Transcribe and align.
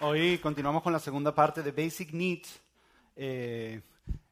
Hoy 0.00 0.38
continuamos 0.38 0.84
con 0.84 0.92
la 0.92 1.00
segunda 1.00 1.34
parte 1.34 1.60
de 1.60 1.72
Basic 1.72 2.12
Needs, 2.12 2.60
eh, 3.16 3.82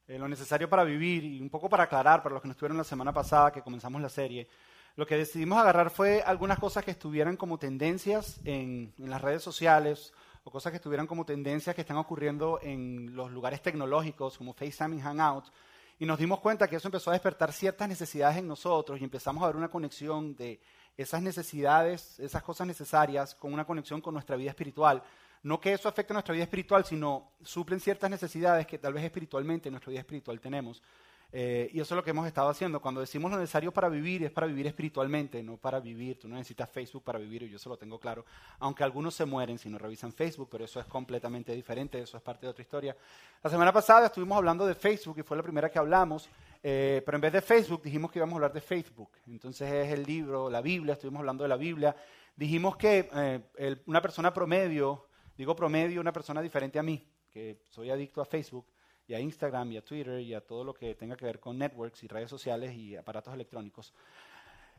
eh, 0.07 0.17
lo 0.17 0.29
necesario 0.29 0.71
para 0.71 0.85
vivir 0.85 1.25
y 1.25 1.41
un 1.41 1.51
poco 1.51 1.69
para 1.69 1.83
aclarar 1.83 2.23
para 2.23 2.35
los 2.35 2.43
que 2.43 2.47
no 2.47 2.53
estuvieron 2.53 2.77
la 2.79 2.85
semana 2.85 3.13
pasada 3.13 3.51
que 3.51 3.63
comenzamos 3.63 4.01
la 4.01 4.09
serie. 4.09 4.47
Lo 4.95 5.05
que 5.05 5.17
decidimos 5.17 5.59
agarrar 5.59 5.91
fue 5.91 6.23
algunas 6.23 6.61
cosas 6.61 6.85
que 6.85 6.93
estuvieran 6.93 7.37
como 7.37 7.59
tendencias 7.59 8.39
en, 8.45 8.95
en 8.97 9.11
las 9.11 9.21
redes 9.21 9.43
sociales 9.43 10.13
o 10.45 10.53
cosas 10.53 10.71
que 10.71 10.77
estuvieran 10.77 11.09
como 11.09 11.25
tendencias 11.27 11.75
que 11.75 11.81
están 11.81 11.97
ocurriendo 11.97 12.61
en 12.63 13.17
los 13.17 13.33
lugares 13.33 13.61
tecnológicos 13.61 14.39
como 14.39 14.55
FaceTime 14.55 14.99
y 14.99 15.01
Hangout. 15.01 15.47
Y 15.99 16.07
nos 16.07 16.21
dimos 16.21 16.39
cuenta 16.39 16.69
que 16.69 16.77
eso 16.77 16.87
empezó 16.87 17.11
a 17.11 17.15
despertar 17.15 17.53
ciertas 17.53 17.89
necesidades 17.89 18.37
en 18.37 18.47
nosotros 18.47 19.01
y 19.01 19.05
empezamos 19.05 19.43
a 19.43 19.49
ver 19.49 19.57
una 19.57 19.69
conexión 19.69 20.37
de 20.37 20.61
esas 20.97 21.23
necesidades, 21.23 22.21
esas 22.21 22.45
cosas 22.45 22.69
necesarias, 22.69 23.35
con 23.35 23.53
una 23.53 23.65
conexión 23.65 24.01
con 24.01 24.15
nuestra 24.15 24.37
vida 24.37 24.51
espiritual. 24.51 25.03
No 25.47 25.61
que 25.61 25.73
eso 25.73 25.89
afecte 25.89 26.13
nuestra 26.13 26.33
vida 26.33 26.43
espiritual, 26.43 26.85
sino 26.85 27.31
suplen 27.41 27.79
ciertas 27.79 28.11
necesidades 28.11 28.67
que 28.67 28.79
tal 28.79 28.93
vez 28.93 29.05
espiritualmente 29.05 29.69
en 29.69 29.75
nuestra 29.75 29.91
vida 29.91 30.01
espiritual 30.01 30.41
tenemos. 30.41 30.83
Eh, 31.31 31.71
y 31.73 31.79
eso 31.79 31.95
es 31.95 31.97
lo 31.97 32.03
que 32.03 32.11
hemos 32.11 32.27
estado 32.27 32.49
haciendo. 32.49 32.81
Cuando 32.81 33.01
decimos 33.01 33.31
lo 33.31 33.39
necesario 33.39 33.71
para 33.71 33.89
vivir, 33.89 34.25
es 34.25 34.33
para 34.33 34.49
vivir 34.49 34.67
espiritualmente, 34.67 35.41
no 35.45 35.57
para 35.57 35.79
vivir. 35.79 36.19
Tú 36.19 36.27
no 36.27 36.35
necesitas 36.35 36.69
Facebook 36.69 37.05
para 37.05 37.21
vivir, 37.21 37.45
y 37.45 37.49
yo 37.49 37.59
eso 37.59 37.69
lo 37.69 37.77
tengo 37.77 38.01
claro. 38.01 38.25
Aunque 38.59 38.83
algunos 38.83 39.15
se 39.15 39.25
mueren 39.25 39.57
si 39.57 39.69
no 39.69 39.79
revisan 39.79 40.13
Facebook, 40.13 40.49
pero 40.51 40.65
eso 40.65 40.81
es 40.81 40.87
completamente 40.87 41.55
diferente, 41.55 42.01
eso 42.01 42.17
es 42.17 42.25
parte 42.25 42.47
de 42.47 42.51
otra 42.51 42.63
historia. 42.63 42.97
La 43.41 43.49
semana 43.49 43.73
pasada 43.73 44.07
estuvimos 44.07 44.39
hablando 44.39 44.67
de 44.67 44.75
Facebook 44.75 45.17
y 45.21 45.23
fue 45.23 45.37
la 45.37 45.45
primera 45.45 45.71
que 45.71 45.79
hablamos, 45.79 46.29
eh, 46.61 47.03
pero 47.07 47.19
en 47.19 47.23
vez 47.23 47.33
de 47.33 47.41
Facebook 47.41 47.83
dijimos 47.85 48.11
que 48.11 48.19
íbamos 48.19 48.33
a 48.33 48.37
hablar 48.39 48.53
de 48.53 48.63
Facebook. 48.63 49.11
Entonces 49.29 49.73
es 49.73 49.93
el 49.93 50.03
libro, 50.03 50.51
la 50.51 50.61
Biblia, 50.61 50.95
estuvimos 50.95 51.21
hablando 51.21 51.45
de 51.45 51.49
la 51.49 51.57
Biblia. 51.57 51.95
Dijimos 52.35 52.77
que 52.77 53.09
eh, 53.15 53.77
una 53.87 54.03
persona 54.03 54.35
promedio, 54.35 55.07
digo 55.37 55.55
promedio, 55.55 56.01
una 56.01 56.13
persona 56.13 56.41
diferente 56.41 56.79
a 56.79 56.83
mí, 56.83 57.07
que 57.31 57.63
soy 57.71 57.91
adicto 57.91 58.21
a 58.21 58.25
Facebook, 58.25 58.67
y 59.09 59.15
a 59.15 59.21
Instagram 59.21 59.73
y 59.73 59.77
a 59.77 59.85
Twitter 59.85 60.21
y 60.21 60.35
a 60.35 60.41
todo 60.41 60.65
lo 60.65 60.75
que 60.75 60.95
tenga 60.95 61.17
que 61.17 61.25
ver 61.25 61.39
con 61.39 61.59
networks 61.59 62.03
y 62.03 62.09
redes 62.09 62.29
sociales 62.29 62.75
y 62.75 62.97
aparatos 62.97 63.33
electrónicos. 63.33 63.95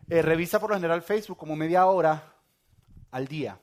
Eh, 0.09 0.21
revisa 0.21 0.59
por 0.59 0.69
lo 0.69 0.75
general 0.75 1.01
Facebook 1.01 1.37
como 1.37 1.55
media 1.55 1.85
hora 1.85 2.33
al 3.11 3.27
día. 3.27 3.59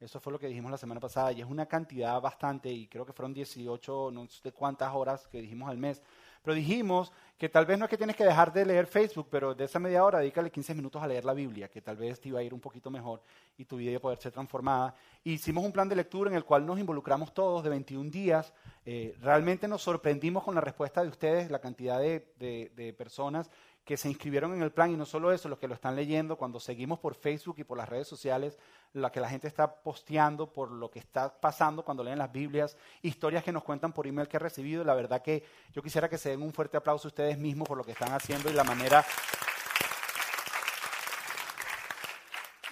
Eso 0.00 0.20
fue 0.20 0.32
lo 0.32 0.38
que 0.38 0.48
dijimos 0.48 0.70
la 0.70 0.78
semana 0.78 1.00
pasada 1.00 1.32
y 1.32 1.40
es 1.40 1.46
una 1.46 1.66
cantidad 1.66 2.20
bastante, 2.20 2.70
y 2.70 2.88
creo 2.88 3.06
que 3.06 3.12
fueron 3.12 3.32
18, 3.32 4.10
no 4.12 4.26
sé 4.28 4.52
cuántas 4.52 4.92
horas 4.94 5.26
que 5.28 5.40
dijimos 5.40 5.68
al 5.68 5.78
mes. 5.78 6.02
Pero 6.44 6.54
dijimos 6.54 7.10
que 7.38 7.48
tal 7.48 7.64
vez 7.64 7.78
no 7.78 7.86
es 7.86 7.90
que 7.90 7.96
tienes 7.96 8.14
que 8.14 8.24
dejar 8.24 8.52
de 8.52 8.66
leer 8.66 8.86
Facebook, 8.86 9.28
pero 9.30 9.54
de 9.54 9.64
esa 9.64 9.78
media 9.78 10.04
hora 10.04 10.18
dedícale 10.18 10.50
15 10.50 10.74
minutos 10.74 11.02
a 11.02 11.06
leer 11.06 11.24
la 11.24 11.32
Biblia, 11.32 11.68
que 11.68 11.80
tal 11.80 11.96
vez 11.96 12.20
te 12.20 12.28
iba 12.28 12.38
a 12.38 12.42
ir 12.42 12.52
un 12.52 12.60
poquito 12.60 12.90
mejor 12.90 13.22
y 13.56 13.64
tu 13.64 13.78
vida 13.78 13.90
iba 13.90 13.98
a 13.98 14.02
poder 14.02 14.18
ser 14.18 14.30
transformada. 14.30 14.94
hicimos 15.24 15.64
un 15.64 15.72
plan 15.72 15.88
de 15.88 15.96
lectura 15.96 16.30
en 16.30 16.36
el 16.36 16.44
cual 16.44 16.66
nos 16.66 16.78
involucramos 16.78 17.32
todos 17.32 17.64
de 17.64 17.70
21 17.70 18.10
días. 18.10 18.52
Eh, 18.84 19.16
realmente 19.20 19.66
nos 19.66 19.82
sorprendimos 19.82 20.44
con 20.44 20.54
la 20.54 20.60
respuesta 20.60 21.02
de 21.02 21.08
ustedes, 21.08 21.50
la 21.50 21.60
cantidad 21.60 21.98
de 21.98 22.94
personas 22.96 23.50
que 23.84 23.96
se 23.96 24.08
inscribieron 24.08 24.54
en 24.54 24.62
el 24.62 24.72
plan 24.72 24.90
y 24.90 24.96
no 24.96 25.04
solo 25.04 25.30
eso, 25.30 25.48
los 25.48 25.58
que 25.58 25.68
lo 25.68 25.74
están 25.74 25.94
leyendo, 25.94 26.36
cuando 26.36 26.58
seguimos 26.58 26.98
por 26.98 27.14
Facebook 27.14 27.56
y 27.58 27.64
por 27.64 27.76
las 27.76 27.88
redes 27.88 28.08
sociales, 28.08 28.58
la 28.94 29.12
que 29.12 29.20
la 29.20 29.28
gente 29.28 29.46
está 29.46 29.82
posteando 29.82 30.52
por 30.52 30.70
lo 30.70 30.90
que 30.90 30.98
está 30.98 31.38
pasando 31.40 31.84
cuando 31.84 32.02
leen 32.02 32.18
las 32.18 32.32
Biblias, 32.32 32.76
historias 33.02 33.44
que 33.44 33.52
nos 33.52 33.62
cuentan 33.62 33.92
por 33.92 34.06
email 34.06 34.26
que 34.26 34.38
he 34.38 34.40
recibido, 34.40 34.84
la 34.84 34.94
verdad 34.94 35.20
que 35.20 35.44
yo 35.72 35.82
quisiera 35.82 36.08
que 36.08 36.16
se 36.16 36.30
den 36.30 36.42
un 36.42 36.52
fuerte 36.52 36.76
aplauso 36.76 37.08
a 37.08 37.10
ustedes 37.10 37.38
mismos 37.38 37.68
por 37.68 37.76
lo 37.76 37.84
que 37.84 37.92
están 37.92 38.12
haciendo 38.12 38.50
y 38.50 38.54
la 38.54 38.64
manera 38.64 39.04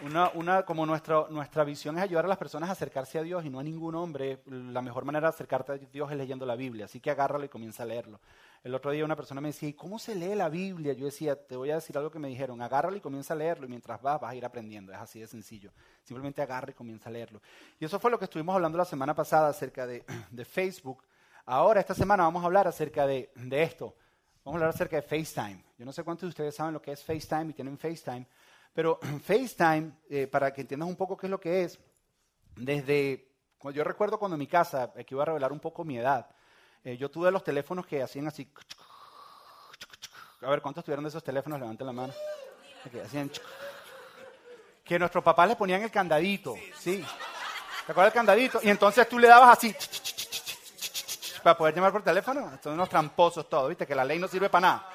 Una, 0.05 0.31
una, 0.35 0.65
como 0.65 0.85
nuestra, 0.85 1.27
nuestra 1.31 1.63
visión 1.63 1.97
es 1.97 2.03
ayudar 2.03 2.25
a 2.25 2.29
las 2.29 2.39
personas 2.39 2.69
a 2.69 2.73
acercarse 2.73 3.21
a 3.21 3.23
Dios 3.23 3.45
y 3.45 3.51
no 3.51 3.61
a 3.61 3.63
ningún 3.63 3.95
hombre, 3.95 4.41
la 4.47 4.83
mejor 4.83 5.05
manera 5.05 5.29
de 5.29 5.35
acercarte 5.35 5.73
a 5.73 5.77
Dios 5.77 6.11
es 6.11 6.17
leyendo 6.17 6.45
la 6.45 6.57
Biblia. 6.57 6.87
Así 6.87 6.99
que 6.99 7.13
agárralo 7.13 7.45
y 7.45 7.49
comienza 7.49 7.85
a 7.85 7.87
leerlo. 7.87 8.19
El 8.63 8.77
otro 8.77 8.93
día 8.93 9.05
una 9.05 9.17
persona 9.17 9.41
me 9.41 9.49
decía, 9.49 9.69
¿y 9.69 9.73
cómo 9.73 9.99
se 9.99 10.15
lee 10.15 10.37
la 10.37 10.49
Biblia? 10.49 10.93
Yo 10.93 11.07
decía, 11.07 11.35
te 11.35 11.57
voy 11.57 11.73
a 11.73 11.77
decir 11.77 11.97
algo 11.99 12.13
que 12.13 12.21
me 12.21 12.29
dijeron, 12.29 12.63
agárralo 12.63 12.97
y 12.97 13.01
comienza 13.01 13.35
a 13.35 13.37
leerlo 13.37 13.67
y 13.67 13.69
mientras 13.69 14.01
vas 14.01 14.21
vas 14.21 14.31
a 14.31 14.35
ir 14.37 14.45
aprendiendo. 14.45 14.93
Es 14.93 14.99
así 14.99 15.19
de 15.19 15.27
sencillo. 15.27 15.73
Simplemente 16.05 16.43
agarra 16.43 16.71
y 16.71 16.75
comienza 16.75 17.09
a 17.09 17.13
leerlo. 17.13 17.43
Y 17.81 17.85
eso 17.85 17.99
fue 17.99 18.11
lo 18.11 18.19
que 18.21 18.27
estuvimos 18.27 18.55
hablando 18.55 18.79
la 18.79 18.85
semana 18.85 19.15
pasada 19.15 19.49
acerca 19.49 19.85
de, 19.85 20.05
de 20.31 20.45
Facebook. 20.45 21.03
Ahora, 21.45 21.81
esta 21.81 21.95
semana 21.95 22.23
vamos 22.23 22.45
a 22.45 22.47
hablar 22.47 22.69
acerca 22.69 23.05
de, 23.05 23.33
de 23.35 23.63
esto. 23.65 23.97
Vamos 24.45 24.61
a 24.61 24.65
hablar 24.65 24.75
acerca 24.75 24.95
de 24.95 25.03
FaceTime. 25.03 25.65
Yo 25.77 25.85
no 25.85 25.93
sé 25.93 26.05
cuántos 26.05 26.23
de 26.23 26.29
ustedes 26.29 26.55
saben 26.55 26.73
lo 26.73 26.81
que 26.81 26.93
es 26.93 27.03
FaceTime 27.03 27.51
y 27.51 27.55
tienen 27.55 27.77
FaceTime. 27.77 28.27
Pero 28.73 29.01
FaceTime, 29.25 29.91
eh, 30.09 30.29
para 30.29 30.53
que 30.53 30.61
entiendas 30.61 30.89
un 30.89 30.97
poco 30.97 31.17
qué 31.17 31.27
es 31.27 31.31
lo 31.31 31.41
que 31.41 31.65
es, 31.65 31.81
desde, 32.55 33.29
yo 33.75 33.83
recuerdo 33.83 34.21
cuando 34.21 34.37
en 34.37 34.41
mi 34.41 34.47
casa, 34.47 34.93
aquí 34.97 35.17
voy 35.17 35.23
a 35.23 35.27
revelar 35.27 35.51
un 35.51 35.59
poco 35.61 35.85
mi 35.85 35.99
edad, 35.99 36.29
eh, 36.85 36.97
yo 36.97 37.11
tuve 37.11 37.31
los 37.31 37.45
teléfonos 37.45 37.87
que 37.87 38.03
hacían 38.03 38.27
así, 38.29 38.49
a 40.41 40.51
ver, 40.51 40.61
¿cuántos 40.61 40.85
tuvieron 40.85 41.05
de 41.05 41.09
esos 41.09 41.23
teléfonos? 41.23 41.61
Levanten 41.61 41.87
la 41.87 41.93
mano. 41.93 42.13
Que 42.91 43.01
hacían, 43.01 43.31
que 44.85 44.99
nuestros 44.99 45.23
papás 45.23 45.49
le 45.49 45.57
ponían 45.57 45.83
el 45.83 45.91
candadito, 45.91 46.57
¿sí? 46.77 47.05
¿Te 47.87 47.93
acuerdas 47.93 48.13
del 48.13 48.21
candadito? 48.21 48.61
Y 48.63 48.71
entonces 48.71 49.09
tú 49.09 49.19
le 49.19 49.29
dabas 49.29 49.57
así, 49.59 49.75
para 51.43 51.57
poder 51.57 51.75
llamar 51.75 51.93
por 51.93 52.03
teléfono. 52.03 52.59
Son 52.63 52.75
unos 52.75 52.89
tramposos 52.89 53.49
todos, 53.49 53.69
¿viste? 53.69 53.87
Que 53.87 53.95
la 53.95 54.05
ley 54.05 54.19
no 54.19 54.29
sirve 54.29 54.49
para 54.49 54.69
nada. 54.69 54.89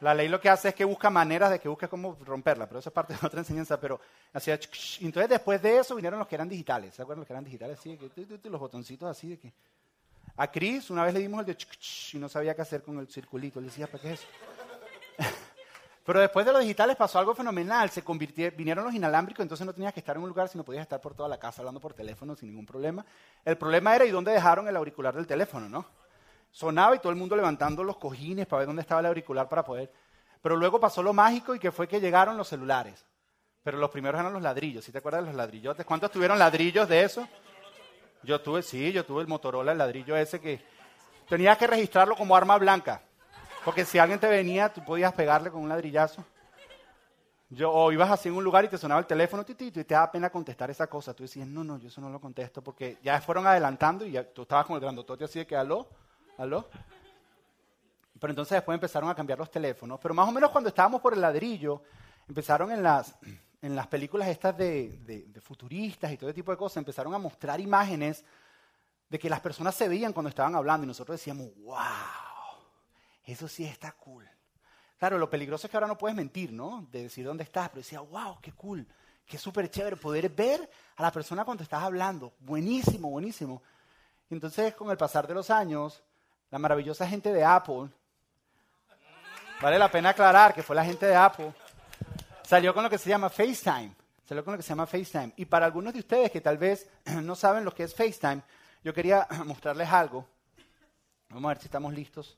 La 0.00 0.14
ley 0.14 0.28
lo 0.28 0.40
que 0.40 0.48
hace 0.48 0.70
es 0.70 0.74
que 0.74 0.84
busca 0.84 1.10
maneras 1.10 1.50
de 1.50 1.58
que 1.58 1.68
busque 1.68 1.86
cómo 1.86 2.16
romperla, 2.24 2.66
pero 2.66 2.80
eso 2.80 2.88
es 2.88 2.94
parte 2.94 3.12
de 3.14 3.26
otra 3.26 3.40
enseñanza. 3.40 3.78
Pero 3.78 4.00
hacía 4.32 4.58
entonces 5.00 5.28
después 5.28 5.60
de 5.60 5.78
eso 5.78 5.94
vinieron 5.94 6.18
los 6.18 6.26
que 6.26 6.34
eran 6.34 6.48
digitales. 6.48 6.94
¿Se 6.94 7.02
acuerdan 7.02 7.20
los 7.20 7.26
que 7.26 7.32
eran 7.34 7.44
digitales? 7.44 7.78
Sí, 7.80 7.98
los 8.44 8.60
botoncitos 8.60 9.08
así 9.10 9.28
de 9.28 9.38
que. 9.38 9.52
A 10.40 10.50
Chris 10.50 10.88
una 10.88 11.04
vez 11.04 11.12
le 11.12 11.20
dimos 11.20 11.40
el 11.40 11.46
de 11.46 11.56
y 12.14 12.18
no 12.18 12.26
sabía 12.26 12.54
qué 12.54 12.62
hacer 12.62 12.82
con 12.82 12.98
el 12.98 13.08
circulito. 13.08 13.60
Le 13.60 13.66
decía, 13.66 13.86
¿para 13.86 14.02
qué 14.02 14.12
es 14.12 14.20
eso? 14.20 14.28
Pero 16.06 16.18
después 16.18 16.46
de 16.46 16.52
los 16.52 16.62
digitales 16.62 16.96
pasó 16.96 17.18
algo 17.18 17.34
fenomenal. 17.34 17.90
Se 17.90 18.02
vinieron 18.56 18.84
los 18.84 18.94
inalámbricos, 18.94 19.42
entonces 19.42 19.66
no 19.66 19.74
tenías 19.74 19.92
que 19.92 20.00
estar 20.00 20.16
en 20.16 20.22
un 20.22 20.30
lugar, 20.30 20.48
sino 20.48 20.64
podías 20.64 20.80
estar 20.80 20.98
por 20.98 21.14
toda 21.14 21.28
la 21.28 21.38
casa 21.38 21.60
hablando 21.60 21.78
por 21.78 21.92
teléfono 21.92 22.34
sin 22.34 22.48
ningún 22.48 22.64
problema. 22.64 23.04
El 23.44 23.58
problema 23.58 23.94
era, 23.94 24.06
¿y 24.06 24.10
dónde 24.10 24.32
dejaron 24.32 24.66
el 24.66 24.76
auricular 24.76 25.14
del 25.14 25.26
teléfono, 25.26 25.68
no? 25.68 25.84
sonaba 26.50 26.96
y 26.96 27.00
todo 27.00 27.10
el 27.10 27.18
mundo 27.18 27.36
levantando 27.36 27.84
los 27.84 27.98
cojines 27.98 28.46
para 28.46 28.60
ver 28.60 28.66
dónde 28.66 28.80
estaba 28.82 29.00
el 29.00 29.06
auricular 29.08 29.46
para 29.46 29.62
poder. 29.62 29.92
Pero 30.40 30.56
luego 30.56 30.80
pasó 30.80 31.02
lo 31.02 31.12
mágico 31.12 31.54
y 31.54 31.58
que 31.58 31.70
fue 31.70 31.86
que 31.86 32.00
llegaron 32.00 32.36
los 32.36 32.48
celulares. 32.48 33.04
Pero 33.62 33.76
los 33.76 33.90
primeros 33.90 34.18
eran 34.18 34.32
los 34.32 34.42
ladrillos. 34.42 34.84
¿Sí 34.84 34.90
te 34.90 34.98
acuerdas 34.98 35.20
de 35.20 35.26
los 35.26 35.36
ladrillotes? 35.36 35.84
¿Cuántos 35.84 36.10
tuvieron 36.10 36.38
ladrillos 36.38 36.88
de 36.88 37.04
eso? 37.04 37.28
Yo 38.22 38.40
tuve, 38.40 38.62
sí, 38.62 38.92
yo 38.92 39.04
tuve 39.04 39.22
el 39.22 39.28
Motorola, 39.28 39.72
el 39.72 39.78
ladrillo 39.78 40.16
ese 40.16 40.40
que 40.40 40.62
tenías 41.28 41.56
que 41.56 41.66
registrarlo 41.66 42.16
como 42.16 42.36
arma 42.36 42.58
blanca. 42.58 43.02
Porque 43.64 43.84
si 43.84 43.98
alguien 43.98 44.18
te 44.18 44.28
venía, 44.28 44.72
tú 44.72 44.84
podías 44.84 45.12
pegarle 45.12 45.50
con 45.50 45.62
un 45.62 45.68
ladrillazo. 45.68 46.24
Yo, 47.50 47.72
o 47.72 47.90
ibas 47.90 48.10
así 48.10 48.28
en 48.28 48.36
un 48.36 48.44
lugar 48.44 48.64
y 48.64 48.68
te 48.68 48.78
sonaba 48.78 49.00
el 49.00 49.06
teléfono 49.06 49.44
titito, 49.44 49.80
y 49.80 49.84
te 49.84 49.94
daba 49.94 50.12
pena 50.12 50.30
contestar 50.30 50.70
esa 50.70 50.86
cosa. 50.86 51.14
Tú 51.14 51.24
decías, 51.24 51.46
no, 51.46 51.64
no, 51.64 51.78
yo 51.78 51.88
eso 51.88 52.00
no 52.00 52.08
lo 52.08 52.20
contesto 52.20 52.62
porque 52.62 52.98
ya 53.02 53.20
fueron 53.20 53.46
adelantando 53.46 54.06
y 54.06 54.12
ya, 54.12 54.24
tú 54.24 54.42
estabas 54.42 54.66
con 54.66 54.76
el 54.76 54.80
grandotote 54.80 55.24
así 55.24 55.40
de 55.40 55.46
que 55.46 55.56
aló. 55.56 55.88
¿Aló? 56.38 56.68
Pero 58.20 58.30
entonces 58.30 58.56
después 58.56 58.74
empezaron 58.74 59.10
a 59.10 59.14
cambiar 59.14 59.38
los 59.38 59.50
teléfonos. 59.50 59.98
Pero 60.00 60.14
más 60.14 60.28
o 60.28 60.32
menos 60.32 60.50
cuando 60.50 60.68
estábamos 60.68 61.00
por 61.00 61.12
el 61.12 61.20
ladrillo, 61.20 61.82
empezaron 62.28 62.70
en 62.70 62.82
las, 62.82 63.14
en 63.62 63.76
las 63.76 63.86
películas 63.86 64.28
estas 64.28 64.56
de, 64.56 64.98
de, 65.26 65.40
futuristas 65.40 66.10
y 66.12 66.16
todo 66.16 66.30
ese 66.30 66.36
tipo 66.36 66.50
de 66.50 66.56
cosas, 66.56 66.78
empezaron 66.78 67.14
a 67.14 67.18
mostrar 67.18 67.60
imágenes 67.60 68.24
de 69.08 69.18
que 69.18 69.28
las 69.28 69.40
personas 69.40 69.74
se 69.74 69.88
veían 69.88 70.12
cuando 70.12 70.30
estaban 70.30 70.54
hablando 70.54 70.84
y 70.84 70.88
nosotros 70.88 71.18
decíamos, 71.18 71.48
wow, 71.62 71.76
eso 73.24 73.48
sí 73.48 73.64
está 73.64 73.92
cool. 73.92 74.28
Claro, 74.98 75.18
lo 75.18 75.28
peligroso 75.28 75.66
es 75.66 75.70
que 75.70 75.76
ahora 75.76 75.86
no 75.86 75.98
puedes 75.98 76.16
mentir, 76.16 76.52
¿no? 76.52 76.86
De 76.90 77.04
decir 77.04 77.24
dónde 77.24 77.44
estás, 77.44 77.68
pero 77.68 77.80
decía, 77.80 78.00
wow, 78.00 78.38
qué 78.40 78.52
cool, 78.52 78.86
qué 79.26 79.36
súper 79.36 79.70
chévere 79.70 79.96
poder 79.96 80.28
ver 80.28 80.70
a 80.96 81.02
la 81.02 81.10
persona 81.10 81.44
cuando 81.44 81.62
estás 81.62 81.82
hablando. 81.82 82.32
Buenísimo, 82.38 83.10
buenísimo. 83.10 83.62
entonces, 84.30 84.74
con 84.74 84.90
el 84.90 84.96
pasar 84.96 85.26
de 85.26 85.34
los 85.34 85.50
años, 85.50 86.02
la 86.50 86.58
maravillosa 86.58 87.06
gente 87.06 87.32
de 87.32 87.44
Apple, 87.44 87.88
vale 89.60 89.78
la 89.78 89.90
pena 89.90 90.10
aclarar 90.10 90.54
que 90.54 90.62
fue 90.62 90.76
la 90.76 90.84
gente 90.84 91.06
de 91.06 91.14
Apple, 91.14 91.52
salió 92.50 92.74
con 92.74 92.82
lo 92.82 92.90
que 92.90 92.98
se 92.98 93.08
llama 93.08 93.30
FaceTime. 93.30 93.94
Salió 94.24 94.44
con 94.44 94.54
lo 94.54 94.58
que 94.58 94.64
se 94.64 94.70
llama 94.70 94.84
FaceTime. 94.84 95.34
Y 95.36 95.44
para 95.44 95.66
algunos 95.66 95.92
de 95.92 96.00
ustedes 96.00 96.32
que 96.32 96.40
tal 96.40 96.58
vez 96.58 96.90
no 97.22 97.36
saben 97.36 97.64
lo 97.64 97.72
que 97.72 97.84
es 97.84 97.94
FaceTime, 97.94 98.42
yo 98.82 98.92
quería 98.92 99.24
mostrarles 99.46 99.88
algo. 99.88 100.26
Vamos 101.28 101.44
a 101.44 101.54
ver 101.54 101.58
si 101.58 101.66
estamos 101.66 101.94
listos. 101.94 102.36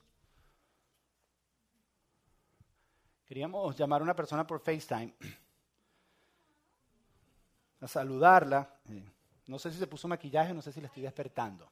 Queríamos 3.25 3.75
llamar 3.75 4.01
a 4.01 4.03
una 4.03 4.15
persona 4.15 4.45
por 4.45 4.59
FaceTime, 4.59 5.15
a 7.81 7.87
saludarla. 7.87 8.69
Eh, 8.89 9.03
no 9.47 9.57
sé 9.57 9.71
si 9.71 9.79
se 9.79 9.87
puso 9.87 10.07
maquillaje, 10.07 10.53
no 10.53 10.61
sé 10.61 10.71
si 10.71 10.79
le 10.79 10.85
estoy 10.85 11.01
despertando. 11.01 11.67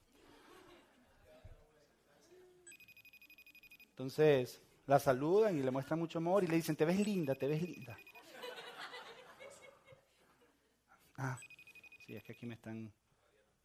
Entonces 3.90 4.60
la 4.86 4.98
saludan 4.98 5.56
y 5.56 5.62
le 5.62 5.70
muestran 5.70 6.00
mucho 6.00 6.18
amor 6.18 6.42
y 6.42 6.48
le 6.48 6.56
dicen, 6.56 6.74
te 6.74 6.84
ves 6.84 6.98
linda, 6.98 7.36
te 7.36 7.46
ves 7.46 7.62
linda. 7.62 7.96
Ah, 11.16 11.38
sí, 12.06 12.16
es 12.16 12.24
que 12.24 12.32
aquí 12.32 12.46
me 12.46 12.54
están... 12.54 12.92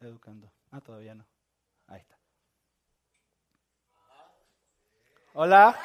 educando. 0.00 0.52
Ah, 0.70 0.80
todavía 0.80 1.14
no. 1.14 1.26
Ahí 1.86 2.00
está. 2.00 2.16
Hola. 5.34 5.78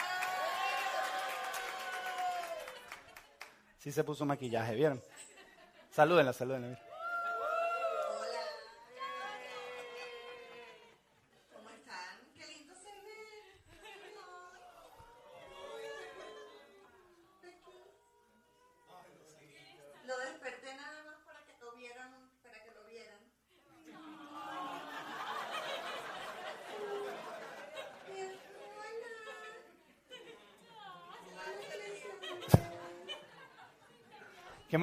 Sí 3.78 3.92
se 3.92 4.04
puso 4.04 4.26
maquillaje, 4.26 4.76
¿vieron? 4.76 5.02
Salúdenla, 5.90 6.34
salúdenla. 6.34 6.80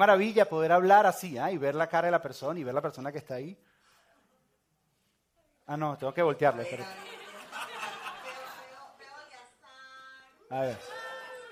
Maravilla 0.01 0.49
poder 0.49 0.71
hablar 0.71 1.05
así, 1.05 1.37
¿ah? 1.37 1.51
y 1.51 1.59
ver 1.59 1.75
la 1.75 1.85
cara 1.85 2.07
de 2.07 2.11
la 2.11 2.19
persona 2.19 2.59
y 2.59 2.63
ver 2.63 2.73
la 2.73 2.81
persona 2.81 3.11
que 3.11 3.19
está 3.19 3.35
ahí. 3.35 3.55
Ah, 5.67 5.77
no, 5.77 5.95
tengo 5.95 6.11
que 6.11 6.23
voltearle. 6.23 6.67
A 10.49 10.61
ver. 10.61 10.75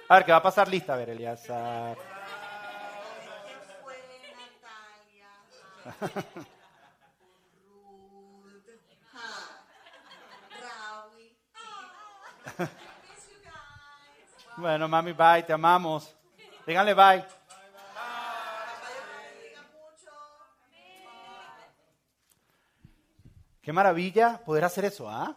A 0.08 0.16
ver, 0.16 0.26
¿qué 0.26 0.32
va 0.32 0.40
a 0.40 0.42
pasar 0.42 0.68
lista? 0.68 0.96
A 0.96 0.98
ver, 0.98 1.12
Eliazar. 1.12 1.96
bueno, 14.58 14.88
mami, 14.88 15.14
bye, 15.14 15.44
te 15.44 15.54
amamos. 15.54 16.16
Díganle 16.66 16.96
bye. 16.96 17.39
Qué 23.62 23.74
maravilla 23.74 24.42
poder 24.44 24.64
hacer 24.64 24.86
eso, 24.86 25.10
¿ah? 25.10 25.36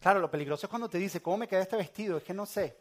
Claro, 0.00 0.18
lo 0.18 0.30
peligroso 0.30 0.66
es 0.66 0.70
cuando 0.70 0.88
te 0.88 0.98
dice, 0.98 1.22
¿cómo 1.22 1.38
me 1.38 1.48
queda 1.48 1.60
este 1.62 1.76
vestido? 1.76 2.16
Es 2.16 2.24
que 2.24 2.34
no 2.34 2.44
sé. 2.44 2.76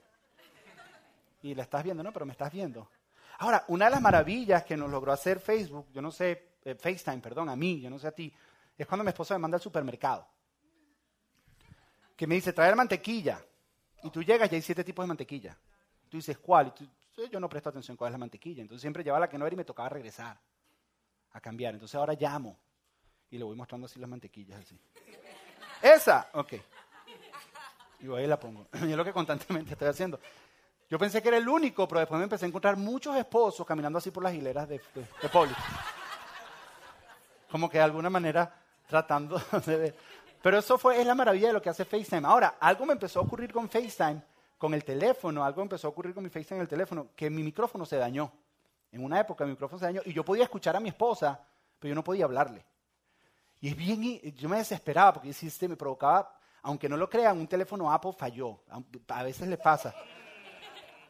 Y 1.44 1.53
la 1.53 1.63
estás 1.63 1.83
viendo, 1.83 2.01
no, 2.01 2.12
pero 2.12 2.25
me 2.25 2.31
estás 2.31 2.51
viendo. 2.51 2.89
Ahora, 3.38 3.63
una 3.68 3.86
de 3.86 3.92
las 3.92 4.01
maravillas 4.01 4.63
que 4.63 4.75
nos 4.75 4.89
logró 4.89 5.12
hacer 5.12 5.39
Facebook, 5.39 5.88
yo 5.94 6.01
no 6.01 6.12
sé, 6.12 6.56
eh, 6.63 6.75
FaceTime, 6.75 7.19
perdón, 7.19 7.50
a 7.50 7.56
mí, 7.56 7.80
yo 7.80 7.89
no 7.89 8.00
sé 8.00 8.07
a 8.07 8.12
ti, 8.12 8.33
es 8.75 8.88
cuando 8.88 9.03
mi 9.03 9.09
esposa 9.09 9.36
me 9.36 9.39
manda 9.39 9.57
al 9.57 9.62
supermercado. 9.62 10.27
Que 12.15 12.25
me 12.25 12.36
dice, 12.36 12.53
traer 12.53 12.75
mantequilla. 12.75 13.39
Y 14.03 14.09
tú 14.09 14.24
llegas 14.24 14.51
y 14.51 14.56
hay 14.56 14.62
siete 14.62 14.83
tipos 14.83 15.03
de 15.03 15.07
mantequilla. 15.07 15.56
Tú 16.09 16.18
dices, 16.18 16.39
¿cuál? 16.39 16.74
Y 17.18 17.30
yo 17.30 17.39
no 17.39 17.48
presto 17.48 17.69
atención 17.69 17.95
cuál 17.95 18.09
es 18.09 18.13
la 18.13 18.18
mantequilla. 18.18 18.62
Entonces 18.62 18.81
siempre 18.81 19.03
llevaba 19.03 19.21
la 19.21 19.30
que 19.30 19.38
no 19.38 19.45
era 19.45 19.53
y 19.53 19.57
me 19.57 19.65
tocaba 19.65 19.89
regresar 19.89 20.39
a 21.33 21.39
cambiar. 21.39 21.75
Entonces 21.75 21.95
ahora 21.95 22.13
llamo 22.13 22.57
y 23.31 23.38
le 23.38 23.44
voy 23.45 23.56
mostrando 23.56 23.86
así 23.86 24.00
las 24.00 24.10
mantequillas, 24.10 24.60
así. 24.60 24.78
Esa, 25.81 26.30
ok. 26.33 26.54
Y 28.01 28.13
ahí 28.13 28.28
la 28.28 28.39
pongo. 28.39 28.68
Y 28.74 28.78
es 28.92 28.98
lo 28.98 29.06
que 29.06 29.13
constantemente 29.13 29.72
estoy 29.72 29.88
haciendo. 29.88 30.19
Yo 30.89 31.00
pensé 31.00 31.22
que 31.22 31.30
era 31.30 31.38
el 31.38 31.48
único, 31.48 31.88
pero 31.88 32.00
después 32.00 32.18
me 32.19 32.25
empecé 32.25 32.45
a 32.45 32.50
encontrar 32.50 32.75
muchos 32.75 33.16
esposos 33.16 33.66
caminando 33.66 33.98
así 33.98 34.12
por 34.12 34.24
las 34.24 34.33
hileras 34.33 34.68
de, 34.68 34.81
de, 34.94 35.30
Poli. 35.30 35.54
Como 37.50 37.69
que 37.69 37.78
de 37.78 37.86
alguna 37.86 38.10
manera 38.10 38.54
tratando 38.88 39.42
de 39.66 39.77
ver. 39.77 39.95
Pero 40.42 40.57
eso 40.57 40.77
fue, 40.77 41.00
es 41.00 41.07
la 41.07 41.16
maravilla 41.16 41.48
de 41.48 41.54
lo 41.54 41.62
que 41.62 41.69
hace 41.69 41.86
FaceTime. 41.86 42.27
Ahora, 42.27 42.57
algo 42.60 42.86
me 42.86 42.94
empezó 42.94 43.19
a 43.19 43.24
ocurrir 43.24 43.54
con 43.54 43.69
FaceTime, 43.69 44.22
con 44.57 44.74
el 44.74 44.84
teléfono, 44.84 45.45
algo 45.45 45.62
empezó 45.62 45.88
a 45.88 45.92
ocurrir 45.92 46.13
con 46.13 46.24
mi 46.24 46.30
FaceTime 46.30 46.57
en 46.57 46.62
el 46.63 46.68
teléfono, 46.68 47.07
que 47.16 47.30
mi 47.30 47.44
micrófono 47.44 47.86
se 47.86 47.95
dañó. 47.95 48.30
En 48.92 49.06
una 49.06 49.19
época 49.22 49.45
mi 49.45 49.51
micrófono 49.51 49.80
se 49.80 49.86
dañó 49.86 50.01
y 50.04 50.12
yo 50.12 50.25
podía 50.25 50.44
escuchar 50.44 50.75
a 50.75 50.81
mi 50.81 50.89
esposa, 50.89 51.39
pero 51.80 51.89
yo 51.89 51.95
no 51.95 52.04
podía 52.04 52.25
hablarle. 52.25 52.66
Y 53.62 53.69
es 53.69 53.78
bien, 53.78 54.19
yo 54.36 54.50
me 54.50 54.58
desesperaba 54.58 55.13
porque 55.13 55.30
este 55.30 55.68
me 55.68 55.78
provocaba, 55.78 56.36
aunque 56.63 56.90
no 56.90 56.98
lo 56.98 57.08
crean, 57.08 57.38
un 57.38 57.48
teléfono 57.48 57.92
Apple 57.92 58.12
falló. 58.18 58.60
A 59.08 59.24
veces 59.24 59.48
le 59.48 59.58
pasa. 59.58 59.94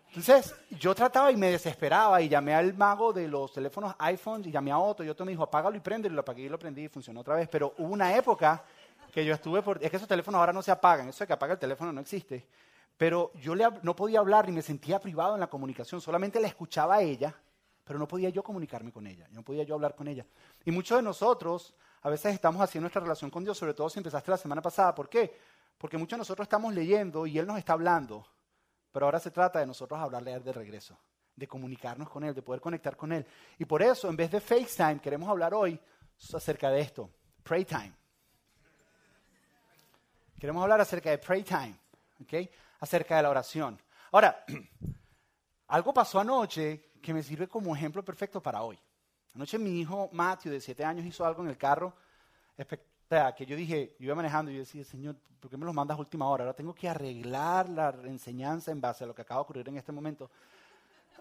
Entonces, 0.09 0.53
yo 0.71 0.94
trataba 0.94 1.31
y 1.31 1.38
me 1.38 1.51
desesperaba 1.51 2.21
y 2.21 2.27
llamé 2.27 2.53
al 2.53 2.74
mago 2.74 3.13
de 3.13 3.30
los 3.30 3.53
teléfonos 3.53 3.95
iPhone 4.00 4.44
y 4.45 4.51
llamé 4.51 4.69
a 4.69 4.77
otro 4.77 5.06
y 5.06 5.09
otro 5.09 5.25
me 5.25 5.31
dijo, 5.31 5.44
apágalo 5.44 5.77
y 5.77 5.80
prende 5.80 6.09
y 6.09 6.12
lo 6.12 6.19
apagué 6.19 6.44
y 6.44 6.50
lo 6.50 6.59
prendí 6.59 6.83
y 6.83 6.88
funcionó 6.89 7.21
otra 7.21 7.36
vez. 7.36 7.48
Pero 7.48 7.74
hubo 7.77 7.94
una 7.94 8.13
época 8.18 8.62
que 9.13 9.24
yo 9.24 9.33
estuve 9.33 9.62
por... 9.62 9.81
Es 9.81 9.89
que 9.89 9.95
esos 9.95 10.09
teléfonos 10.09 10.39
ahora 10.39 10.51
no 10.51 10.62
se 10.62 10.71
apagan, 10.71 11.07
eso 11.07 11.24
de 11.24 11.27
que 11.27 11.33
apaga 11.33 11.53
el 11.53 11.59
teléfono 11.59 11.94
no 11.94 12.01
existe. 12.01 12.45
Pero 12.98 13.31
yo 13.36 13.56
no 13.56 13.95
podía 13.95 14.19
hablar 14.19 14.45
ni 14.45 14.51
me 14.51 14.62
sentía 14.62 15.00
privado 15.00 15.36
en 15.36 15.39
la 15.39 15.48
comunicación, 15.48 16.01
solamente 16.01 16.42
la 16.42 16.48
escuchaba 16.48 16.95
a 16.95 17.01
ella, 17.01 17.33
pero 17.86 17.98
no 17.98 18.06
podía 18.06 18.27
yo 18.27 18.44
comunicarme 18.44 18.92
con 18.92 19.07
ella, 19.07 19.27
no 19.31 19.44
podía 19.44 19.63
yo 19.63 19.75
hablar 19.75 19.95
con 19.95 20.09
ella. 20.09 20.25
Y 20.65 20.71
muchos 20.71 20.98
de 20.98 21.03
nosotros 21.03 21.74
a 22.01 22.09
veces 22.09 22.33
estamos 22.33 22.62
haciendo 22.62 22.86
nuestra 22.86 23.01
relación 23.01 23.30
con 23.30 23.44
Dios, 23.44 23.57
sobre 23.57 23.74
todo 23.74 23.89
si 23.89 24.00
empezaste 24.00 24.31
la 24.31 24.38
semana 24.38 24.62
pasada. 24.62 24.95
¿Por 24.95 25.07
qué? 25.07 25.38
Porque 25.77 25.98
muchos 25.98 26.18
de 26.18 26.19
nosotros 26.19 26.45
estamos 26.45 26.74
leyendo 26.74 27.27
y 27.27 27.38
Él 27.38 27.45
nos 27.45 27.57
está 27.57 27.74
hablando, 27.74 28.25
pero 28.92 29.06
ahora 29.06 29.19
se 29.19 29.31
trata 29.31 29.59
de 29.59 29.68
nosotros 29.68 30.00
hablarle 30.00 30.33
a 30.33 30.38
Él 30.38 30.44
de 30.44 30.53
regreso, 30.53 30.98
de 31.36 31.48
comunicarnos 31.48 32.09
con 32.09 32.24
Él, 32.24 32.33
de 32.33 32.42
poder 32.42 32.59
conectar 32.59 32.98
con 32.98 33.12
Él. 33.12 33.25
Y 33.59 33.65
por 33.65 33.83
eso, 33.83 34.09
en 34.09 34.15
vez 34.15 34.31
de 34.31 34.42
FaceTime, 34.42 35.00
queremos 35.00 35.30
hablar 35.30 35.53
hoy 35.53 35.80
acerca 36.33 36.69
de 36.69 36.81
esto, 36.81 37.09
Pray 37.44 37.65
Time. 37.65 37.94
Queremos 40.39 40.63
hablar 40.63 40.81
acerca 40.81 41.12
de 41.12 41.19
Pray 41.19 41.44
Time, 41.44 41.75
¿ok? 42.21 42.50
Acerca 42.80 43.18
de 43.18 43.24
la 43.24 43.30
oración. 43.30 43.80
Ahora, 44.12 44.44
algo 45.68 45.94
pasó 45.94 46.19
anoche 46.19 46.92
que 47.00 47.13
me 47.13 47.21
sirve 47.21 47.48
como 47.48 47.75
ejemplo 47.75 48.03
perfecto 48.03 48.42
para 48.42 48.63
hoy. 48.63 48.80
Anoche 49.33 49.57
mi 49.57 49.80
hijo 49.80 50.10
Matthew, 50.12 50.54
de 50.54 50.62
siete 50.62 50.83
años, 50.83 51.06
hizo 51.06 51.25
algo 51.25 51.44
en 51.44 51.50
el 51.50 51.57
carro 51.57 51.94
que 53.36 53.45
yo 53.45 53.57
dije, 53.57 53.95
yo 54.00 54.06
iba 54.06 54.16
manejando 54.16 54.51
y 54.51 54.56
yo 54.56 54.60
decía, 54.62 54.86
Señor, 54.86 55.18
¿por 55.39 55.51
qué 55.51 55.57
me 55.57 55.66
lo 55.66 55.74
mandas 55.74 55.98
a 55.98 56.00
última 56.00 56.30
hora? 56.30 56.45
Ahora 56.45 56.56
tengo 56.56 56.74
que 56.74 56.88
arreglar 56.88 57.68
la 57.69 57.89
enseñanza 58.06 58.72
en 58.72 58.80
base 58.80 59.04
a 59.04 59.07
lo 59.07 59.13
que 59.13 59.22
acaba 59.22 59.39
de 59.39 59.44
ocurrir 59.44 59.68
en 59.68 59.78
este 59.78 59.92
momento. 59.92 60.31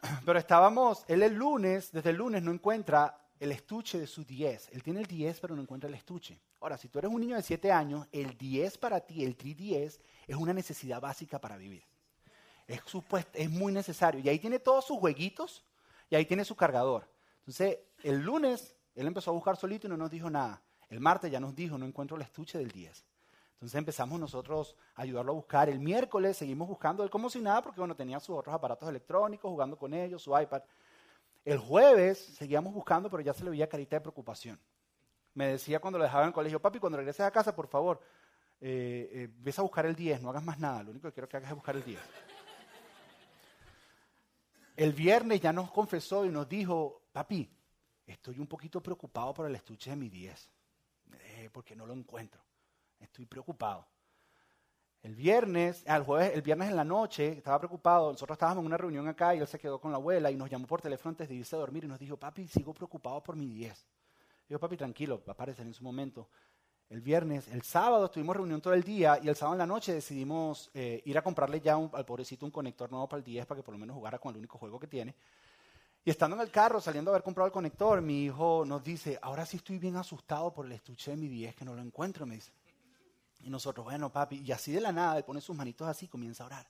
Pero 0.24 0.38
estábamos, 0.38 1.04
él 1.08 1.22
el 1.24 1.34
lunes, 1.34 1.90
desde 1.90 2.10
el 2.10 2.16
lunes 2.16 2.42
no 2.42 2.52
encuentra 2.52 3.18
el 3.40 3.50
estuche 3.50 3.98
de 3.98 4.06
su 4.06 4.24
10. 4.24 4.70
Él 4.72 4.82
tiene 4.82 5.00
el 5.00 5.06
10, 5.06 5.40
pero 5.40 5.56
no 5.56 5.62
encuentra 5.62 5.88
el 5.88 5.94
estuche. 5.94 6.38
Ahora, 6.60 6.76
si 6.76 6.88
tú 6.88 6.98
eres 6.98 7.10
un 7.10 7.20
niño 7.20 7.36
de 7.36 7.42
7 7.42 7.72
años, 7.72 8.06
el 8.12 8.36
10 8.36 8.76
para 8.76 9.00
ti, 9.00 9.24
el 9.24 9.34
310, 9.34 9.98
es 10.26 10.36
una 10.36 10.52
necesidad 10.52 11.00
básica 11.00 11.40
para 11.40 11.56
vivir. 11.56 11.82
Es 12.66 13.50
muy 13.50 13.72
necesario. 13.72 14.20
Y 14.20 14.28
ahí 14.28 14.38
tiene 14.38 14.58
todos 14.58 14.84
sus 14.84 14.98
jueguitos 14.98 15.64
y 16.10 16.16
ahí 16.16 16.26
tiene 16.26 16.44
su 16.44 16.54
cargador. 16.54 17.08
Entonces, 17.40 17.78
el 18.02 18.20
lunes 18.20 18.76
él 18.94 19.06
empezó 19.06 19.30
a 19.30 19.34
buscar 19.34 19.56
solito 19.56 19.86
y 19.86 19.90
no 19.90 19.96
nos 19.96 20.10
dijo 20.10 20.28
nada. 20.28 20.62
El 20.88 21.00
martes 21.00 21.30
ya 21.30 21.40
nos 21.40 21.54
dijo, 21.54 21.78
no 21.78 21.86
encuentro 21.86 22.16
el 22.16 22.22
estuche 22.22 22.58
del 22.58 22.70
10. 22.70 23.04
Entonces 23.54 23.78
empezamos 23.78 24.18
nosotros 24.18 24.76
a 24.94 25.02
ayudarlo 25.02 25.32
a 25.32 25.34
buscar. 25.34 25.68
El 25.68 25.78
miércoles 25.78 26.36
seguimos 26.36 26.68
buscando 26.68 27.04
él 27.04 27.10
como 27.10 27.30
si 27.30 27.40
nada, 27.40 27.62
porque 27.62 27.80
bueno, 27.80 27.94
tenía 27.94 28.18
sus 28.20 28.36
otros 28.36 28.54
aparatos 28.54 28.88
electrónicos, 28.88 29.50
jugando 29.50 29.76
con 29.76 29.94
ellos, 29.94 30.22
su 30.22 30.36
iPad. 30.38 30.62
El 31.44 31.58
jueves 31.58 32.18
seguíamos 32.18 32.74
buscando, 32.74 33.08
pero 33.10 33.22
ya 33.22 33.32
se 33.32 33.44
le 33.44 33.50
veía 33.50 33.68
carita 33.68 33.96
de 33.96 34.00
preocupación. 34.00 34.58
Me 35.34 35.46
decía 35.46 35.78
cuando 35.78 35.98
lo 35.98 36.04
dejaba 36.04 36.24
en 36.24 36.28
el 36.28 36.34
colegio, 36.34 36.60
papi, 36.60 36.78
cuando 36.78 36.98
regreses 36.98 37.24
a 37.24 37.30
casa, 37.30 37.54
por 37.54 37.68
favor, 37.68 38.00
eh, 38.60 39.08
eh, 39.12 39.28
ves 39.38 39.58
a 39.58 39.62
buscar 39.62 39.86
el 39.86 39.94
10, 39.94 40.20
no 40.20 40.30
hagas 40.30 40.42
más 40.42 40.58
nada, 40.58 40.82
lo 40.82 40.90
único 40.90 41.08
que 41.08 41.14
quiero 41.14 41.28
que 41.28 41.36
hagas 41.36 41.50
es 41.50 41.54
buscar 41.54 41.76
el 41.76 41.84
10. 41.84 41.98
El 44.76 44.92
viernes 44.92 45.40
ya 45.40 45.52
nos 45.52 45.70
confesó 45.70 46.24
y 46.24 46.30
nos 46.30 46.48
dijo, 46.48 46.99
papi, 47.12 47.48
estoy 48.06 48.38
un 48.38 48.46
poquito 48.46 48.82
preocupado 48.82 49.34
por 49.34 49.46
el 49.46 49.54
estuche 49.54 49.90
de 49.90 49.96
mi 49.96 50.08
10, 50.08 50.50
eh, 51.12 51.50
porque 51.52 51.74
no 51.74 51.86
lo 51.86 51.94
encuentro. 51.94 52.42
Estoy 52.98 53.26
preocupado. 53.26 53.86
El 55.02 55.14
viernes, 55.14 55.82
al 55.88 56.04
jueves, 56.04 56.32
el 56.34 56.42
viernes 56.42 56.68
en 56.68 56.76
la 56.76 56.84
noche, 56.84 57.28
estaba 57.38 57.58
preocupado. 57.58 58.12
Nosotros 58.12 58.34
estábamos 58.34 58.60
en 58.60 58.66
una 58.66 58.76
reunión 58.76 59.08
acá 59.08 59.34
y 59.34 59.38
él 59.38 59.46
se 59.46 59.58
quedó 59.58 59.80
con 59.80 59.90
la 59.90 59.96
abuela 59.96 60.30
y 60.30 60.36
nos 60.36 60.50
llamó 60.50 60.66
por 60.66 60.82
teléfono 60.82 61.10
antes 61.10 61.28
de 61.28 61.36
irse 61.36 61.56
a 61.56 61.58
dormir 61.58 61.84
y 61.84 61.88
nos 61.88 61.98
dijo, 61.98 62.18
papi, 62.18 62.46
sigo 62.46 62.74
preocupado 62.74 63.22
por 63.22 63.34
mi 63.34 63.46
10. 63.46 63.86
Yo, 64.50 64.60
papi, 64.60 64.76
tranquilo, 64.76 65.22
va 65.26 65.30
a 65.30 65.32
aparecer 65.32 65.66
en 65.66 65.72
su 65.72 65.82
momento. 65.82 66.28
El 66.90 67.00
viernes, 67.00 67.48
el 67.48 67.62
sábado 67.62 68.06
estuvimos 68.06 68.36
reunión 68.36 68.60
todo 68.60 68.74
el 68.74 68.82
día 68.82 69.18
y 69.22 69.28
el 69.28 69.36
sábado 69.36 69.54
en 69.54 69.60
la 69.60 69.66
noche 69.66 69.94
decidimos 69.94 70.70
eh, 70.74 71.00
ir 71.04 71.16
a 71.16 71.22
comprarle 71.22 71.60
ya 71.60 71.76
al 71.76 72.04
pobrecito 72.04 72.44
un 72.44 72.50
conector 72.50 72.90
nuevo 72.90 73.08
para 73.08 73.18
el 73.18 73.24
10 73.24 73.46
para 73.46 73.60
que 73.60 73.62
por 73.62 73.72
lo 73.72 73.78
menos 73.78 73.94
jugara 73.94 74.18
con 74.18 74.32
el 74.32 74.38
único 74.38 74.58
juego 74.58 74.78
que 74.78 74.88
tiene. 74.88 75.14
Y 76.04 76.10
estando 76.10 76.36
en 76.36 76.42
el 76.42 76.50
carro, 76.50 76.80
saliendo 76.80 77.10
a 77.10 77.14
haber 77.14 77.22
comprado 77.22 77.46
el 77.46 77.52
conector, 77.52 78.00
mi 78.00 78.24
hijo 78.24 78.64
nos 78.66 78.82
dice, 78.82 79.18
ahora 79.20 79.44
sí 79.44 79.58
estoy 79.58 79.78
bien 79.78 79.96
asustado 79.96 80.52
por 80.52 80.64
el 80.64 80.72
estuche 80.72 81.10
de 81.10 81.16
mi 81.18 81.28
10 81.28 81.54
que 81.54 81.64
no 81.64 81.74
lo 81.74 81.82
encuentro, 81.82 82.24
me 82.24 82.36
dice. 82.36 82.52
Y 83.42 83.50
nosotros, 83.50 83.84
bueno, 83.84 84.10
papi, 84.10 84.42
y 84.44 84.52
así 84.52 84.72
de 84.72 84.80
la 84.80 84.92
nada, 84.92 85.18
él 85.18 85.24
pone 85.24 85.40
sus 85.40 85.54
manitos 85.54 85.86
así, 85.86 86.08
comienza 86.08 86.44
a 86.44 86.46
orar. 86.46 86.66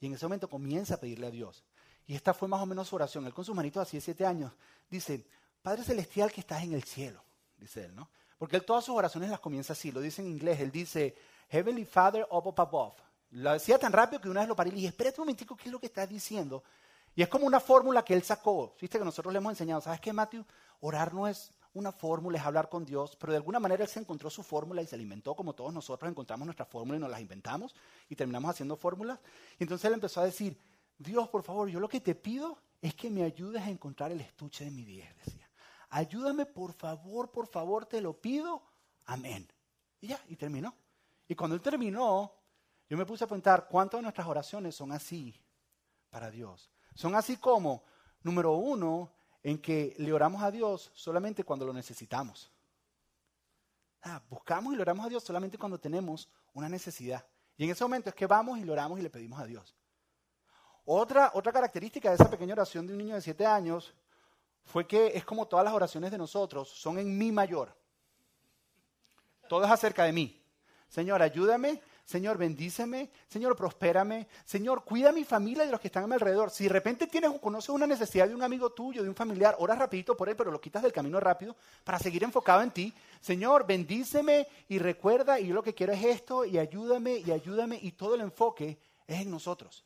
Y 0.00 0.06
en 0.06 0.14
ese 0.14 0.26
momento 0.26 0.48
comienza 0.48 0.94
a 0.94 0.96
pedirle 0.98 1.26
a 1.26 1.30
Dios. 1.30 1.64
Y 2.06 2.14
esta 2.14 2.34
fue 2.34 2.48
más 2.48 2.60
o 2.60 2.66
menos 2.66 2.88
su 2.88 2.96
oración. 2.96 3.26
Él 3.26 3.32
con 3.32 3.44
sus 3.44 3.54
manitos 3.54 3.82
así 3.82 3.96
de 3.96 4.00
siete 4.02 4.26
años 4.26 4.52
dice, 4.90 5.24
Padre 5.62 5.84
Celestial 5.84 6.32
que 6.32 6.40
estás 6.40 6.62
en 6.62 6.72
el 6.72 6.82
cielo, 6.84 7.22
dice 7.58 7.84
él, 7.84 7.94
¿no? 7.94 8.08
Porque 8.38 8.56
él 8.56 8.64
todas 8.64 8.84
sus 8.84 8.96
oraciones 8.96 9.30
las 9.30 9.40
comienza 9.40 9.74
así, 9.74 9.92
lo 9.92 10.00
dice 10.00 10.22
en 10.22 10.28
inglés, 10.28 10.60
él 10.60 10.70
dice, 10.70 11.14
Heavenly 11.50 11.84
Father 11.84 12.26
up 12.30 12.54
above. 12.56 12.94
Lo 13.32 13.52
decía 13.52 13.78
tan 13.78 13.92
rápido 13.92 14.20
que 14.20 14.28
una 14.28 14.40
vez 14.40 14.48
lo 14.48 14.56
paré 14.56 14.70
y 14.70 14.72
le 14.72 14.76
dije, 14.76 14.88
espérate 14.88 15.20
un 15.20 15.26
momentico, 15.26 15.56
¿qué 15.56 15.64
es 15.64 15.72
lo 15.72 15.78
que 15.78 15.86
estás 15.86 16.08
diciendo? 16.08 16.64
Y 17.14 17.22
es 17.22 17.28
como 17.28 17.46
una 17.46 17.60
fórmula 17.60 18.04
que 18.04 18.14
él 18.14 18.22
sacó. 18.22 18.74
Viste 18.80 18.98
que 18.98 19.04
nosotros 19.04 19.32
le 19.32 19.38
hemos 19.38 19.52
enseñado, 19.52 19.80
¿sabes 19.80 20.00
qué, 20.00 20.12
Matthew? 20.12 20.44
Orar 20.80 21.12
no 21.12 21.26
es 21.26 21.52
una 21.74 21.92
fórmula, 21.92 22.38
es 22.38 22.44
hablar 22.44 22.68
con 22.68 22.84
Dios, 22.84 23.16
pero 23.16 23.32
de 23.32 23.36
alguna 23.36 23.60
manera 23.60 23.84
él 23.84 23.88
se 23.88 24.00
encontró 24.00 24.28
su 24.30 24.42
fórmula 24.42 24.82
y 24.82 24.86
se 24.86 24.96
alimentó 24.96 25.34
como 25.34 25.54
todos 25.54 25.72
nosotros 25.72 26.10
encontramos 26.10 26.46
nuestra 26.46 26.64
fórmula 26.64 26.98
y 26.98 27.00
nos 27.00 27.10
las 27.10 27.20
inventamos 27.20 27.74
y 28.08 28.16
terminamos 28.16 28.50
haciendo 28.50 28.76
fórmulas. 28.76 29.20
Y 29.58 29.64
entonces 29.64 29.84
él 29.86 29.94
empezó 29.94 30.20
a 30.20 30.24
decir, 30.24 30.58
Dios, 30.98 31.28
por 31.28 31.42
favor, 31.42 31.68
yo 31.68 31.78
lo 31.80 31.88
que 31.88 32.00
te 32.00 32.14
pido 32.14 32.58
es 32.80 32.94
que 32.94 33.10
me 33.10 33.22
ayudes 33.22 33.62
a 33.62 33.70
encontrar 33.70 34.10
el 34.10 34.20
estuche 34.20 34.64
de 34.64 34.70
mi 34.70 34.84
10, 34.84 35.16
decía. 35.24 35.50
Ayúdame, 35.90 36.46
por 36.46 36.72
favor, 36.72 37.30
por 37.30 37.46
favor, 37.48 37.86
te 37.86 38.00
lo 38.00 38.12
pido. 38.14 38.62
Amén. 39.06 39.48
Y 40.00 40.08
ya, 40.08 40.20
y 40.28 40.36
terminó. 40.36 40.74
Y 41.26 41.34
cuando 41.34 41.56
él 41.56 41.62
terminó, 41.62 42.32
yo 42.88 42.96
me 42.96 43.06
puse 43.06 43.24
a 43.24 43.26
preguntar, 43.26 43.68
¿cuántas 43.68 43.98
de 43.98 44.02
nuestras 44.02 44.26
oraciones 44.26 44.74
son 44.74 44.92
así 44.92 45.34
para 46.10 46.30
Dios? 46.30 46.70
Son 47.00 47.14
así 47.14 47.38
como, 47.38 47.82
número 48.22 48.52
uno, 48.52 49.10
en 49.42 49.56
que 49.56 49.94
le 49.96 50.12
oramos 50.12 50.42
a 50.42 50.50
Dios 50.50 50.90
solamente 50.92 51.44
cuando 51.44 51.64
lo 51.64 51.72
necesitamos. 51.72 52.52
Ah, 54.02 54.20
buscamos 54.28 54.74
y 54.74 54.76
le 54.76 54.82
oramos 54.82 55.06
a 55.06 55.08
Dios 55.08 55.24
solamente 55.24 55.56
cuando 55.56 55.80
tenemos 55.80 56.28
una 56.52 56.68
necesidad. 56.68 57.24
Y 57.56 57.64
en 57.64 57.70
ese 57.70 57.82
momento 57.84 58.10
es 58.10 58.14
que 58.14 58.26
vamos 58.26 58.58
y 58.58 58.64
le 58.64 58.72
oramos 58.72 58.98
y 58.98 59.02
le 59.02 59.08
pedimos 59.08 59.40
a 59.40 59.46
Dios. 59.46 59.74
Otra, 60.84 61.30
otra 61.32 61.50
característica 61.50 62.10
de 62.10 62.16
esa 62.16 62.28
pequeña 62.28 62.52
oración 62.52 62.86
de 62.86 62.92
un 62.92 62.98
niño 62.98 63.14
de 63.14 63.22
siete 63.22 63.46
años 63.46 63.94
fue 64.62 64.86
que 64.86 65.06
es 65.14 65.24
como 65.24 65.48
todas 65.48 65.64
las 65.64 65.72
oraciones 65.72 66.10
de 66.10 66.18
nosotros, 66.18 66.68
son 66.68 66.98
en 66.98 67.16
mi 67.16 67.32
mayor. 67.32 67.74
Todo 69.48 69.64
es 69.64 69.70
acerca 69.70 70.04
de 70.04 70.12
mí. 70.12 70.44
Señor, 70.90 71.22
ayúdame 71.22 71.80
Señor, 72.10 72.38
bendíceme, 72.38 73.08
Señor, 73.28 73.54
prospérame, 73.54 74.26
Señor, 74.44 74.82
cuida 74.82 75.10
a 75.10 75.12
mi 75.12 75.22
familia 75.22 75.62
y 75.62 75.66
de 75.66 75.70
los 75.70 75.80
que 75.80 75.86
están 75.86 76.02
a 76.02 76.06
mi 76.08 76.14
alrededor. 76.14 76.50
Si 76.50 76.64
de 76.64 76.70
repente 76.70 77.06
tienes 77.06 77.30
o 77.30 77.40
conoces 77.40 77.70
una 77.70 77.86
necesidad 77.86 78.26
de 78.26 78.34
un 78.34 78.42
amigo 78.42 78.70
tuyo, 78.70 79.04
de 79.04 79.08
un 79.08 79.14
familiar, 79.14 79.54
ora 79.60 79.76
rapidito 79.76 80.16
por 80.16 80.28
él, 80.28 80.34
pero 80.34 80.50
lo 80.50 80.60
quitas 80.60 80.82
del 80.82 80.92
camino 80.92 81.20
rápido 81.20 81.54
para 81.84 82.00
seguir 82.00 82.24
enfocado 82.24 82.62
en 82.62 82.72
ti. 82.72 82.92
Señor, 83.20 83.64
bendíceme 83.64 84.48
y 84.66 84.80
recuerda, 84.80 85.38
y 85.38 85.46
yo 85.46 85.54
lo 85.54 85.62
que 85.62 85.72
quiero 85.72 85.92
es 85.92 86.02
esto, 86.02 86.44
y 86.44 86.58
ayúdame, 86.58 87.18
y 87.18 87.30
ayúdame, 87.30 87.78
y 87.80 87.92
todo 87.92 88.16
el 88.16 88.22
enfoque 88.22 88.76
es 89.06 89.20
en 89.20 89.30
nosotros. 89.30 89.84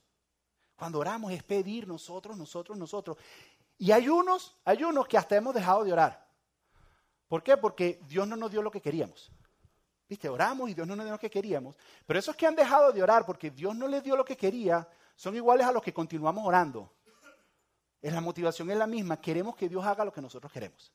Cuando 0.76 1.00
oramos 1.00 1.31
es 1.31 1.43
pedir 1.43 1.87
nosotros, 1.87 2.38
nosotros, 2.38 2.78
nosotros. 2.78 3.19
Y 3.76 3.93
hay 3.93 4.09
unos, 4.09 4.57
hay 4.64 4.83
unos 4.83 5.07
que 5.07 5.19
hasta 5.19 5.37
hemos 5.37 5.54
dejado 5.54 5.85
de 5.85 5.93
orar. 5.93 6.26
¿Por 7.28 7.43
qué? 7.43 7.59
Porque 7.59 8.00
Dios 8.09 8.26
no 8.26 8.35
nos 8.35 8.50
dio 8.50 8.62
lo 8.62 8.71
que 8.71 8.81
queríamos. 8.81 9.31
Oramos 10.28 10.71
y 10.71 10.75
Dios 10.75 10.87
no 10.87 10.97
nos 10.97 11.04
dio 11.04 11.12
lo 11.12 11.18
que 11.18 11.30
queríamos. 11.30 11.76
Pero 12.06 12.18
esos 12.18 12.37
que 12.37 12.47
han 12.47 12.54
dejado 12.54 12.92
de 12.92 13.02
orar 13.02 13.26
porque 13.26 13.50
Dios 13.50 13.75
no 13.76 13.88
les 13.88 14.02
dio 14.02 14.16
lo 14.16 14.25
que 14.25 14.37
quería, 14.37 14.88
son 15.16 15.37
iguales 15.37 15.66
a 15.66 15.73
los 15.73 15.83
que 15.83 15.92
continuamos 15.92 16.47
orando. 16.47 16.92
Es 18.00 18.12
la 18.12 18.21
motivación 18.21 18.71
es 18.71 18.76
la 18.76 18.87
misma. 18.87 19.21
Queremos 19.21 19.56
que 19.56 19.68
Dios 19.68 19.85
haga 19.85 20.04
lo 20.04 20.12
que 20.12 20.21
nosotros 20.21 20.52
queremos. 20.52 20.92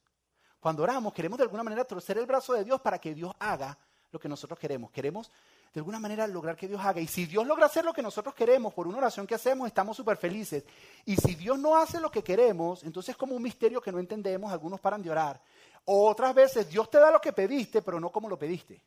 Cuando 0.59 0.83
oramos, 0.83 1.13
queremos 1.13 1.37
de 1.37 1.43
alguna 1.43 1.63
manera 1.63 1.85
torcer 1.85 2.17
el 2.17 2.25
brazo 2.25 2.53
de 2.53 2.63
Dios 2.63 2.81
para 2.81 2.99
que 2.99 3.13
Dios 3.13 3.33
haga 3.39 3.77
lo 4.11 4.19
que 4.19 4.27
nosotros 4.27 4.59
queremos. 4.59 4.91
Queremos 4.91 5.31
de 5.73 5.79
alguna 5.79 5.99
manera 5.99 6.27
lograr 6.27 6.55
que 6.55 6.67
Dios 6.67 6.81
haga. 6.83 6.99
Y 6.99 7.07
si 7.07 7.25
Dios 7.25 7.45
logra 7.45 7.67
hacer 7.67 7.85
lo 7.85 7.93
que 7.93 8.01
nosotros 8.01 8.33
queremos 8.33 8.73
por 8.73 8.87
una 8.87 8.97
oración 8.97 9.25
que 9.25 9.35
hacemos, 9.35 9.67
estamos 9.67 9.95
súper 9.95 10.17
felices. 10.17 10.63
Y 11.05 11.15
si 11.15 11.35
Dios 11.35 11.57
no 11.57 11.75
hace 11.75 11.99
lo 11.99 12.11
que 12.11 12.23
queremos, 12.23 12.83
entonces 12.83 13.09
es 13.09 13.17
como 13.17 13.35
un 13.35 13.41
misterio 13.41 13.81
que 13.81 13.91
no 13.91 13.99
entendemos, 13.99 14.51
algunos 14.51 14.79
paran 14.79 15.01
de 15.01 15.11
orar. 15.11 15.41
O 15.85 16.09
otras 16.09 16.33
veces 16.33 16.69
Dios 16.69 16.89
te 16.89 16.99
da 16.99 17.11
lo 17.11 17.21
que 17.21 17.33
pediste, 17.33 17.81
pero 17.81 17.99
no 17.99 18.11
como 18.11 18.27
lo 18.29 18.37
pediste. 18.37 18.81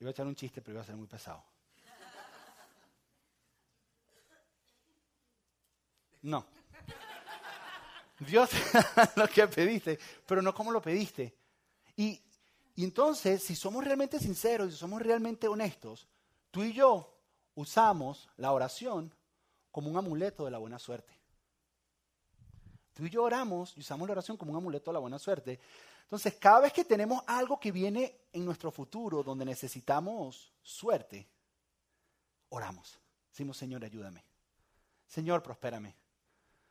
Iba 0.00 0.10
a 0.10 0.12
echar 0.12 0.26
un 0.26 0.34
chiste, 0.34 0.60
pero 0.60 0.74
iba 0.74 0.82
a 0.82 0.86
ser 0.86 0.96
muy 0.96 1.06
pesado. 1.06 1.42
No. 6.22 6.44
Dios 8.18 8.50
lo 9.16 9.28
que 9.28 9.46
pediste, 9.46 9.98
pero 10.26 10.42
no 10.42 10.54
como 10.54 10.72
lo 10.72 10.82
pediste. 10.82 11.34
Y, 11.96 12.20
entonces, 12.76 13.42
si 13.42 13.56
somos 13.56 13.84
realmente 13.84 14.18
sinceros 14.18 14.68
y 14.68 14.72
si 14.72 14.78
somos 14.78 15.02
realmente 15.02 15.48
honestos, 15.48 16.06
tú 16.50 16.62
y 16.62 16.72
yo 16.72 17.12
usamos 17.54 18.28
la 18.36 18.52
oración 18.52 19.12
como 19.70 19.90
un 19.90 19.96
amuleto 19.96 20.44
de 20.44 20.50
la 20.50 20.58
buena 20.58 20.78
suerte. 20.78 21.12
Tú 22.94 23.06
y 23.06 23.10
yo 23.10 23.22
oramos 23.22 23.76
y 23.76 23.80
usamos 23.80 24.08
la 24.08 24.12
oración 24.12 24.36
como 24.36 24.52
un 24.52 24.58
amuleto 24.58 24.90
de 24.90 24.94
la 24.94 25.00
buena 25.00 25.18
suerte. 25.18 25.60
Entonces, 26.08 26.36
cada 26.36 26.60
vez 26.60 26.72
que 26.72 26.86
tenemos 26.86 27.22
algo 27.26 27.60
que 27.60 27.70
viene 27.70 28.22
en 28.32 28.42
nuestro 28.42 28.70
futuro 28.70 29.22
donde 29.22 29.44
necesitamos 29.44 30.54
suerte, 30.62 31.28
oramos. 32.48 32.98
Decimos, 33.30 33.58
Señor, 33.58 33.84
ayúdame. 33.84 34.24
Señor, 35.06 35.42
prospérame. 35.42 35.94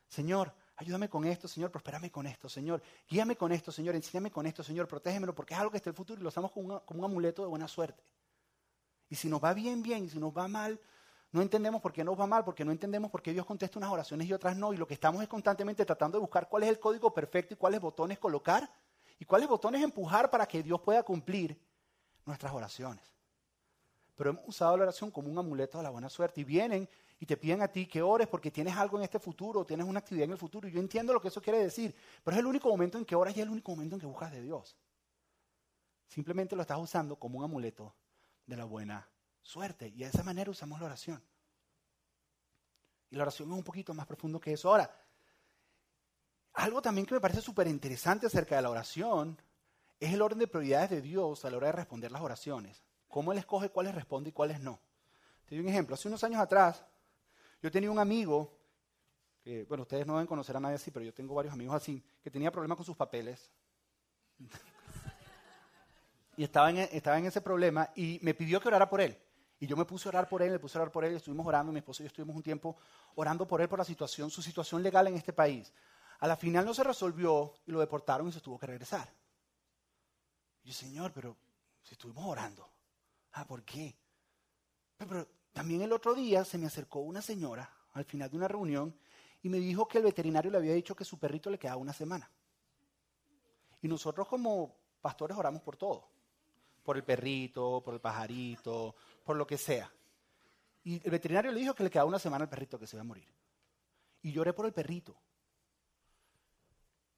Señor, 0.08 0.52
ayúdame 0.78 1.08
con 1.08 1.24
esto, 1.24 1.48
Señor, 1.48 1.70
prospérame 1.70 2.10
con 2.10 2.26
esto, 2.26 2.50
Señor, 2.50 2.82
guíame 3.08 3.36
con 3.36 3.52
esto, 3.52 3.72
Señor, 3.72 3.94
enséñame 3.94 4.32
con 4.32 4.48
esto, 4.48 4.64
Señor, 4.64 4.88
protégemelo, 4.88 5.36
porque 5.36 5.54
es 5.54 5.60
algo 5.60 5.70
que 5.70 5.78
está 5.78 5.92
en 5.92 5.94
el 5.94 5.98
futuro 5.98 6.20
y 6.20 6.24
lo 6.24 6.30
usamos 6.30 6.52
como, 6.52 6.82
un 6.88 7.04
amuleto 7.04 7.44
de 7.44 7.48
buena 7.48 7.68
suerte. 7.68 8.04
Y 9.10 9.16
si 9.16 9.30
nos 9.30 9.44
va 9.44 9.54
bien, 9.54 9.84
bien, 9.84 10.06
y 10.06 10.10
si 10.10 10.18
nos 10.18 10.36
va 10.36 10.48
mal, 10.48 10.80
no 11.32 11.44
entendemos 11.44 11.80
por 11.80 11.94
qué 11.94 12.04
nos 12.04 12.20
va 12.20 12.26
mal, 12.26 12.44
porque 12.44 12.66
no 12.66 12.72
entendemos 12.72 13.12
por 13.12 13.22
qué 13.22 13.34
Dios 13.34 13.46
contesta 13.46 13.78
unas 13.78 13.92
oraciones 13.92 14.28
y 14.28 14.34
otras 14.34 14.58
no, 14.58 14.74
y 14.74 14.78
lo 14.78 14.88
que 14.88 14.96
estamos 14.96 15.22
es 15.22 15.28
constantemente 15.28 15.86
tratando 15.86 16.18
de 16.18 16.22
buscar 16.22 16.50
cuál 16.50 16.64
es 16.64 16.70
el 16.70 16.80
código 16.80 17.14
perfecto 17.14 17.54
y 17.54 17.58
cuáles 17.58 17.80
botones 17.80 18.18
colocar 18.18 18.68
y 19.20 19.26
cuáles 19.26 19.48
botones 19.48 19.82
empujar 19.82 20.30
para 20.30 20.46
que 20.46 20.62
Dios 20.62 20.80
pueda 20.82 21.04
cumplir 21.04 21.60
nuestras 22.26 22.54
oraciones. 22.54 23.04
Pero 24.16 24.32
hemos 24.32 24.48
usado 24.48 24.76
la 24.78 24.84
oración 24.84 25.12
como 25.12 25.30
un 25.30 25.38
amuleto 25.38 25.78
de 25.78 25.84
la 25.84 25.90
buena 25.90 26.10
suerte 26.10 26.42
y 26.42 26.44
vienen 26.44 26.90
y 27.20 27.26
te 27.26 27.38
piden 27.38 27.62
a 27.62 27.68
ti 27.68 27.88
que 27.88 28.02
ores 28.02 28.28
porque 28.28 28.52
tienes 28.52 28.76
algo 28.76 28.98
en 28.98 29.04
este 29.04 29.20
futuro, 29.20 29.66
tienes 29.66 29.86
una 29.86 30.00
actividad 30.00 30.26
en 30.26 30.32
el 30.32 30.38
futuro. 30.38 30.68
Y 30.68 30.72
yo 30.72 30.80
entiendo 30.80 31.14
lo 31.14 31.22
que 31.22 31.28
eso 31.30 31.42
quiere 31.42 31.60
decir, 31.60 31.96
pero 32.24 32.36
es 32.36 32.40
el 32.40 32.48
único 32.48 32.70
momento 32.70 32.98
en 32.98 33.06
que 33.06 33.16
oras 33.16 33.36
y 33.36 33.40
es 33.40 33.46
el 33.46 33.52
único 33.52 33.72
momento 33.72 33.96
en 33.96 34.02
que 34.02 34.08
buscas 34.08 34.32
de 34.32 34.42
Dios. 34.42 34.76
Simplemente 36.08 36.56
lo 36.56 36.62
estás 36.62 36.80
usando 36.80 37.16
como 37.18 37.40
un 37.40 37.46
amuleto 37.46 37.96
de 38.46 38.56
la 38.56 38.66
buena 38.66 39.08
suerte. 39.42 39.88
Y 39.90 40.00
de 40.00 40.06
esa 40.06 40.24
manera 40.24 40.50
usamos 40.50 40.80
la 40.80 40.86
oración. 40.88 41.22
Y 43.10 43.16
la 43.16 43.24
oración 43.24 43.52
es 43.52 43.58
un 43.58 43.64
poquito 43.64 43.94
más 43.94 44.06
profundo 44.06 44.40
que 44.40 44.54
eso. 44.54 44.70
Ahora, 44.70 44.90
algo 46.58 46.82
también 46.82 47.06
que 47.06 47.14
me 47.14 47.22
parece 47.22 47.40
súper 47.40 47.68
interesante 47.68 48.26
acerca 48.26 48.56
de 48.56 48.64
la 48.64 48.72
oración 48.72 49.40
es 50.00 50.12
el 50.12 50.22
orden 50.22 50.40
de 50.40 50.48
prioridades 50.48 50.90
de 50.90 51.02
Dios 51.02 51.46
a 51.46 51.52
la 51.52 51.58
hora 51.58 51.68
de 51.68 51.74
responder 51.74 52.12
las 52.12 52.22
oraciones. 52.22 52.84
Cómo 53.08 53.32
Él 53.32 53.38
escoge 53.38 53.70
cuáles 53.70 53.94
responde 53.94 54.30
y 54.30 54.34
cuáles 54.34 54.60
no. 54.60 54.80
Te 55.46 55.56
doy 55.56 55.64
un 55.64 55.70
ejemplo. 55.70 55.94
Hace 55.94 56.08
unos 56.08 56.24
años 56.24 56.42
atrás, 56.42 56.84
yo 57.62 57.72
tenía 57.72 57.92
un 57.92 58.00
amigo, 58.00 58.58
bueno, 59.68 59.84
ustedes 59.84 60.08
no 60.08 60.14
deben 60.14 60.26
conocer 60.26 60.58
a 60.58 60.60
nadie 60.60 60.76
así, 60.76 60.90
pero 60.90 61.06
yo 61.06 61.14
tengo 61.14 61.36
varios 61.36 61.54
amigos 61.54 61.76
así, 61.76 62.04
que 62.24 62.32
tenía 62.32 62.52
problemas 62.52 62.76
con 62.76 62.86
sus 62.86 62.98
papeles. 62.98 63.52
y 66.38 66.44
estaba 66.44 66.72
en, 66.72 66.78
en 66.78 67.26
ese 67.26 67.42
problema 67.42 67.92
y 67.96 68.20
me 68.24 68.34
pidió 68.34 68.60
que 68.60 68.68
orara 68.68 68.90
por 68.90 69.00
él. 69.00 69.16
Y 69.60 69.68
yo 69.68 69.78
me 69.78 69.86
puse 69.86 70.08
a 70.08 70.10
orar 70.10 70.28
por 70.28 70.42
él, 70.42 70.54
le 70.54 70.60
puse 70.60 70.78
a 70.78 70.82
orar 70.82 70.92
por 70.92 71.06
él, 71.06 71.16
estuvimos 71.16 71.46
orando, 71.46 71.72
mi 71.72 71.80
esposo 71.80 72.02
y 72.02 72.06
yo 72.06 72.08
estuvimos 72.08 72.36
un 72.36 72.44
tiempo 72.44 72.78
orando 73.14 73.48
por 73.48 73.62
él 73.62 73.70
por 73.70 73.78
la 73.78 73.86
situación, 73.86 74.32
su 74.32 74.42
situación 74.42 74.82
legal 74.82 75.08
en 75.08 75.16
este 75.16 75.34
país. 75.34 75.72
A 76.20 76.28
la 76.28 76.36
final 76.36 76.66
no 76.66 76.74
se 76.74 76.84
resolvió 76.84 77.54
y 77.66 77.72
lo 77.72 77.80
deportaron 77.80 78.28
y 78.28 78.32
se 78.32 78.42
tuvo 78.42 78.58
que 78.58 78.66
regresar. 78.66 79.12
Y 80.64 80.70
yo, 80.70 80.74
Señor, 80.74 81.12
pero 81.14 81.38
si 81.84 81.94
estuvimos 81.94 82.26
orando. 82.26 82.70
Ah, 83.34 83.46
¿por 83.46 83.64
qué? 83.64 83.96
Pero, 84.98 85.28
también 85.54 85.82
el 85.82 85.94
otro 85.94 86.14
día 86.14 86.44
se 86.44 86.58
me 86.58 86.68
acercó 86.68 87.00
una 87.00 87.22
señora 87.22 87.72
al 87.94 88.06
final 88.06 88.30
de 88.30 88.38
una 88.38 88.48
reunión 88.48 88.96
y 89.42 89.50
me 89.50 89.58
dijo 89.58 89.88
que 89.88 90.00
el 90.00 90.04
veterinario 90.04 90.52
le 90.52 90.58
había 90.58 90.74
dicho 90.74 90.96
que 90.96 91.06
su 91.06 91.18
perrito 91.18 91.50
le 91.50 91.60
quedaba 91.60 91.78
una 91.78 91.94
semana. 91.94 92.30
Y 93.82 93.88
nosotros 93.88 94.28
como 94.28 94.76
pastores 95.02 95.38
oramos 95.38 95.62
por 95.62 95.78
todo. 95.78 96.10
Por 96.84 96.98
el 96.98 97.04
perrito, 97.04 97.82
por 97.84 97.94
el 97.94 98.02
pajarito, 98.02 98.96
por 99.24 99.36
lo 99.36 99.46
que 99.46 99.58
sea. 99.58 99.92
Y 100.84 101.04
el 101.04 101.12
veterinario 101.12 101.52
le 101.52 101.60
dijo 101.60 101.74
que 101.74 101.84
le 101.84 101.90
quedaba 101.90 102.08
una 102.08 102.20
semana 102.20 102.44
al 102.44 102.50
perrito 102.50 102.80
que 102.80 102.88
se 102.88 102.96
iba 102.96 103.02
a 103.02 103.06
morir. 103.06 103.28
Y 104.22 104.32
lloré 104.32 104.54
por 104.54 104.66
el 104.66 104.74
perrito. 104.74 105.16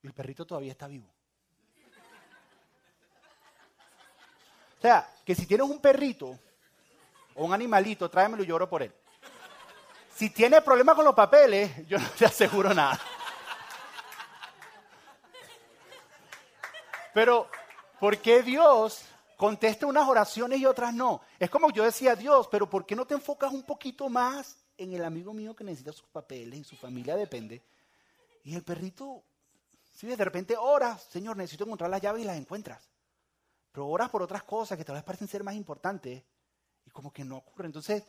Y 0.02 0.06
el 0.06 0.12
perrito 0.12 0.46
todavía 0.46 0.72
está 0.72 0.86
vivo. 0.86 1.08
O 4.78 4.80
sea, 4.80 5.12
que 5.26 5.34
si 5.34 5.46
tienes 5.46 5.68
un 5.68 5.78
perrito 5.78 6.38
o 7.34 7.44
un 7.44 7.52
animalito, 7.52 8.08
tráemelo 8.08 8.42
y 8.42 8.46
lloro 8.46 8.68
por 8.68 8.82
él. 8.82 8.94
Si 10.14 10.30
tienes 10.30 10.62
problemas 10.62 10.94
con 10.94 11.04
los 11.04 11.14
papeles, 11.14 11.86
yo 11.86 11.98
no 11.98 12.08
te 12.18 12.24
aseguro 12.24 12.72
nada. 12.72 12.98
Pero, 17.12 17.48
¿por 17.98 18.16
qué 18.18 18.42
Dios 18.42 19.04
contesta 19.36 19.86
unas 19.86 20.08
oraciones 20.08 20.60
y 20.60 20.66
otras 20.66 20.94
no? 20.94 21.20
Es 21.38 21.50
como 21.50 21.70
yo 21.70 21.84
decía, 21.84 22.14
Dios, 22.14 22.48
pero 22.50 22.68
¿por 22.68 22.86
qué 22.86 22.96
no 22.96 23.06
te 23.06 23.14
enfocas 23.14 23.52
un 23.52 23.64
poquito 23.64 24.08
más 24.08 24.56
en 24.78 24.92
el 24.94 25.04
amigo 25.04 25.34
mío 25.34 25.54
que 25.54 25.64
necesita 25.64 25.92
sus 25.92 26.08
papeles 26.08 26.60
y 26.60 26.64
su 26.64 26.76
familia 26.76 27.16
depende? 27.16 27.62
Y 28.44 28.54
el 28.54 28.62
perrito 28.62 29.24
Si 30.00 30.06
de 30.06 30.24
repente 30.24 30.56
oras, 30.56 31.02
Señor, 31.10 31.36
necesito 31.36 31.64
encontrar 31.64 31.90
las 31.90 32.00
llaves 32.00 32.22
y 32.22 32.24
las 32.24 32.38
encuentras. 32.38 32.88
Pero 33.70 33.86
oras 33.86 34.08
por 34.08 34.22
otras 34.22 34.42
cosas 34.44 34.78
que 34.78 34.84
tal 34.86 34.94
vez 34.94 35.04
parecen 35.04 35.28
ser 35.28 35.44
más 35.44 35.54
importantes 35.54 36.24
y 36.86 36.90
como 36.90 37.12
que 37.12 37.22
no 37.22 37.36
ocurre. 37.36 37.66
Entonces, 37.66 38.02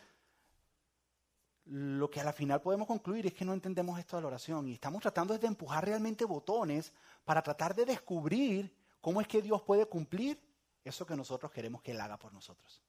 lo 1.66 2.10
que 2.10 2.22
a 2.22 2.24
la 2.24 2.32
final 2.32 2.62
podemos 2.62 2.88
concluir 2.88 3.28
es 3.28 3.34
que 3.34 3.44
no 3.44 3.52
entendemos 3.52 4.00
esto 4.00 4.16
de 4.16 4.22
la 4.22 4.30
oración 4.30 4.70
y 4.70 4.76
estamos 4.76 5.02
tratando 5.02 5.38
de 5.38 5.46
empujar 5.46 5.84
realmente 5.84 6.24
botones 6.24 6.94
para 7.26 7.42
tratar 7.42 7.76
de 7.76 7.84
descubrir 7.84 8.74
cómo 9.02 9.20
es 9.20 9.28
que 9.28 9.42
Dios 9.42 9.62
puede 9.62 9.86
cumplir 9.86 10.40
eso 10.86 11.06
que 11.06 11.18
nosotros 11.18 11.52
queremos 11.52 11.82
que 11.82 11.92
Él 11.92 12.00
haga 12.00 12.16
por 12.16 12.32
nosotros. 12.32 12.82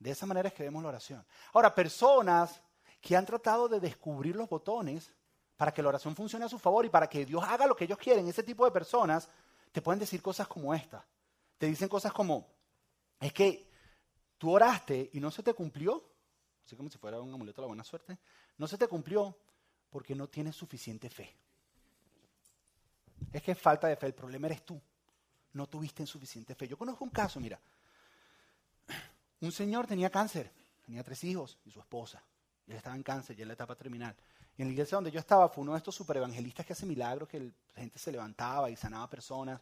De 0.00 0.10
esa 0.10 0.26
manera 0.26 0.48
es 0.48 0.54
que 0.54 0.64
vemos 0.64 0.82
la 0.82 0.88
oración. 0.88 1.24
Ahora, 1.52 1.72
personas 1.72 2.60
que 3.00 3.16
han 3.16 3.24
tratado 3.24 3.68
de 3.68 3.78
descubrir 3.78 4.34
los 4.34 4.48
botones 4.48 5.12
para 5.56 5.72
que 5.72 5.82
la 5.82 5.88
oración 5.88 6.16
funcione 6.16 6.44
a 6.44 6.48
su 6.48 6.58
favor 6.58 6.84
y 6.84 6.88
para 6.88 7.08
que 7.08 7.24
Dios 7.24 7.42
haga 7.44 7.66
lo 7.66 7.76
que 7.76 7.84
ellos 7.84 7.98
quieren, 7.98 8.26
ese 8.28 8.42
tipo 8.42 8.64
de 8.64 8.70
personas 8.70 9.28
te 9.72 9.82
pueden 9.82 10.00
decir 10.00 10.22
cosas 10.22 10.48
como 10.48 10.74
esta. 10.74 11.04
Te 11.58 11.66
dicen 11.66 11.88
cosas 11.88 12.12
como, 12.12 12.46
es 13.20 13.32
que 13.32 13.68
tú 14.38 14.52
oraste 14.52 15.10
y 15.12 15.20
no 15.20 15.30
se 15.30 15.42
te 15.42 15.54
cumplió, 15.54 16.04
así 16.64 16.76
como 16.76 16.90
si 16.90 16.98
fuera 16.98 17.20
un 17.20 17.32
amuleto 17.32 17.60
de 17.60 17.64
la 17.64 17.68
buena 17.68 17.84
suerte, 17.84 18.18
no 18.58 18.66
se 18.66 18.78
te 18.78 18.88
cumplió 18.88 19.36
porque 19.90 20.14
no 20.14 20.28
tienes 20.28 20.56
suficiente 20.56 21.08
fe. 21.08 21.34
Es 23.32 23.42
que 23.42 23.52
es 23.52 23.58
falta 23.58 23.86
de 23.88 23.96
fe, 23.96 24.06
el 24.06 24.14
problema 24.14 24.46
eres 24.46 24.64
tú. 24.64 24.80
No 25.52 25.68
tuviste 25.68 26.04
suficiente 26.04 26.54
fe. 26.54 26.66
Yo 26.66 26.76
conozco 26.76 27.04
un 27.04 27.10
caso, 27.10 27.40
mira. 27.40 27.60
Un 29.40 29.52
señor 29.52 29.86
tenía 29.86 30.10
cáncer, 30.10 30.52
tenía 30.84 31.02
tres 31.02 31.22
hijos 31.24 31.58
y 31.64 31.70
su 31.70 31.80
esposa. 31.80 32.22
Y 32.66 32.72
él 32.72 32.76
estaba 32.76 32.96
en 32.96 33.02
cáncer, 33.02 33.36
ya 33.36 33.42
en 33.42 33.48
la 33.48 33.54
etapa 33.54 33.74
terminal. 33.74 34.16
Y 34.56 34.62
en 34.62 34.68
la 34.68 34.72
iglesia 34.72 34.96
donde 34.96 35.10
yo 35.10 35.20
estaba 35.20 35.48
fue 35.48 35.62
uno 35.62 35.72
de 35.72 35.78
estos 35.78 35.94
superevangelistas 35.94 36.64
que 36.64 36.72
hace 36.72 36.86
milagros, 36.86 37.28
que 37.28 37.40
la 37.40 37.80
gente 37.80 37.98
se 37.98 38.12
levantaba 38.12 38.70
y 38.70 38.76
sanaba 38.76 39.08
personas. 39.10 39.60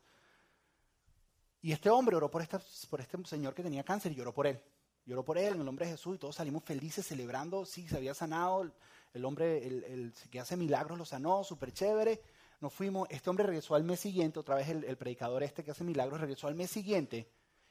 Y 1.62 1.72
este 1.72 1.88
hombre 1.88 2.16
oró 2.16 2.30
por, 2.30 2.46
por 2.90 3.00
este 3.00 3.24
señor 3.24 3.54
que 3.54 3.62
tenía 3.62 3.84
cáncer 3.84 4.12
y 4.12 4.16
lloró 4.16 4.34
por 4.34 4.46
él. 4.46 4.60
Lloró 5.04 5.24
por 5.24 5.38
él 5.38 5.54
en 5.54 5.60
el 5.60 5.64
nombre 5.64 5.86
de 5.86 5.92
Jesús 5.92 6.16
y 6.16 6.18
todos 6.18 6.36
salimos 6.36 6.62
felices 6.64 7.06
celebrando. 7.06 7.64
Sí, 7.64 7.88
se 7.88 7.96
había 7.96 8.14
sanado. 8.14 8.70
El, 9.12 9.24
hombre 9.24 9.66
el, 9.66 10.12
que 10.30 10.40
hace 10.40 10.56
milagros 10.56 10.98
lo 10.98 11.04
sanó, 11.04 11.42
súper 11.42 11.72
chévere. 11.72 12.22
Nos 12.60 12.72
fuimos. 12.72 13.08
Este 13.10 13.28
hombre 13.28 13.46
regresó 13.46 13.74
al 13.74 13.84
mes 13.84 14.00
siguiente. 14.00 14.38
Otra 14.38 14.56
vez 14.56 14.68
el, 14.68 14.96
predicador 14.96 15.42
este 15.42 15.64
que 15.64 15.72
hace 15.72 15.82
milagros 15.84 16.20
regresó 16.20 16.46
al 16.46 16.54
mes 16.54 16.70
siguiente. 16.70 17.28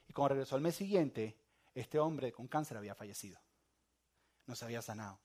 Y 0.08 0.12
cuando 0.12 0.34
regresó 0.34 0.56
al 0.56 0.62
mes 0.62 0.74
siguiente, 0.74 1.36
este 1.74 1.98
hombre 1.98 2.32
con 2.32 2.48
cáncer 2.48 2.76
había 2.76 2.94
fallecido. 2.94 3.38
No 4.46 4.54
se 4.54 4.64
había 4.64 4.82
sanado. 4.82 5.18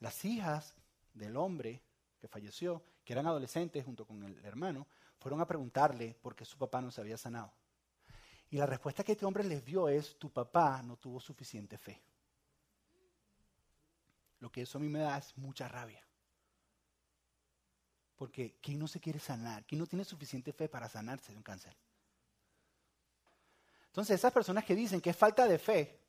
Las 0.00 0.24
hijas 0.24 0.74
del 1.12 1.36
hombre 1.36 1.82
que 2.18 2.28
falleció, 2.28 2.82
que 3.04 3.12
eran 3.12 3.26
adolescentes 3.26 3.84
junto 3.84 4.06
con 4.06 4.22
el 4.22 4.44
hermano, 4.44 4.86
fueron 5.18 5.40
a 5.40 5.46
preguntarle 5.46 6.14
por 6.20 6.34
qué 6.34 6.44
su 6.44 6.58
papá 6.58 6.80
no 6.80 6.90
se 6.90 7.00
había 7.00 7.16
sanado. 7.16 7.52
Y 8.50 8.56
la 8.56 8.66
respuesta 8.66 9.02
que 9.02 9.12
este 9.12 9.26
hombre 9.26 9.44
les 9.44 9.64
dio 9.64 9.88
es, 9.88 10.18
tu 10.18 10.30
papá 10.30 10.82
no 10.82 10.96
tuvo 10.96 11.20
suficiente 11.20 11.78
fe. 11.78 12.02
Lo 14.40 14.52
que 14.52 14.62
eso 14.62 14.78
a 14.78 14.80
mí 14.80 14.88
me 14.88 15.00
da 15.00 15.18
es 15.18 15.36
mucha 15.36 15.66
rabia. 15.68 16.06
Porque 18.16 18.58
¿quién 18.60 18.78
no 18.78 18.86
se 18.86 19.00
quiere 19.00 19.18
sanar? 19.18 19.64
¿Quién 19.64 19.78
no 19.78 19.86
tiene 19.86 20.04
suficiente 20.04 20.52
fe 20.52 20.68
para 20.68 20.88
sanarse 20.88 21.32
de 21.32 21.38
un 21.38 21.42
cáncer? 21.42 21.76
Entonces, 23.86 24.16
esas 24.16 24.32
personas 24.32 24.64
que 24.64 24.74
dicen 24.74 25.00
que 25.00 25.10
es 25.10 25.16
falta 25.16 25.46
de 25.46 25.58
fe, 25.58 26.03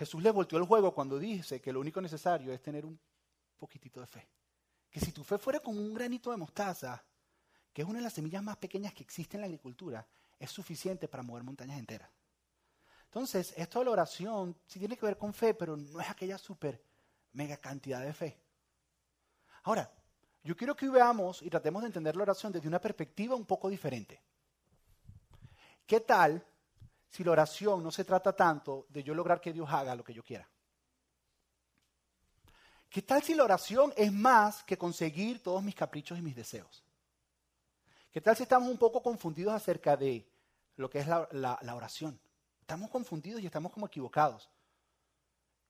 Jesús 0.00 0.22
les 0.22 0.32
volteó 0.32 0.58
el 0.58 0.64
juego 0.64 0.94
cuando 0.94 1.18
dice 1.18 1.60
que 1.60 1.74
lo 1.74 1.78
único 1.78 2.00
necesario 2.00 2.54
es 2.54 2.62
tener 2.62 2.86
un 2.86 2.98
poquitito 3.58 4.00
de 4.00 4.06
fe. 4.06 4.26
Que 4.88 4.98
si 4.98 5.12
tu 5.12 5.22
fe 5.22 5.36
fuera 5.36 5.60
como 5.60 5.78
un 5.78 5.92
granito 5.92 6.30
de 6.30 6.38
mostaza, 6.38 7.04
que 7.70 7.82
es 7.82 7.86
una 7.86 7.98
de 7.98 8.04
las 8.04 8.14
semillas 8.14 8.42
más 8.42 8.56
pequeñas 8.56 8.94
que 8.94 9.02
existe 9.02 9.36
en 9.36 9.42
la 9.42 9.46
agricultura, 9.46 10.08
es 10.38 10.50
suficiente 10.50 11.06
para 11.06 11.22
mover 11.22 11.42
montañas 11.42 11.78
enteras. 11.78 12.10
Entonces, 13.04 13.52
esto 13.58 13.80
de 13.80 13.84
la 13.84 13.90
oración 13.90 14.56
sí 14.66 14.78
tiene 14.78 14.96
que 14.96 15.04
ver 15.04 15.18
con 15.18 15.34
fe, 15.34 15.52
pero 15.52 15.76
no 15.76 16.00
es 16.00 16.08
aquella 16.08 16.38
súper 16.38 16.82
mega 17.32 17.58
cantidad 17.58 18.00
de 18.02 18.14
fe. 18.14 18.40
Ahora, 19.64 19.92
yo 20.42 20.56
quiero 20.56 20.74
que 20.74 20.88
veamos 20.88 21.42
y 21.42 21.50
tratemos 21.50 21.82
de 21.82 21.88
entender 21.88 22.16
la 22.16 22.22
oración 22.22 22.52
desde 22.52 22.68
una 22.68 22.80
perspectiva 22.80 23.36
un 23.36 23.44
poco 23.44 23.68
diferente. 23.68 24.22
¿Qué 25.84 26.00
tal 26.00 26.42
si 27.10 27.24
la 27.24 27.32
oración 27.32 27.82
no 27.82 27.90
se 27.90 28.04
trata 28.04 28.34
tanto 28.34 28.86
de 28.88 29.02
yo 29.02 29.14
lograr 29.14 29.40
que 29.40 29.52
Dios 29.52 29.68
haga 29.70 29.94
lo 29.94 30.04
que 30.04 30.14
yo 30.14 30.22
quiera? 30.22 30.48
¿Qué 32.88 33.02
tal 33.02 33.22
si 33.22 33.34
la 33.34 33.44
oración 33.44 33.92
es 33.96 34.12
más 34.12 34.62
que 34.64 34.78
conseguir 34.78 35.42
todos 35.42 35.62
mis 35.62 35.74
caprichos 35.74 36.18
y 36.18 36.22
mis 36.22 36.34
deseos? 36.34 36.84
¿Qué 38.10 38.20
tal 38.20 38.36
si 38.36 38.44
estamos 38.44 38.68
un 38.68 38.78
poco 38.78 39.02
confundidos 39.02 39.54
acerca 39.54 39.96
de 39.96 40.28
lo 40.76 40.90
que 40.90 40.98
es 40.98 41.06
la, 41.06 41.58
oración? 41.74 42.20
Estamos 42.60 42.90
confundidos 42.90 43.40
y 43.40 43.46
estamos 43.46 43.72
como 43.72 43.86
equivocados. 43.86 44.50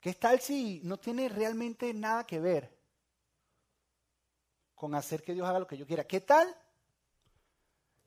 ¿Qué 0.01 0.15
tal 0.15 0.41
si 0.41 0.81
no 0.85 0.99
tiene 0.99 1.29
realmente 1.29 1.93
nada 1.93 2.25
que 2.25 2.41
ver 2.41 2.79
con 4.75 4.95
hacer 4.95 5.23
que 5.23 5.35
Dios 5.35 5.47
haga 5.47 5.59
lo 5.59 5.67
que 5.67 5.77
yo 5.77 5.87
quiera? 5.87 6.05
¿Qué 6.05 6.21
tal 6.21 6.55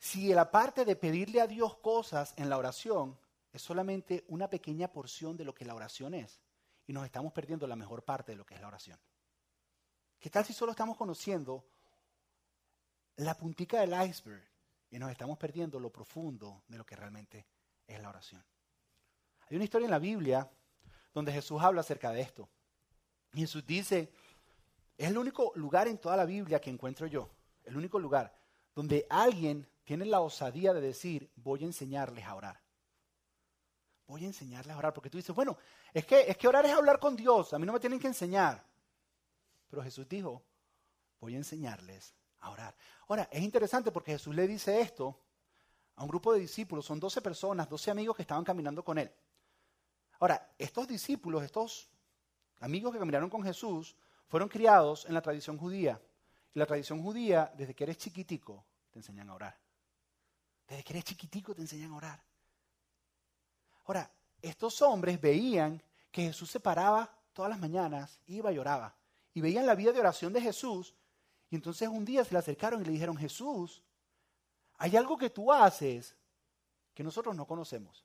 si 0.04 0.34
la 0.34 0.52
parte 0.52 0.84
de 0.84 0.98
pedirle 0.98 1.39
a 1.39 1.48
Dios 1.48 1.78
cosas 1.78 2.34
en 2.36 2.50
la 2.50 2.58
oración 2.58 3.18
es 3.54 3.62
solamente 3.62 4.26
una 4.28 4.50
pequeña 4.50 4.89
porción 4.89 5.38
de 5.38 5.46
lo 5.46 5.56
que 5.56 5.63
la 5.63 5.76
oración 5.76 6.13
es 6.13 6.42
y 6.86 6.92
nos 6.92 7.06
estamos 7.06 7.32
perdiendo 7.32 7.68
la 7.68 7.78
mejor 7.78 8.04
parte 8.04 8.34
de 8.34 8.38
lo 8.38 8.46
que 8.46 8.56
es 8.56 8.60
la 8.60 8.68
oración? 8.68 9.00
¿Qué 10.20 10.30
tal 10.30 10.44
si 10.44 10.52
solo 10.52 10.74
estamos 10.74 10.98
conociendo 10.98 11.66
la 13.16 13.38
puntica 13.38 13.80
del 13.80 13.94
iceberg 14.10 14.44
y 14.89 15.00
nos 15.00 15.10
estamos 15.10 15.38
perdiendo 15.38 15.80
lo 15.80 15.89
profundo 15.89 16.63
de 16.68 16.78
lo 16.78 16.86
que 16.86 16.98
realmente 16.98 17.48
es 17.88 18.02
la 18.02 18.10
oración. 18.10 18.44
Hay 19.50 19.56
una 19.56 19.63
historia 19.63 19.86
en 19.86 19.92
la 19.92 20.00
Biblia 20.00 20.52
donde 21.13 21.32
Jesús 21.32 21.62
habla 21.62 21.80
acerca 21.80 22.12
de 22.12 22.20
esto. 22.20 22.50
Jesús 23.34 23.66
dice, 23.66 24.12
es 24.98 25.08
el 25.08 25.18
único 25.18 25.54
lugar 25.56 25.88
en 25.88 25.98
toda 25.98 26.18
la 26.18 26.26
Biblia 26.26 26.60
que 26.60 26.70
encuentro 26.70 27.08
yo, 27.08 27.30
el 27.63 27.78
único 27.78 28.00
lugar 28.00 28.36
donde 28.76 29.08
alguien 29.10 29.66
tiene 29.84 30.06
la 30.06 30.22
osadía 30.22 30.74
de 30.74 30.82
decir, 30.82 31.32
voy 31.36 31.63
a 31.63 31.65
enseñarles 31.65 32.26
a 32.26 32.36
orar. 32.36 32.62
Voy 34.08 34.24
a 34.24 34.28
enseñarles 34.28 34.76
a 34.76 34.78
orar, 34.78 34.93
porque 34.93 35.10
tú 35.10 35.17
dices, 35.17 35.36
bueno, 35.36 35.58
es 35.93 36.06
que, 36.06 36.22
es 36.22 36.38
que 36.38 36.48
orar 36.48 36.65
es 36.65 36.74
hablar 36.74 37.00
con 37.00 37.15
Dios, 37.15 37.54
a 37.54 37.60
mí 37.60 37.65
no 37.65 37.74
me 37.74 37.80
tienen 37.80 38.00
que 38.00 38.08
enseñar. 38.08 38.63
Pero 39.69 39.82
Jesús 39.84 40.08
dijo, 40.08 40.43
voy 41.19 41.36
a 41.36 41.38
enseñarles 41.38 42.13
a 42.39 42.50
orar. 42.50 42.76
Ahora, 43.08 43.28
es 43.32 43.41
interesante 43.41 43.91
porque 43.91 44.12
Jesús 44.12 44.36
le 44.36 44.48
dice 44.48 44.80
esto 44.82 45.19
a 45.96 46.04
un 46.04 46.10
grupo 46.10 46.34
de 46.34 46.39
discípulos, 46.39 46.86
son 46.86 47.00
12 47.00 47.22
personas, 47.22 47.69
12 47.69 47.91
amigos 47.91 48.15
que 48.15 48.24
estaban 48.24 48.43
caminando 48.43 48.84
con 48.84 48.98
él. 48.98 49.12
Ahora, 50.19 50.54
estos 50.58 50.88
discípulos, 50.88 51.43
estos 51.43 51.89
amigos 52.60 52.93
que 52.93 53.00
caminaron 53.00 53.30
con 53.30 53.43
Jesús, 53.43 53.96
fueron 54.28 54.50
criados 54.50 55.06
en 55.06 55.13
la 55.13 55.22
tradición 55.22 55.58
judía. 55.58 56.02
Y 56.54 56.60
la 56.60 56.65
tradición 56.65 57.02
judía, 57.02 57.52
desde 57.58 57.74
que 57.74 57.84
eres 57.84 57.98
chiquitico, 57.98 58.65
te 58.91 59.00
enseñan 59.00 59.30
a 59.30 59.36
orar. 59.36 59.62
Desde 60.67 60.84
que 60.84 60.93
eres 60.93 61.04
chiquitico 61.04 61.54
te 61.54 61.62
enseñan 61.62 61.91
a 61.91 61.97
orar. 61.97 62.23
Ahora, 63.86 64.10
estos 64.41 64.82
hombres 64.82 65.19
veían 65.19 65.82
que 66.12 66.23
Jesús 66.23 66.49
se 66.52 66.60
paraba 66.60 67.13
todas 67.34 67.49
las 67.49 67.60
mañanas, 67.60 68.19
iba 68.28 68.52
y 68.52 68.58
oraba. 68.58 68.95
Y 69.34 69.41
veían 69.41 69.65
la 69.65 69.76
vida 69.76 69.91
de 69.91 69.99
oración 69.99 70.32
de 70.32 70.41
Jesús 70.41 70.93
y 71.54 71.56
entonces 71.56 71.88
un 71.88 72.04
día 72.04 72.26
se 72.26 72.32
le 72.34 72.39
acercaron 72.39 72.82
y 72.82 72.86
le 72.86 72.93
dijeron, 72.93 73.15
Jesús, 73.15 73.84
hay 74.80 74.97
algo 74.97 75.15
que 75.15 75.30
tú 75.30 75.54
haces 75.54 76.15
que 76.95 77.04
nosotros 77.04 77.36
no 77.36 77.45
conocemos. 77.45 78.04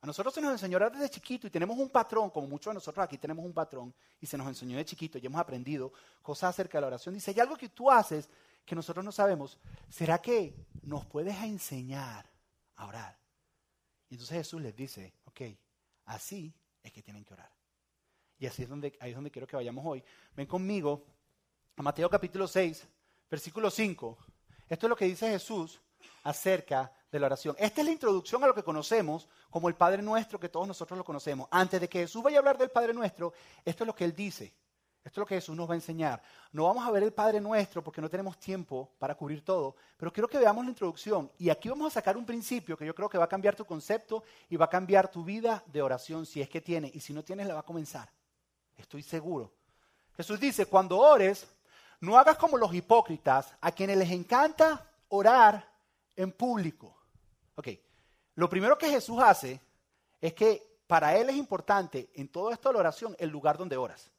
A 0.00 0.06
nosotros 0.06 0.32
se 0.32 0.40
nos 0.40 0.52
enseñó 0.52 0.78
desde 0.78 1.10
chiquito 1.10 1.48
y 1.48 1.50
tenemos 1.50 1.76
un 1.76 1.90
patrón, 1.90 2.30
como 2.30 2.46
muchos 2.46 2.70
de 2.70 2.74
nosotros 2.74 3.02
aquí 3.02 3.18
tenemos 3.18 3.44
un 3.44 3.52
patrón, 3.52 3.92
y 4.20 4.26
se 4.26 4.38
nos 4.38 4.46
enseñó 4.46 4.76
de 4.76 4.84
chiquito 4.84 5.18
y 5.18 5.26
hemos 5.26 5.40
aprendido 5.40 5.92
cosas 6.22 6.50
acerca 6.50 6.78
de 6.78 6.82
la 6.82 6.86
oración. 6.86 7.12
Dice, 7.12 7.32
hay 7.32 7.40
algo 7.40 7.56
que 7.56 7.70
tú 7.70 7.90
haces 7.90 8.28
que 8.68 8.76
nosotros 8.76 9.04
no 9.04 9.10
sabemos. 9.10 9.58
¿Será 9.88 10.18
que 10.18 10.54
nos 10.82 11.06
puedes 11.06 11.36
enseñar 11.42 12.30
a 12.76 12.86
orar? 12.86 13.18
Y 14.08 14.14
entonces 14.14 14.38
Jesús 14.38 14.60
les 14.60 14.76
dice, 14.76 15.14
ok, 15.24 15.40
así 16.04 16.54
es 16.82 16.92
que 16.92 17.02
tienen 17.02 17.24
que 17.24 17.34
orar. 17.34 17.50
Y 18.38 18.46
así 18.46 18.62
es 18.62 18.68
donde, 18.68 18.96
ahí 19.00 19.10
es 19.10 19.16
donde 19.16 19.30
quiero 19.30 19.46
que 19.46 19.56
vayamos 19.56 19.84
hoy. 19.84 20.04
Ven 20.34 20.46
conmigo 20.46 21.04
a 21.76 21.82
Mateo 21.82 22.08
capítulo 22.08 22.46
6, 22.46 22.86
versículo 23.28 23.70
5. 23.70 24.18
Esto 24.68 24.86
es 24.86 24.90
lo 24.90 24.96
que 24.96 25.06
dice 25.06 25.28
Jesús 25.30 25.80
acerca 26.22 26.92
de 27.10 27.18
la 27.18 27.26
oración. 27.26 27.56
Esta 27.58 27.80
es 27.80 27.86
la 27.86 27.92
introducción 27.92 28.44
a 28.44 28.46
lo 28.46 28.54
que 28.54 28.62
conocemos 28.62 29.28
como 29.50 29.68
el 29.68 29.74
Padre 29.74 30.02
Nuestro, 30.02 30.38
que 30.38 30.48
todos 30.48 30.68
nosotros 30.68 30.96
lo 30.96 31.04
conocemos. 31.04 31.48
Antes 31.50 31.80
de 31.80 31.88
que 31.88 32.00
Jesús 32.00 32.22
vaya 32.22 32.36
a 32.36 32.40
hablar 32.40 32.58
del 32.58 32.70
Padre 32.70 32.92
Nuestro, 32.92 33.32
esto 33.64 33.84
es 33.84 33.86
lo 33.86 33.94
que 33.94 34.04
Él 34.04 34.14
dice. 34.14 34.54
Esto 35.08 35.20
es 35.20 35.22
lo 35.22 35.26
que 35.26 35.36
Jesús 35.36 35.56
nos 35.56 35.66
va 35.66 35.72
a 35.72 35.76
enseñar. 35.76 36.22
No 36.52 36.64
vamos 36.64 36.86
a 36.86 36.90
ver 36.90 37.02
el 37.02 37.14
Padre 37.14 37.40
Nuestro 37.40 37.82
porque 37.82 38.02
no 38.02 38.10
tenemos 38.10 38.38
tiempo 38.38 38.90
para 38.98 39.14
cubrir 39.14 39.42
todo, 39.42 39.74
pero 39.96 40.12
quiero 40.12 40.28
que 40.28 40.36
veamos 40.36 40.62
la 40.66 40.70
introducción. 40.70 41.32
Y 41.38 41.48
aquí 41.48 41.70
vamos 41.70 41.86
a 41.86 41.94
sacar 41.94 42.18
un 42.18 42.26
principio 42.26 42.76
que 42.76 42.84
yo 42.84 42.94
creo 42.94 43.08
que 43.08 43.16
va 43.16 43.24
a 43.24 43.28
cambiar 43.28 43.56
tu 43.56 43.64
concepto 43.64 44.22
y 44.50 44.56
va 44.56 44.66
a 44.66 44.68
cambiar 44.68 45.10
tu 45.10 45.24
vida 45.24 45.64
de 45.64 45.80
oración 45.80 46.26
si 46.26 46.42
es 46.42 46.50
que 46.50 46.60
tiene. 46.60 46.90
Y 46.92 47.00
si 47.00 47.14
no 47.14 47.24
tienes, 47.24 47.46
la 47.46 47.54
va 47.54 47.60
a 47.60 47.64
comenzar. 47.64 48.12
Estoy 48.76 49.02
seguro. 49.02 49.50
Jesús 50.14 50.38
dice, 50.38 50.66
cuando 50.66 50.98
ores, 50.98 51.48
no 52.00 52.18
hagas 52.18 52.36
como 52.36 52.58
los 52.58 52.74
hipócritas 52.74 53.54
a 53.62 53.72
quienes 53.72 53.96
les 53.96 54.10
encanta 54.10 54.90
orar 55.08 55.66
en 56.16 56.32
público. 56.32 56.94
Ok, 57.54 57.68
lo 58.34 58.50
primero 58.50 58.76
que 58.76 58.90
Jesús 58.90 59.18
hace 59.22 59.58
es 60.20 60.34
que 60.34 60.82
para 60.86 61.16
Él 61.16 61.30
es 61.30 61.36
importante 61.36 62.10
en 62.14 62.28
todo 62.28 62.50
esto 62.50 62.68
de 62.68 62.74
la 62.74 62.80
oración 62.80 63.16
el 63.18 63.30
lugar 63.30 63.56
donde 63.56 63.78
oras. 63.78 64.10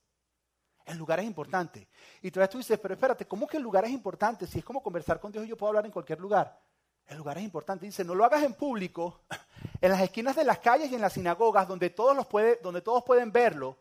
El 0.85 0.97
lugar 0.97 1.19
es 1.19 1.25
importante. 1.25 1.87
Y 2.21 2.31
todavía 2.31 2.49
tú 2.49 2.57
dices, 2.57 2.79
pero 2.79 2.93
espérate, 2.93 3.25
¿cómo 3.25 3.47
que 3.47 3.57
el 3.57 3.63
lugar 3.63 3.85
es 3.85 3.91
importante? 3.91 4.47
Si 4.47 4.59
es 4.59 4.65
como 4.65 4.81
conversar 4.81 5.19
con 5.19 5.31
Dios 5.31 5.47
yo 5.47 5.55
puedo 5.55 5.69
hablar 5.69 5.85
en 5.85 5.91
cualquier 5.91 6.19
lugar. 6.19 6.59
El 7.07 7.17
lugar 7.17 7.37
es 7.37 7.43
importante. 7.43 7.85
Dice, 7.85 8.03
no 8.03 8.15
lo 8.15 8.25
hagas 8.25 8.43
en 8.43 8.53
público, 8.53 9.21
en 9.81 9.91
las 9.91 10.01
esquinas 10.01 10.35
de 10.35 10.43
las 10.43 10.59
calles 10.59 10.91
y 10.91 10.95
en 10.95 11.01
las 11.01 11.13
sinagogas, 11.13 11.67
donde 11.67 11.89
todos, 11.89 12.15
los 12.15 12.27
puede, 12.27 12.59
donde 12.61 12.81
todos 12.81 13.03
pueden 13.03 13.31
verlo. 13.31 13.77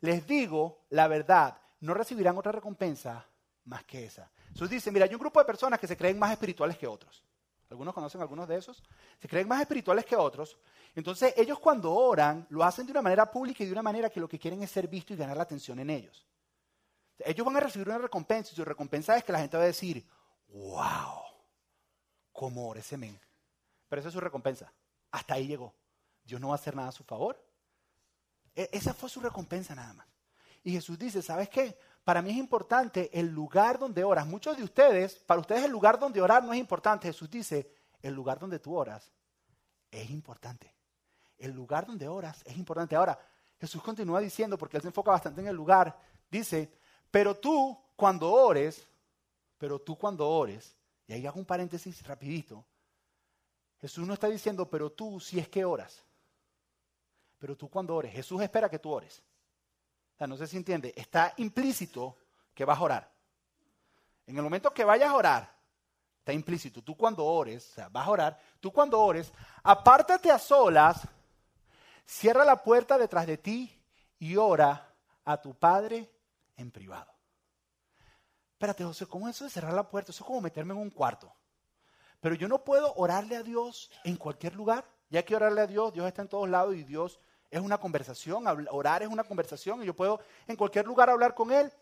Les 0.00 0.26
digo 0.26 0.80
la 0.90 1.06
verdad, 1.08 1.56
no 1.80 1.94
recibirán 1.94 2.36
otra 2.36 2.52
recompensa 2.52 3.24
más 3.64 3.84
que 3.84 4.04
esa. 4.04 4.30
Jesús 4.52 4.68
dice, 4.68 4.90
mira, 4.90 5.06
hay 5.06 5.14
un 5.14 5.20
grupo 5.20 5.38
de 5.38 5.46
personas 5.46 5.78
que 5.78 5.86
se 5.86 5.96
creen 5.96 6.18
más 6.18 6.32
espirituales 6.32 6.76
que 6.76 6.86
otros. 6.86 7.24
Algunos 7.70 7.94
conocen 7.94 8.20
algunos 8.20 8.46
de 8.46 8.56
esos. 8.56 8.82
Se 9.18 9.28
creen 9.28 9.48
más 9.48 9.60
espirituales 9.60 10.04
que 10.04 10.14
otros. 10.14 10.58
Entonces 10.94 11.32
ellos 11.36 11.58
cuando 11.58 11.92
oran 11.92 12.46
lo 12.50 12.62
hacen 12.62 12.84
de 12.84 12.92
una 12.92 13.00
manera 13.00 13.30
pública 13.30 13.62
y 13.62 13.66
de 13.66 13.72
una 13.72 13.82
manera 13.82 14.10
que 14.10 14.20
lo 14.20 14.28
que 14.28 14.38
quieren 14.38 14.62
es 14.62 14.70
ser 14.70 14.88
visto 14.88 15.14
y 15.14 15.16
ganar 15.16 15.36
la 15.36 15.44
atención 15.44 15.78
en 15.78 15.88
ellos. 15.88 16.26
Ellos 17.18 17.46
van 17.46 17.56
a 17.56 17.60
recibir 17.60 17.88
una 17.88 17.98
recompensa 17.98 18.50
y 18.52 18.56
su 18.56 18.64
recompensa 18.64 19.16
es 19.16 19.24
que 19.24 19.32
la 19.32 19.38
gente 19.40 19.56
va 19.56 19.62
a 19.62 19.66
decir, 19.66 20.06
wow, 20.48 21.22
cómo 22.32 22.68
ora 22.68 22.80
ese 22.80 22.96
men. 22.96 23.18
Pero 23.88 24.00
esa 24.00 24.08
es 24.08 24.14
su 24.14 24.20
recompensa. 24.20 24.72
Hasta 25.10 25.34
ahí 25.34 25.46
llegó. 25.46 25.74
Dios 26.24 26.40
no 26.40 26.48
va 26.48 26.54
a 26.54 26.56
hacer 26.56 26.74
nada 26.74 26.88
a 26.88 26.92
su 26.92 27.04
favor. 27.04 27.42
E, 28.54 28.68
esa 28.72 28.94
fue 28.94 29.08
su 29.08 29.20
recompensa 29.20 29.74
nada 29.74 29.92
más. 29.92 30.06
Y 30.64 30.72
Jesús 30.72 30.98
dice, 30.98 31.22
¿sabes 31.22 31.48
qué? 31.48 31.76
Para 32.04 32.22
mí 32.22 32.30
es 32.30 32.36
importante 32.36 33.10
el 33.18 33.28
lugar 33.28 33.78
donde 33.78 34.04
oras. 34.04 34.26
Muchos 34.26 34.56
de 34.56 34.64
ustedes, 34.64 35.14
para 35.16 35.40
ustedes 35.40 35.64
el 35.64 35.70
lugar 35.70 35.98
donde 35.98 36.20
orar 36.20 36.42
no 36.42 36.52
es 36.52 36.58
importante. 36.58 37.08
Jesús 37.08 37.30
dice, 37.30 37.70
el 38.00 38.14
lugar 38.14 38.38
donde 38.38 38.58
tú 38.58 38.76
oras 38.76 39.12
es 39.90 40.10
importante. 40.10 40.74
El 41.38 41.52
lugar 41.52 41.86
donde 41.86 42.08
oras 42.08 42.42
es 42.44 42.56
importante. 42.56 42.96
Ahora, 42.96 43.18
Jesús 43.58 43.82
continúa 43.82 44.20
diciendo, 44.20 44.58
porque 44.58 44.76
él 44.76 44.82
se 44.82 44.88
enfoca 44.88 45.10
bastante 45.12 45.40
en 45.40 45.48
el 45.48 45.56
lugar, 45.56 45.96
dice, 46.30 46.72
pero 47.12 47.36
tú 47.36 47.78
cuando 47.94 48.32
ores, 48.32 48.88
pero 49.58 49.78
tú 49.78 49.96
cuando 49.96 50.28
ores, 50.28 50.74
y 51.06 51.12
ahí 51.12 51.26
hago 51.26 51.38
un 51.38 51.44
paréntesis 51.44 52.02
rapidito, 52.04 52.64
Jesús 53.80 54.08
no 54.08 54.14
está 54.14 54.28
diciendo, 54.28 54.68
pero 54.68 54.90
tú 54.90 55.20
si 55.20 55.38
es 55.38 55.46
que 55.46 55.64
oras, 55.64 56.02
pero 57.38 57.54
tú 57.54 57.68
cuando 57.68 57.94
ores, 57.94 58.12
Jesús 58.12 58.40
espera 58.40 58.70
que 58.70 58.78
tú 58.78 58.90
ores. 58.90 59.22
O 60.14 60.18
sea, 60.18 60.26
no 60.26 60.38
sé 60.38 60.46
si 60.46 60.56
entiende, 60.56 60.94
está 60.96 61.34
implícito 61.36 62.16
que 62.54 62.64
vas 62.64 62.78
a 62.78 62.82
orar. 62.82 63.12
En 64.26 64.36
el 64.36 64.42
momento 64.42 64.72
que 64.72 64.84
vayas 64.84 65.10
a 65.10 65.14
orar, 65.14 65.54
está 66.18 66.32
implícito, 66.32 66.80
tú 66.80 66.96
cuando 66.96 67.26
ores, 67.26 67.72
o 67.72 67.74
sea, 67.74 67.88
vas 67.90 68.06
a 68.06 68.10
orar, 68.10 68.40
tú 68.58 68.72
cuando 68.72 68.98
ores, 68.98 69.30
apártate 69.62 70.30
a 70.30 70.38
solas, 70.38 71.06
cierra 72.06 72.44
la 72.44 72.62
puerta 72.62 72.96
detrás 72.96 73.26
de 73.26 73.36
ti 73.36 73.70
y 74.18 74.36
ora 74.36 74.94
a 75.24 75.36
tu 75.40 75.54
Padre 75.54 76.11
en 76.56 76.70
privado. 76.70 77.12
Espérate, 78.52 78.84
José, 78.84 79.06
¿cómo 79.06 79.28
es 79.28 79.36
eso 79.36 79.44
de 79.44 79.50
cerrar 79.50 79.72
la 79.72 79.88
puerta? 79.88 80.12
Eso 80.12 80.22
es 80.22 80.26
como 80.26 80.40
meterme 80.40 80.72
en 80.72 80.80
un 80.80 80.90
cuarto. 80.90 81.34
Pero 82.20 82.36
yo 82.36 82.46
no 82.46 82.62
puedo 82.62 82.94
orarle 82.94 83.34
a 83.36 83.42
Dios 83.42 83.90
en 84.04 84.16
cualquier 84.16 84.54
lugar. 84.54 84.84
Ya 85.10 85.24
que 85.24 85.34
orarle 85.34 85.60
a 85.60 85.66
Dios, 85.66 85.92
Dios 85.92 86.06
está 86.06 86.22
en 86.22 86.28
todos 86.28 86.48
lados 86.48 86.74
y 86.76 86.84
Dios 86.84 87.18
es 87.50 87.60
una 87.60 87.78
conversación. 87.78 88.44
Orar 88.70 89.02
es 89.02 89.08
una 89.08 89.24
conversación 89.24 89.82
y 89.82 89.86
yo 89.86 89.94
puedo 89.94 90.20
en 90.46 90.56
cualquier 90.56 90.86
lugar 90.86 91.10
hablar 91.10 91.34
con 91.34 91.50
Él. 91.50 91.72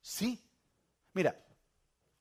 Sí. 0.00 0.44
Mira, 1.12 1.40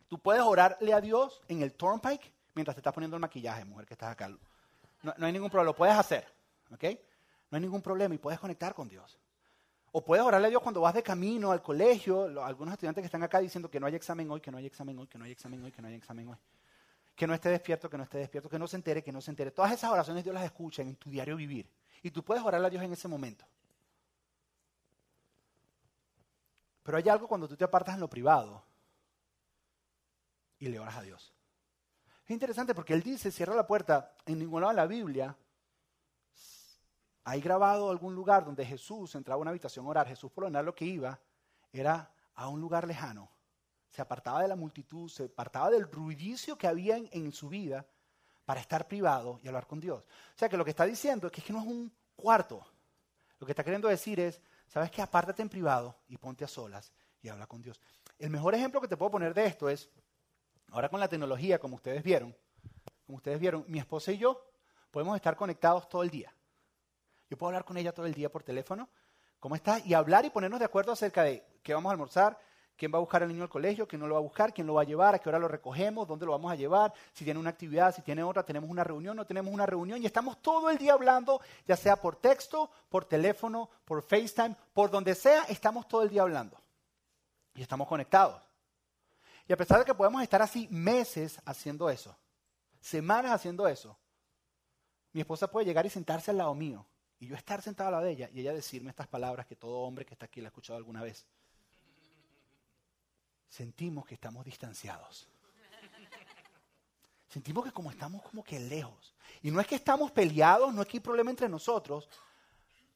tú 0.07 0.19
puedes 0.19 0.43
orarle 0.43 0.93
a 0.93 1.01
Dios 1.01 1.41
en 1.47 1.63
el 1.63 1.73
turnpike 1.73 2.31
mientras 2.53 2.75
te 2.75 2.81
estás 2.81 2.93
poniendo 2.93 3.17
el 3.17 3.21
maquillaje, 3.21 3.65
mujer 3.65 3.87
que 3.87 3.95
estás 3.95 4.11
acá. 4.11 4.29
No, 5.01 5.13
no 5.17 5.25
hay 5.25 5.33
ningún 5.33 5.49
problema, 5.49 5.71
lo 5.71 5.75
puedes 5.75 5.95
hacer. 5.95 6.31
¿Ok? 6.71 6.83
No 7.49 7.55
hay 7.55 7.61
ningún 7.61 7.81
problema 7.81 8.13
y 8.15 8.19
puedes 8.19 8.39
conectar 8.39 8.73
con 8.73 8.87
Dios. 8.87 9.19
O 9.93 10.03
puedes 10.03 10.23
orarle 10.23 10.47
a 10.47 10.49
Dios 10.49 10.61
cuando 10.61 10.81
vas 10.81 10.93
de 10.93 11.03
camino 11.03 11.51
al 11.51 11.61
colegio. 11.61 12.43
algunos 12.43 12.73
estudiantes 12.73 13.01
que 13.01 13.07
están 13.07 13.23
acá 13.23 13.39
diciendo 13.39 13.69
que 13.69 13.79
no 13.79 13.87
hay 13.87 13.95
examen 13.95 14.29
hoy, 14.31 14.39
que 14.39 14.49
no 14.49 14.57
hay 14.57 14.65
examen 14.65 14.97
hoy, 14.97 15.07
que 15.07 15.17
no 15.17 15.25
hay 15.25 15.31
examen 15.31 15.63
hoy, 15.63 15.71
que 15.71 15.81
no 15.81 15.87
hay 15.89 15.95
examen 15.95 16.29
hoy. 16.29 16.37
Que 17.13 17.27
no 17.27 17.33
esté 17.33 17.49
despierto, 17.49 17.89
que 17.89 17.97
no 17.97 18.03
esté 18.03 18.19
despierto, 18.19 18.49
que 18.49 18.57
no 18.57 18.67
se 18.67 18.77
entere, 18.77 19.03
que 19.03 19.11
no 19.11 19.19
se 19.19 19.31
entere. 19.31 19.51
Todas 19.51 19.73
esas 19.73 19.91
oraciones 19.91 20.23
Dios 20.23 20.33
las 20.33 20.45
escucha 20.45 20.81
en 20.81 20.95
tu 20.95 21.09
diario 21.09 21.35
vivir. 21.35 21.69
Y 22.01 22.11
tú 22.11 22.23
puedes 22.23 22.41
orarle 22.41 22.67
a 22.67 22.69
Dios 22.69 22.83
en 22.83 22.93
ese 22.93 23.09
momento. 23.09 23.45
Pero 26.83 26.97
hay 26.97 27.09
algo 27.09 27.27
cuando 27.27 27.47
tú 27.47 27.57
te 27.57 27.65
apartas 27.65 27.95
en 27.95 28.01
lo 28.01 28.09
privado 28.09 28.63
y 30.57 30.69
le 30.69 30.79
oras 30.79 30.95
a 30.95 31.01
Dios. 31.01 31.33
Es 32.23 32.31
interesante 32.31 32.73
porque 32.73 32.93
Él 32.93 33.03
dice, 33.03 33.29
cierra 33.29 33.53
la 33.55 33.67
puerta, 33.67 34.15
en 34.25 34.39
ningún 34.39 34.61
lado 34.61 34.71
de 34.71 34.77
la 34.77 34.87
Biblia 34.87 35.35
hay 37.23 37.41
grabado 37.41 37.89
algún 37.89 38.15
lugar 38.15 38.45
donde 38.45 38.65
Jesús 38.65 39.13
entraba 39.15 39.37
a 39.39 39.41
una 39.41 39.51
habitación 39.51 39.85
a 39.85 39.89
orar. 39.89 40.07
Jesús 40.07 40.31
por 40.31 40.43
lo 40.43 40.47
general 40.47 40.65
lo 40.65 40.75
que 40.75 40.85
iba 40.85 41.19
era 41.71 42.11
a 42.35 42.47
un 42.47 42.59
lugar 42.59 42.87
lejano. 42.87 43.29
Se 43.89 44.01
apartaba 44.01 44.41
de 44.41 44.47
la 44.47 44.55
multitud, 44.55 45.09
se 45.09 45.25
apartaba 45.25 45.69
del 45.69 45.91
ruidicio 45.91 46.57
que 46.57 46.67
había 46.67 46.97
en, 46.97 47.31
su 47.31 47.49
vida 47.49 47.85
para 48.45 48.61
estar 48.61 48.87
privado 48.87 49.39
y 49.43 49.47
hablar 49.47 49.67
con 49.67 49.79
Dios. 49.79 50.03
O 50.03 50.37
sea 50.37 50.49
que 50.49 50.57
lo 50.57 50.63
que 50.63 50.71
está 50.71 50.85
diciendo 50.85 51.27
es 51.27 51.33
que, 51.33 51.41
es 51.41 51.45
que 51.45 51.53
no 51.53 51.59
es 51.59 51.67
un 51.67 51.93
cuarto. 52.15 52.65
Lo 53.39 53.45
que 53.45 53.51
está 53.51 53.63
queriendo 53.63 53.87
decir 53.87 54.19
es, 54.19 54.41
¿sabes 54.67 54.89
qué? 54.89 55.01
Apártate 55.01 55.41
en 55.41 55.49
privado 55.49 55.95
y 56.07 56.17
ponte 56.17 56.45
a 56.45 56.47
solas 56.47 56.91
y 57.21 57.27
habla 57.27 57.45
con 57.47 57.61
Dios. 57.61 57.79
El 58.17 58.29
mejor 58.29 58.55
ejemplo 58.55 58.81
que 58.81 58.87
te 58.87 58.97
puedo 58.97 59.11
poner 59.11 59.33
de 59.33 59.45
esto 59.45 59.69
es, 59.69 59.89
ahora 60.71 60.89
con 60.89 60.99
la 60.99 61.07
tecnología, 61.07 61.59
como 61.59 61.75
ustedes 61.75 62.01
vieron, 62.01 62.35
como 63.05 63.17
ustedes 63.17 63.39
vieron, 63.39 63.65
mi 63.67 63.77
esposa 63.77 64.11
y 64.11 64.17
yo 64.17 64.41
podemos 64.89 65.15
estar 65.15 65.35
conectados 65.35 65.87
todo 65.89 66.03
el 66.03 66.09
día. 66.09 66.33
Yo 67.31 67.37
puedo 67.37 67.47
hablar 67.47 67.63
con 67.63 67.77
ella 67.77 67.93
todo 67.93 68.05
el 68.07 68.13
día 68.13 68.29
por 68.29 68.43
teléfono, 68.43 68.89
¿cómo 69.39 69.55
está? 69.55 69.79
Y 69.85 69.93
hablar 69.93 70.25
y 70.25 70.29
ponernos 70.29 70.59
de 70.59 70.65
acuerdo 70.65 70.91
acerca 70.91 71.23
de 71.23 71.41
qué 71.63 71.73
vamos 71.73 71.89
a 71.89 71.93
almorzar, 71.93 72.37
quién 72.75 72.91
va 72.93 72.97
a 72.97 72.99
buscar 72.99 73.23
al 73.23 73.29
niño 73.29 73.43
al 73.43 73.49
colegio, 73.49 73.87
quién 73.87 74.01
no 74.01 74.07
lo 74.07 74.15
va 74.15 74.19
a 74.19 74.23
buscar, 74.23 74.53
quién 74.53 74.67
lo 74.67 74.73
va 74.73 74.81
a 74.81 74.83
llevar, 74.83 75.15
a 75.15 75.19
qué 75.19 75.29
hora 75.29 75.39
lo 75.39 75.47
recogemos, 75.47 76.05
dónde 76.05 76.25
lo 76.25 76.33
vamos 76.33 76.51
a 76.51 76.55
llevar, 76.55 76.93
si 77.13 77.23
tiene 77.23 77.39
una 77.39 77.51
actividad, 77.51 77.95
si 77.95 78.01
tiene 78.01 78.21
otra, 78.21 78.43
tenemos 78.43 78.69
una 78.69 78.83
reunión, 78.83 79.15
no 79.15 79.25
tenemos 79.25 79.53
una 79.53 79.65
reunión 79.65 80.03
y 80.03 80.05
estamos 80.05 80.41
todo 80.41 80.69
el 80.69 80.77
día 80.77 80.91
hablando, 80.91 81.39
ya 81.65 81.77
sea 81.77 81.95
por 81.95 82.17
texto, 82.17 82.69
por 82.89 83.05
teléfono, 83.05 83.69
por 83.85 84.01
FaceTime, 84.01 84.57
por 84.73 84.91
donde 84.91 85.15
sea, 85.15 85.43
estamos 85.43 85.87
todo 85.87 86.01
el 86.01 86.09
día 86.09 86.23
hablando. 86.23 86.57
Y 87.55 87.61
estamos 87.61 87.87
conectados. 87.87 88.41
Y 89.47 89.53
a 89.53 89.57
pesar 89.57 89.79
de 89.79 89.85
que 89.85 89.95
podemos 89.95 90.21
estar 90.21 90.41
así 90.41 90.67
meses 90.69 91.39
haciendo 91.45 91.89
eso, 91.89 92.13
semanas 92.81 93.31
haciendo 93.31 93.69
eso, 93.69 93.97
mi 95.13 95.21
esposa 95.21 95.49
puede 95.49 95.65
llegar 95.65 95.85
y 95.85 95.89
sentarse 95.89 96.31
al 96.31 96.37
lado 96.37 96.53
mío 96.53 96.85
y 97.21 97.27
yo 97.27 97.35
estar 97.35 97.61
sentado 97.61 97.89
a 97.89 97.91
la 97.91 98.01
de 98.01 98.11
ella 98.11 98.29
y 98.33 98.39
ella 98.39 98.51
decirme 98.51 98.89
estas 98.89 99.07
palabras 99.07 99.45
que 99.45 99.55
todo 99.55 99.81
hombre 99.81 100.07
que 100.07 100.15
está 100.15 100.25
aquí 100.25 100.41
la 100.41 100.47
ha 100.47 100.49
escuchado 100.49 100.75
alguna 100.77 101.03
vez. 101.03 101.23
Sentimos 103.47 104.07
que 104.07 104.15
estamos 104.15 104.43
distanciados. 104.43 105.29
Sentimos 107.29 107.63
que 107.63 107.71
como 107.71 107.91
estamos 107.91 108.23
como 108.23 108.43
que 108.43 108.59
lejos. 108.59 109.13
Y 109.43 109.51
no 109.51 109.61
es 109.61 109.67
que 109.67 109.75
estamos 109.75 110.11
peleados, 110.11 110.73
no 110.73 110.81
es 110.81 110.87
que 110.87 110.97
hay 110.97 111.01
problema 111.01 111.29
entre 111.29 111.47
nosotros, 111.47 112.09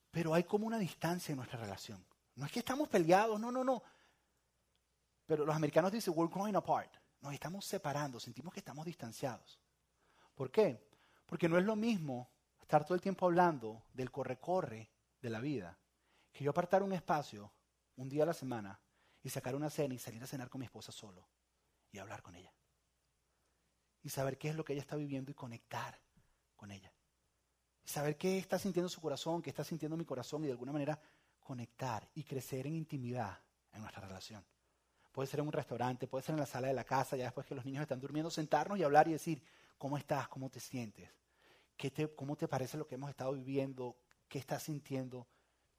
pero 0.09 0.33
hay 0.33 0.43
como 0.43 0.65
una 0.65 0.79
distancia 0.79 1.31
en 1.31 1.38
nuestra 1.38 1.59
relación. 1.59 2.03
No 2.35 2.47
es 2.47 2.51
que 2.51 2.59
estamos 2.59 2.89
peleados, 2.89 3.39
no, 3.39 3.51
no, 3.51 3.63
no. 3.63 3.83
Pero 5.27 5.45
los 5.45 5.55
americanos 5.55 5.91
dicen, 5.91 6.15
we're 6.17 6.33
growing 6.33 6.55
apart. 6.55 6.91
Nos 7.21 7.31
estamos 7.31 7.63
separando, 7.63 8.19
sentimos 8.19 8.51
que 8.51 8.59
estamos 8.59 8.88
distanciados. 8.88 9.59
¿Por 10.33 10.49
qué? 10.49 10.83
Porque 11.27 11.47
no 11.47 11.59
es 11.59 11.63
lo 11.63 11.75
mismo 11.75 12.31
estar 12.65 12.84
todo 12.84 12.95
el 12.95 13.01
tiempo 13.01 13.28
hablando 13.28 13.84
del 13.93 14.10
corre-corre 14.10 14.89
de 15.21 15.30
la 15.30 15.39
vida, 15.39 15.78
que 16.32 16.43
yo 16.43 16.49
apartar 16.49 16.82
un 16.82 16.93
espacio 16.93 17.51
un 17.95 18.10
día 18.10 18.23
a 18.23 18.25
la 18.25 18.34
semana 18.34 18.80
y 19.21 19.30
sacar 19.30 19.56
una 19.56 19.69
cena 19.69 19.93
y 19.93 19.99
salir 19.99 20.23
a 20.23 20.25
cenar 20.25 20.49
con 20.49 20.60
mi 20.60 20.65
esposa 20.65 20.91
solo 20.91 21.30
y 21.91 21.99
hablar 21.99 22.23
con 22.23 22.34
ella. 22.36 22.51
Y 24.01 24.10
saber 24.10 24.39
qué 24.39 24.49
es 24.49 24.56
lo 24.56 24.65
que 24.65 24.73
ella 24.73 24.82
está 24.82 24.95
viviendo 24.95 25.30
y 25.30 25.36
conectar 25.36 25.99
con 26.56 26.71
ella. 26.71 26.91
Y 27.84 27.88
saber 27.88 28.17
qué 28.17 28.39
está 28.39 28.58
sintiendo 28.58 28.89
su 28.89 28.99
corazón, 28.99 29.43
qué 29.43 29.51
está 29.51 29.63
sintiendo 29.63 29.95
mi 29.95 30.06
corazón 30.06 30.43
y 30.43 30.47
de 30.47 30.54
alguna 30.54 30.71
manera 30.71 30.99
conectar 31.39 32.10
y 32.15 32.23
crecer 32.23 32.65
en 32.65 32.73
intimidad 32.73 33.39
en 33.73 33.82
nuestra 33.82 34.01
relación. 34.01 34.43
Puede 35.12 35.28
ser 35.28 35.39
en 35.39 35.45
un 35.45 35.54
restaurante, 35.54 36.08
puede 36.08 36.25
ser 36.25 36.34
en 36.34 36.39
la 36.39 36.47
sala 36.47 36.67
de 36.67 36.73
la 36.73 36.84
casa, 36.84 37.15
ya 37.15 37.25
después 37.25 37.45
que 37.45 37.54
los 37.54 37.63
niños 37.63 37.84
están 37.84 37.99
durmiendo, 37.99 38.32
sentarnos 38.32 38.80
y 38.80 38.84
hablar 38.84 39.08
y 39.08 39.12
decir, 39.12 39.43
¿cómo 39.78 39.99
estás? 39.99 40.28
¿Cómo 40.30 40.49
te 40.49 40.60
sientes? 40.60 41.12
¿Cómo 42.15 42.35
te 42.35 42.47
parece 42.47 42.77
lo 42.77 42.88
que 42.88 42.95
hemos 42.95 43.09
estado 43.09 43.33
viviendo? 43.33 43.97
¿Qué 44.27 44.39
estás 44.39 44.63
sintiendo? 44.63 45.27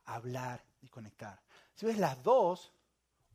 Hablar 0.04 0.64
y 0.80 0.88
conectar. 0.88 1.42
Si 1.74 1.86
ves 1.86 1.98
las 1.98 2.22
dos, 2.22 2.72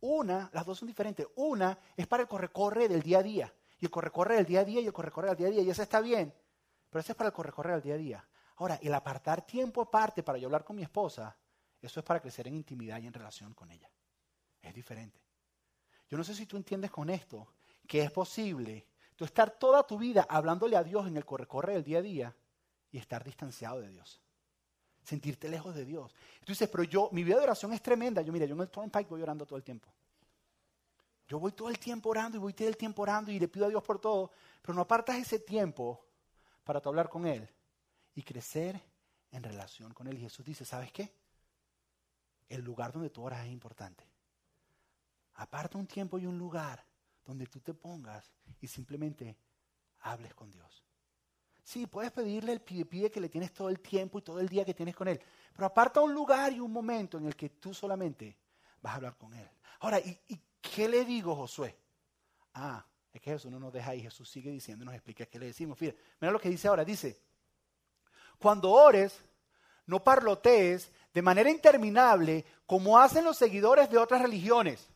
una, 0.01 0.49
las 0.53 0.65
dos 0.65 0.79
son 0.79 0.87
diferentes. 0.87 1.27
Una 1.35 1.77
es 1.95 2.07
para 2.07 2.23
el 2.23 2.29
corre-corre 2.29 2.87
del 2.87 3.01
día 3.01 3.19
a 3.19 3.23
día. 3.23 3.53
Y 3.79 3.85
el 3.85 3.91
corre-corre 3.91 4.35
del 4.35 4.45
día 4.45 4.61
a 4.61 4.65
día 4.65 4.81
y 4.81 4.85
el 4.85 4.93
corre-corre 4.93 5.29
del 5.29 5.37
día 5.37 5.47
a 5.47 5.51
día. 5.51 5.61
Y 5.63 5.69
esa 5.69 5.83
está 5.83 6.01
bien. 6.01 6.33
Pero 6.89 6.99
ese 6.99 7.11
es 7.13 7.15
para 7.15 7.29
el 7.29 7.33
corre-corre 7.33 7.73
del 7.73 7.81
día 7.81 7.93
a 7.95 7.97
día. 7.97 8.29
Ahora, 8.57 8.79
el 8.81 8.93
apartar 8.93 9.45
tiempo 9.45 9.81
aparte 9.81 10.23
para 10.23 10.37
yo 10.37 10.47
hablar 10.47 10.63
con 10.63 10.75
mi 10.75 10.83
esposa, 10.83 11.35
eso 11.81 11.99
es 11.99 12.05
para 12.05 12.19
crecer 12.19 12.47
en 12.47 12.55
intimidad 12.55 12.99
y 13.01 13.07
en 13.07 13.13
relación 13.13 13.53
con 13.53 13.71
ella. 13.71 13.89
Es 14.61 14.73
diferente. 14.73 15.19
Yo 16.07 16.17
no 16.17 16.23
sé 16.23 16.35
si 16.35 16.45
tú 16.45 16.57
entiendes 16.57 16.91
con 16.91 17.09
esto 17.09 17.55
que 17.87 18.03
es 18.03 18.11
posible 18.11 18.85
tú 19.15 19.25
estar 19.25 19.51
toda 19.51 19.85
tu 19.85 19.97
vida 19.97 20.27
hablándole 20.29 20.75
a 20.75 20.83
Dios 20.83 21.07
en 21.07 21.17
el 21.17 21.25
corre-corre 21.25 21.73
del 21.73 21.83
día 21.83 21.99
a 21.99 22.01
día 22.01 22.35
y 22.91 22.97
estar 22.97 23.23
distanciado 23.23 23.81
de 23.81 23.89
Dios. 23.89 24.21
Sentirte 25.03 25.49
lejos 25.49 25.73
de 25.73 25.85
Dios. 25.85 26.13
Tú 26.45 26.51
dices, 26.51 26.69
pero 26.69 26.83
yo, 26.83 27.09
mi 27.11 27.23
vida 27.23 27.37
de 27.37 27.43
oración 27.43 27.73
es 27.73 27.81
tremenda. 27.81 28.21
Yo, 28.21 28.31
mira, 28.31 28.45
yo 28.45 28.55
en 28.55 28.61
el 28.61 28.69
Turnpike 28.69 29.09
voy 29.09 29.21
orando 29.21 29.45
todo 29.45 29.57
el 29.57 29.63
tiempo. 29.63 29.89
Yo 31.27 31.39
voy 31.39 31.53
todo 31.53 31.69
el 31.69 31.79
tiempo 31.79 32.09
orando 32.09 32.37
y 32.37 32.41
voy 32.41 32.53
todo 32.53 32.67
el 32.67 32.75
tiempo 32.75 33.01
orando 33.01 33.31
y 33.31 33.39
le 33.39 33.47
pido 33.47 33.65
a 33.65 33.69
Dios 33.69 33.81
por 33.81 33.99
todo, 33.99 34.31
pero 34.61 34.73
no 34.73 34.81
apartas 34.81 35.15
ese 35.15 35.39
tiempo 35.39 36.05
para 36.65 36.81
hablar 36.83 37.07
con 37.07 37.25
Él 37.25 37.49
y 38.13 38.21
crecer 38.21 38.81
en 39.31 39.41
relación 39.41 39.93
con 39.93 40.07
Él. 40.07 40.17
Y 40.17 40.21
Jesús 40.21 40.45
dice, 40.45 40.65
¿sabes 40.65 40.91
qué? 40.91 41.15
El 42.49 42.61
lugar 42.61 42.91
donde 42.91 43.09
tú 43.09 43.23
oras 43.23 43.45
es 43.45 43.51
importante. 43.51 44.03
Aparta 45.35 45.77
un 45.77 45.87
tiempo 45.87 46.19
y 46.19 46.25
un 46.25 46.37
lugar 46.37 46.85
donde 47.23 47.47
tú 47.47 47.61
te 47.61 47.73
pongas 47.73 48.29
y 48.59 48.67
simplemente 48.67 49.37
hables 50.01 50.33
con 50.33 50.51
Dios. 50.51 50.83
Sí, 51.63 51.85
puedes 51.87 52.11
pedirle 52.11 52.53
el 52.53 52.61
pide 52.61 53.11
que 53.11 53.21
le 53.21 53.29
tienes 53.29 53.53
todo 53.53 53.69
el 53.69 53.79
tiempo 53.79 54.19
y 54.19 54.21
todo 54.21 54.39
el 54.39 54.49
día 54.49 54.65
que 54.65 54.73
tienes 54.73 54.95
con 54.95 55.07
Él, 55.07 55.21
pero 55.53 55.67
aparta 55.67 56.01
un 56.01 56.13
lugar 56.13 56.51
y 56.53 56.59
un 56.59 56.71
momento 56.71 57.17
en 57.17 57.27
el 57.27 57.35
que 57.35 57.49
tú 57.49 57.73
solamente 57.73 58.37
vas 58.81 58.93
a 58.93 58.95
hablar 58.95 59.17
con 59.17 59.33
Él. 59.33 59.49
Ahora, 59.79 59.99
¿y, 59.99 60.19
y 60.27 60.39
¿Qué 60.61 60.87
le 60.87 61.03
digo, 61.03 61.35
Josué? 61.35 61.75
Ah, 62.53 62.85
es 63.11 63.19
que 63.19 63.31
Jesús 63.31 63.51
no 63.51 63.59
nos 63.59 63.73
deja 63.73 63.91
ahí. 63.91 64.01
Jesús 64.01 64.29
sigue 64.29 64.51
diciendo, 64.51 64.85
nos 64.85 64.93
explica 64.93 65.25
qué 65.25 65.39
le 65.39 65.47
decimos. 65.47 65.79
Mira, 65.81 65.95
mira 66.19 66.31
lo 66.31 66.39
que 66.39 66.49
dice 66.49 66.67
ahora. 66.67 66.85
Dice, 66.85 67.19
cuando 68.37 68.69
ores, 68.69 69.19
no 69.87 70.03
parlotees 70.03 70.91
de 71.13 71.21
manera 71.21 71.49
interminable 71.49 72.45
como 72.65 72.97
hacen 72.99 73.25
los 73.25 73.37
seguidores 73.37 73.89
de 73.89 73.97
otras 73.97 74.21
religiones. 74.21 74.87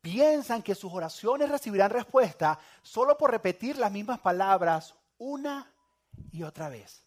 Piensan 0.00 0.62
que 0.62 0.74
sus 0.74 0.92
oraciones 0.92 1.50
recibirán 1.50 1.90
respuesta 1.90 2.58
solo 2.82 3.18
por 3.18 3.30
repetir 3.30 3.76
las 3.76 3.92
mismas 3.92 4.20
palabras 4.20 4.94
una 5.18 5.70
y 6.30 6.42
otra 6.42 6.68
vez. 6.68 7.04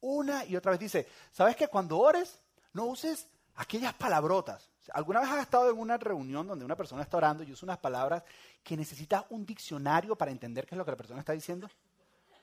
Una 0.00 0.44
y 0.44 0.56
otra 0.56 0.72
vez. 0.72 0.80
Dice, 0.80 1.08
¿sabes 1.32 1.56
que 1.56 1.68
cuando 1.68 1.98
ores, 1.98 2.38
no 2.72 2.86
uses 2.86 3.26
aquellas 3.56 3.94
palabrotas? 3.94 4.70
¿Alguna 4.92 5.20
vez 5.20 5.30
has 5.30 5.42
estado 5.42 5.70
en 5.70 5.78
una 5.78 5.96
reunión 5.96 6.46
donde 6.46 6.64
una 6.64 6.76
persona 6.76 7.02
está 7.02 7.16
orando 7.16 7.42
y 7.42 7.52
usa 7.52 7.66
unas 7.66 7.78
palabras 7.78 8.22
que 8.62 8.76
necesita 8.76 9.26
un 9.30 9.46
diccionario 9.46 10.14
para 10.16 10.30
entender 10.30 10.66
qué 10.66 10.74
es 10.74 10.78
lo 10.78 10.84
que 10.84 10.90
la 10.90 10.96
persona 10.96 11.20
está 11.20 11.32
diciendo? 11.32 11.70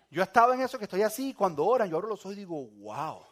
Yo 0.10 0.21
he 0.21 0.25
estado 0.25 0.53
en 0.53 0.62
eso 0.62 0.77
que 0.77 0.86
estoy 0.86 1.03
así, 1.03 1.34
cuando 1.34 1.65
oran, 1.65 1.89
yo 1.89 1.97
abro 1.97 2.10
los 2.10 2.19
ojos 2.21 2.34
y 2.34 2.39
digo, 2.39 2.65
wow. 2.81 3.23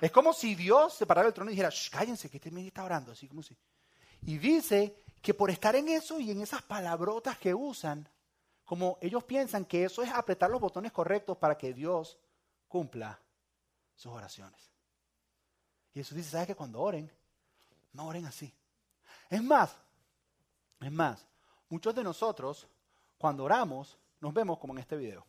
Es 0.00 0.10
como 0.10 0.32
si 0.32 0.54
Dios 0.54 0.94
se 0.94 1.06
parara 1.06 1.26
del 1.26 1.34
trono 1.34 1.50
y 1.50 1.54
dijera, 1.54 1.70
cállense, 1.90 2.28
que 2.28 2.36
este 2.36 2.50
me 2.50 2.66
está 2.66 2.84
orando, 2.84 3.12
así 3.12 3.26
como 3.26 3.42
si. 3.42 3.56
Y 4.22 4.38
dice 4.38 5.02
que 5.20 5.34
por 5.34 5.50
estar 5.50 5.74
en 5.74 5.88
eso 5.88 6.20
y 6.20 6.30
en 6.30 6.42
esas 6.42 6.62
palabrotas 6.62 7.38
que 7.38 7.54
usan, 7.54 8.08
como 8.64 8.98
ellos 9.00 9.24
piensan 9.24 9.64
que 9.64 9.84
eso 9.84 10.02
es 10.02 10.10
apretar 10.10 10.50
los 10.50 10.60
botones 10.60 10.92
correctos 10.92 11.36
para 11.36 11.56
que 11.56 11.74
Dios 11.74 12.18
cumpla 12.68 13.20
sus 13.94 14.12
oraciones. 14.12 14.70
Y 15.92 16.00
Jesús 16.00 16.16
dice, 16.16 16.30
¿sabes 16.30 16.46
que 16.46 16.54
cuando 16.54 16.80
oren, 16.80 17.10
no 17.92 18.06
oren 18.06 18.26
así. 18.26 18.52
Es 19.28 19.42
más, 19.42 19.76
es 20.80 20.92
más, 20.92 21.26
muchos 21.68 21.94
de 21.94 22.02
nosotros, 22.02 22.66
cuando 23.18 23.44
oramos, 23.44 23.98
nos 24.20 24.32
vemos 24.32 24.58
como 24.58 24.72
en 24.72 24.78
este 24.78 24.96
video. 24.96 25.26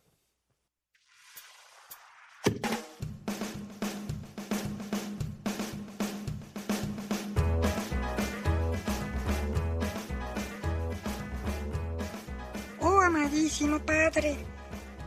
Amadísimo 13.14 13.78
Padre. 13.78 14.36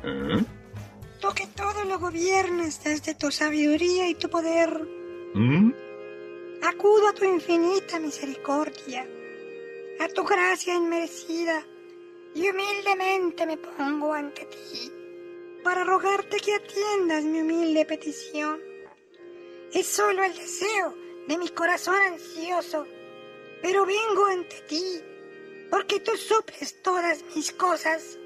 ¿Eh? 0.04 0.44
Tú 1.20 1.28
que 1.36 1.48
todo 1.48 1.84
lo 1.84 2.00
gobiernas 2.00 2.82
desde 2.84 3.16
tu 3.16 3.32
sabiduría 3.32 4.08
y 4.10 4.16
tu 4.16 4.30
poder. 4.30 4.70
¿Mm? 5.34 5.72
Acudo 6.64 7.10
a 7.10 7.14
tu 7.14 7.26
infinita 7.26 8.00
misericordia, 8.00 9.06
a 10.00 10.08
tu 10.08 10.24
gracia 10.24 10.74
inmerecida, 10.74 11.64
y 12.34 12.50
humildemente 12.50 13.46
me 13.46 13.58
pongo 13.58 14.14
ante 14.14 14.46
ti 14.46 14.92
para 15.64 15.84
rogarte 15.84 16.38
que 16.38 16.56
atiendas 16.56 17.24
mi 17.24 17.42
humilde 17.42 17.86
petición. 17.86 18.60
Es 19.74 19.88
solo 19.88 20.24
el 20.24 20.34
deseo 20.34 20.96
de 21.28 21.38
mi 21.38 21.50
corazón 21.50 21.96
ansioso, 21.96 22.86
pero 23.62 23.86
vengo 23.86 24.26
ante 24.28 24.62
ti 24.62 25.02
porque 25.70 26.00
tú 26.00 26.16
suples 26.16 26.82
todas 26.82 27.24
mis 27.36 27.52
cosas 27.52 28.18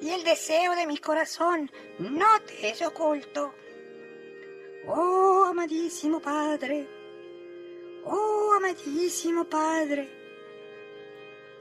y 0.00 0.10
el 0.10 0.24
deseo 0.24 0.74
de 0.74 0.86
mi 0.86 0.98
corazón 0.98 1.70
no 1.98 2.40
te 2.46 2.70
es 2.70 2.82
oculto. 2.82 3.54
Oh, 4.86 5.46
amadísimo 5.48 6.20
Padre, 6.20 6.86
Oh, 8.06 8.52
amadísimo 8.56 9.44
Padre, 9.44 10.10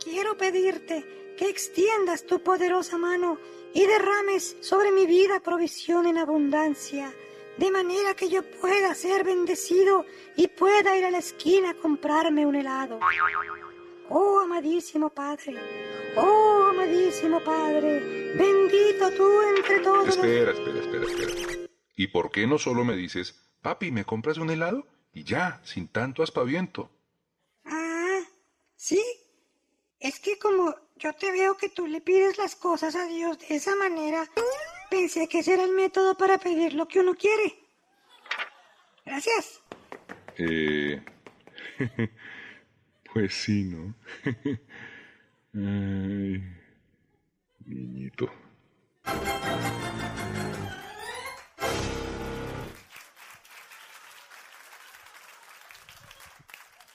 quiero 0.04 0.36
pedirte 0.36 1.34
que 1.38 1.48
extiendas 1.48 2.26
tu 2.26 2.44
poderosa 2.44 2.98
mano 2.98 3.38
y 3.74 3.86
derrames 3.86 4.58
sobre 4.60 4.92
mi 4.92 5.06
vida 5.06 5.40
provisión 5.40 6.06
en 6.06 6.18
abundancia, 6.18 7.14
de 7.58 7.72
manera 7.72 8.14
que 8.14 8.28
yo 8.28 8.44
pueda 8.44 8.94
ser 8.94 9.24
bendecido 9.24 10.06
y 10.36 10.48
pueda 10.50 10.98
ir 10.98 11.06
a 11.06 11.12
la 11.12 11.20
esquina 11.20 11.70
a 11.70 11.76
comprarme 11.76 12.46
un 12.46 12.56
helado. 12.56 13.00
Oh, 14.16 14.42
amadísimo 14.42 15.10
Padre, 15.10 15.56
oh, 16.16 16.68
amadísimo 16.70 17.44
Padre, 17.44 18.00
bendito 18.38 19.10
tú 19.18 19.42
entre 19.58 19.80
todos. 19.80 20.10
Espera, 20.10 20.52
espera, 20.52 20.80
espera, 20.82 21.06
espera. 21.08 21.70
¿Y 21.96 22.08
por 22.10 22.30
qué 22.30 22.46
no 22.46 22.60
solo 22.60 22.86
me 22.86 22.96
dices, 22.96 23.34
papi, 23.64 23.90
¿me 23.90 24.06
compras 24.06 24.38
un 24.38 24.52
helado? 24.52 24.86
Y 25.14 25.24
ya, 25.24 25.60
sin 25.64 25.88
tanto 25.88 26.22
aspaviento. 26.22 26.92
Ah, 27.66 28.20
sí. 28.76 29.02
Es 30.00 30.20
que 30.20 30.38
como 30.38 30.76
yo 30.98 31.14
te 31.14 31.32
veo 31.32 31.58
que 31.58 31.70
tú 31.70 31.88
le 31.88 32.00
pides 32.00 32.38
las 32.38 32.56
cosas 32.56 32.96
a 32.96 33.08
Dios 33.08 33.40
de 33.40 33.56
esa 33.56 33.76
manera, 33.76 34.30
pensé 34.92 35.28
que 35.28 35.40
ese 35.40 35.56
era 35.56 35.64
el 35.64 35.72
método 35.72 36.16
para 36.16 36.38
pedir 36.38 36.76
lo 36.76 36.88
que 36.88 37.00
uno 37.00 37.16
quiere. 37.16 37.56
Gracias. 39.06 39.60
Eh... 40.38 41.04
pues 43.14 43.34
sí, 43.34 43.64
¿no? 43.66 43.94
Niñito. 47.66 48.30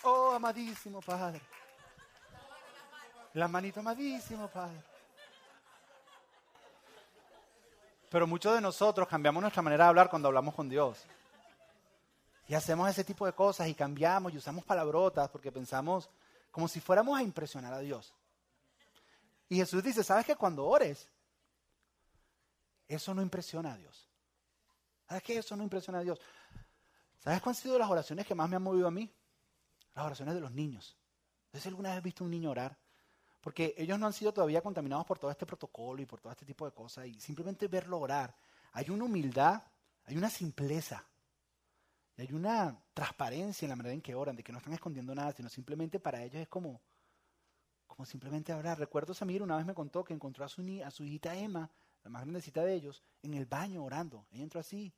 Oh, 0.03 0.33
amadísimo 0.35 1.01
Padre. 1.01 1.41
La 3.35 3.47
manito, 3.47 3.79
amadísimo 3.79 4.49
Padre. 4.49 4.83
Pero 8.11 8.27
muchos 8.27 8.55
de 8.55 8.61
nosotros 8.61 9.07
cambiamos 9.07 9.41
nuestra 9.41 9.63
manera 9.63 9.85
de 9.85 9.91
hablar 9.91 10.11
cuando 10.11 10.29
hablamos 10.29 10.55
con 10.55 10.69
Dios. 10.69 11.07
Y 12.49 12.55
hacemos 12.55 12.89
ese 12.89 13.05
tipo 13.05 13.27
de 13.27 13.35
cosas 13.35 13.69
y 13.69 13.75
cambiamos 13.75 14.33
y 14.33 14.39
usamos 14.39 14.65
palabrotas 14.65 15.29
porque 15.29 15.53
pensamos 15.53 16.09
como 16.51 16.67
si 16.67 16.81
fuéramos 16.81 17.17
a 17.19 17.23
impresionar 17.23 17.75
a 17.75 17.79
Dios. 17.81 18.15
Y 19.51 19.57
Jesús 19.57 19.83
dice, 19.83 20.03
¿sabes 20.03 20.25
que 20.25 20.35
cuando 20.35 20.67
ores, 20.67 21.07
eso 22.89 23.15
no 23.15 23.21
impresiona 23.21 23.75
a 23.75 23.77
Dios? 23.77 24.09
¿Sabes 25.07 25.23
que 25.23 25.37
eso 25.39 25.57
no 25.57 25.63
impresiona 25.63 25.99
a 25.99 26.03
Dios? 26.03 26.19
¿Sabes 27.19 27.43
cuáles 27.43 27.59
han 27.59 27.63
sido 27.63 27.79
las 27.79 27.91
oraciones 27.91 28.27
que 28.27 28.35
más 28.35 28.49
me 28.49 28.57
han 28.57 28.63
movido 28.63 28.89
a 28.89 28.91
mí? 28.91 29.13
Las 29.95 30.07
oraciones 30.07 30.35
de 30.35 30.41
los 30.41 30.51
niños. 30.51 30.97
¿Has 31.53 31.67
alguna 31.67 31.95
vez 31.95 32.03
visto 32.03 32.25
un 32.25 32.31
niño 32.31 32.51
orar? 32.51 32.79
Porque 33.43 33.75
ellos 33.77 33.99
no 33.99 34.07
han 34.07 34.13
sido 34.13 34.33
todavía 34.33 34.63
contaminados 34.63 35.05
por 35.07 35.19
todo 35.19 35.31
este 35.31 35.47
protocolo 35.47 36.01
y 36.01 36.07
por 36.07 36.21
todo 36.21 36.33
este 36.33 36.47
tipo 36.47 36.65
de 36.65 36.73
cosas. 36.73 37.07
Y 37.07 37.21
simplemente 37.21 37.69
verlo 37.69 37.99
orar. 37.99 38.35
Hay 38.73 38.91
una 38.91 39.05
humildad, 39.05 39.63
hay 40.07 40.17
una 40.17 40.31
simpleza. 40.31 41.05
Y 42.19 42.23
hay 42.23 42.33
una 42.33 42.77
transparencia 42.95 43.65
en 43.65 43.71
la 43.71 43.77
manera 43.77 43.95
en 43.95 44.03
que 44.03 44.15
oran, 44.17 44.35
de 44.35 44.43
que 44.43 44.51
no 44.51 44.59
están 44.59 44.73
escondiendo 44.75 45.15
nada, 45.15 45.33
sino 45.33 45.49
simplemente 45.49 46.01
para 46.01 46.25
ellos 46.25 46.43
es 46.43 46.49
como, 46.49 46.83
como 47.87 48.05
simplemente 48.05 48.53
hablar. 48.53 48.77
Recuerdo 48.77 49.15
Samir 49.15 49.41
una 49.41 49.57
vez 49.57 49.65
me 49.65 49.73
contó 49.73 50.03
que 50.03 50.15
encontró 50.15 50.45
a 50.45 50.49
su, 50.49 50.63
a 50.85 50.91
su 50.91 51.05
hijita 51.05 51.37
Emma, 51.37 51.71
la 52.03 52.11
más 52.11 52.23
grandecita 52.23 52.65
de 52.65 52.75
ellos, 52.75 53.05
en 53.23 53.35
el 53.35 53.47
baño 53.47 53.85
orando. 53.85 54.27
Ella 54.33 54.43
entró 54.43 54.59
así 54.59 54.93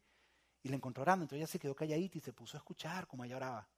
y 0.62 0.70
la 0.70 0.76
encontró 0.76 1.02
orando. 1.02 1.24
Entonces 1.24 1.40
ella 1.40 1.46
se 1.46 1.58
quedó 1.58 1.74
calladita 1.74 2.16
y 2.16 2.20
se 2.22 2.32
puso 2.32 2.56
a 2.56 2.60
escuchar 2.60 3.06
cómo 3.06 3.22
ella 3.22 3.36
oraba. 3.36 3.68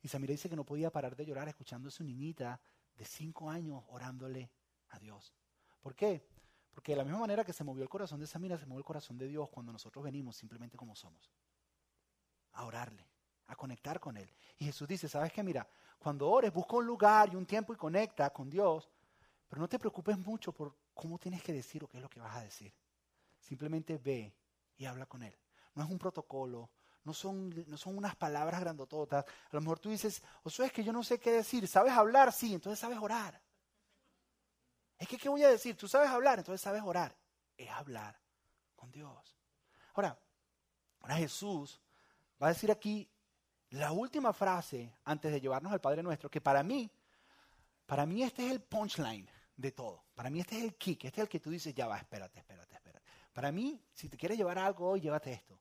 Y 0.00 0.08
Samira 0.08 0.32
dice 0.32 0.48
que 0.48 0.56
no 0.56 0.64
podía 0.64 0.90
parar 0.90 1.14
de 1.14 1.26
llorar 1.26 1.48
escuchando 1.48 1.88
a 1.88 1.90
su 1.90 2.02
niñita 2.02 2.58
de 2.96 3.04
cinco 3.04 3.50
años 3.50 3.84
orándole 3.88 4.50
a 4.88 4.98
Dios. 4.98 5.34
¿Por 5.82 5.94
qué? 5.94 6.26
Porque 6.72 6.92
de 6.92 6.96
la 6.96 7.04
misma 7.04 7.20
manera 7.20 7.44
que 7.44 7.52
se 7.52 7.62
movió 7.62 7.82
el 7.82 7.90
corazón 7.90 8.20
de 8.20 8.26
Samira, 8.26 8.56
se 8.56 8.64
movió 8.64 8.78
el 8.78 8.84
corazón 8.86 9.18
de 9.18 9.28
Dios 9.28 9.50
cuando 9.50 9.70
nosotros 9.70 10.02
venimos 10.02 10.34
simplemente 10.36 10.78
como 10.78 10.96
somos. 10.96 11.30
A 12.56 12.64
orarle, 12.64 13.08
a 13.46 13.56
conectar 13.56 14.00
con 14.00 14.16
Él. 14.16 14.30
Y 14.58 14.66
Jesús 14.66 14.86
dice, 14.88 15.08
¿sabes 15.08 15.32
qué? 15.32 15.42
Mira, 15.42 15.66
cuando 15.98 16.28
ores, 16.28 16.52
busca 16.52 16.76
un 16.76 16.86
lugar 16.86 17.32
y 17.32 17.36
un 17.36 17.46
tiempo 17.46 17.72
y 17.72 17.76
conecta 17.76 18.30
con 18.30 18.48
Dios 18.50 18.88
Pero 19.48 19.60
no 19.60 19.68
te 19.68 19.78
preocupes 19.78 20.18
mucho 20.18 20.52
por 20.52 20.74
cómo 20.94 21.18
tienes 21.18 21.42
que 21.42 21.52
decir 21.52 21.84
o 21.84 21.88
qué 21.88 21.98
es 21.98 22.02
lo 22.02 22.10
que 22.10 22.20
vas 22.20 22.36
a 22.36 22.42
decir. 22.42 22.74
Simplemente 23.38 23.98
ve 23.98 24.34
y 24.76 24.84
habla 24.84 25.06
con 25.06 25.22
Él. 25.22 25.36
No 25.74 25.84
es 25.84 25.90
un 25.90 25.98
protocolo, 25.98 26.70
no 27.04 27.14
son, 27.14 27.54
no 27.68 27.76
son 27.76 27.96
unas 27.96 28.16
palabras 28.16 28.60
grandototas. 28.60 29.24
A 29.24 29.48
lo 29.52 29.60
mejor 29.60 29.78
tú 29.78 29.90
dices, 29.90 30.22
sea, 30.46 30.66
es 30.66 30.72
que 30.72 30.82
yo 30.82 30.92
no 30.92 31.04
sé 31.04 31.20
qué 31.20 31.30
decir. 31.30 31.68
¿Sabes 31.68 31.92
hablar? 31.92 32.32
Sí, 32.32 32.54
entonces 32.54 32.80
sabes 32.80 32.98
orar. 32.98 33.40
Es 34.98 35.06
que, 35.06 35.16
¿qué 35.16 35.28
voy 35.28 35.44
a 35.44 35.48
decir? 35.48 35.76
Tú 35.76 35.86
sabes 35.86 36.10
hablar, 36.10 36.38
entonces 36.38 36.60
sabes 36.60 36.82
orar. 36.82 37.16
Es 37.56 37.70
hablar 37.70 38.18
con 38.74 38.90
Dios. 38.90 39.36
Ahora, 39.94 40.18
ahora 41.00 41.16
Jesús 41.16 41.80
va 42.42 42.48
a 42.48 42.52
decir 42.52 42.70
aquí 42.70 43.08
la 43.70 43.92
última 43.92 44.32
frase 44.32 44.94
antes 45.04 45.32
de 45.32 45.40
llevarnos 45.40 45.72
al 45.72 45.80
Padre 45.80 46.02
Nuestro, 46.02 46.30
que 46.30 46.40
para 46.40 46.62
mí, 46.62 46.90
para 47.84 48.06
mí 48.06 48.22
este 48.22 48.46
es 48.46 48.52
el 48.52 48.60
punchline 48.60 49.28
de 49.56 49.72
todo. 49.72 50.04
Para 50.14 50.30
mí 50.30 50.40
este 50.40 50.58
es 50.58 50.64
el 50.64 50.74
kick, 50.76 51.04
este 51.04 51.20
es 51.20 51.24
el 51.24 51.28
que 51.28 51.40
tú 51.40 51.50
dices, 51.50 51.74
ya 51.74 51.86
va, 51.86 51.98
espérate, 51.98 52.38
espérate, 52.38 52.74
espérate. 52.74 53.06
Para 53.32 53.52
mí, 53.52 53.80
si 53.92 54.08
te 54.08 54.16
quieres 54.16 54.38
llevar 54.38 54.58
algo 54.58 54.88
hoy, 54.88 55.00
llévate 55.00 55.32
esto. 55.32 55.58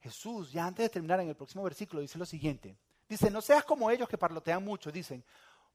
Jesús, 0.00 0.52
ya 0.52 0.66
antes 0.66 0.84
de 0.84 0.90
terminar 0.90 1.20
en 1.20 1.28
el 1.28 1.36
próximo 1.36 1.64
versículo, 1.64 2.00
dice 2.00 2.18
lo 2.18 2.26
siguiente. 2.26 2.76
Dice, 3.08 3.30
no 3.30 3.40
seas 3.40 3.64
como 3.64 3.90
ellos 3.90 4.08
que 4.08 4.18
parlotean 4.18 4.64
mucho, 4.64 4.92
dicen, 4.92 5.24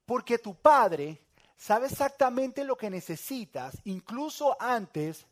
porque 0.04 0.38
tu 0.38 0.54
Padre 0.54 1.26
sabe 1.56 1.86
exactamente 1.86 2.64
lo 2.64 2.76
que 2.76 2.90
necesitas, 2.90 3.80
incluso 3.84 4.56
antes 4.60 5.26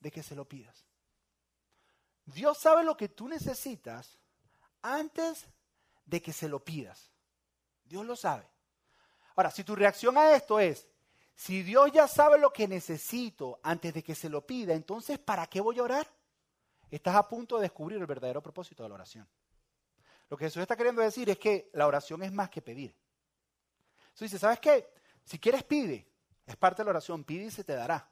de 0.00 0.10
que 0.10 0.22
se 0.22 0.34
lo 0.34 0.44
pidas. 0.46 0.84
Dios 2.26 2.58
sabe 2.58 2.84
lo 2.84 2.96
que 2.96 3.08
tú 3.08 3.28
necesitas 3.28 4.18
antes 4.84 5.46
de 6.04 6.20
que 6.20 6.32
se 6.32 6.48
lo 6.48 6.62
pidas. 6.62 7.10
Dios 7.84 8.04
lo 8.04 8.14
sabe. 8.14 8.46
Ahora, 9.34 9.50
si 9.50 9.64
tu 9.64 9.74
reacción 9.74 10.16
a 10.18 10.36
esto 10.36 10.60
es, 10.60 10.86
si 11.34 11.62
Dios 11.62 11.90
ya 11.90 12.06
sabe 12.06 12.38
lo 12.38 12.52
que 12.52 12.68
necesito 12.68 13.58
antes 13.62 13.94
de 13.94 14.04
que 14.04 14.14
se 14.14 14.28
lo 14.28 14.46
pida, 14.46 14.74
entonces 14.74 15.18
¿para 15.18 15.46
qué 15.46 15.60
voy 15.60 15.78
a 15.78 15.82
orar? 15.82 16.08
Estás 16.90 17.16
a 17.16 17.28
punto 17.28 17.56
de 17.56 17.62
descubrir 17.62 17.98
el 17.98 18.06
verdadero 18.06 18.42
propósito 18.42 18.82
de 18.82 18.90
la 18.90 18.94
oración. 18.94 19.28
Lo 20.28 20.36
que 20.36 20.44
Jesús 20.44 20.62
está 20.62 20.76
queriendo 20.76 21.02
decir 21.02 21.28
es 21.30 21.38
que 21.38 21.70
la 21.72 21.86
oración 21.86 22.22
es 22.22 22.32
más 22.32 22.50
que 22.50 22.62
pedir. 22.62 22.94
Jesús 24.12 24.30
dice, 24.30 24.38
¿sabes 24.38 24.60
qué? 24.60 24.88
Si 25.24 25.38
quieres 25.38 25.64
pide, 25.64 26.06
es 26.46 26.56
parte 26.56 26.82
de 26.82 26.84
la 26.84 26.90
oración, 26.90 27.24
pide 27.24 27.44
y 27.44 27.50
se 27.50 27.64
te 27.64 27.74
dará. 27.74 28.08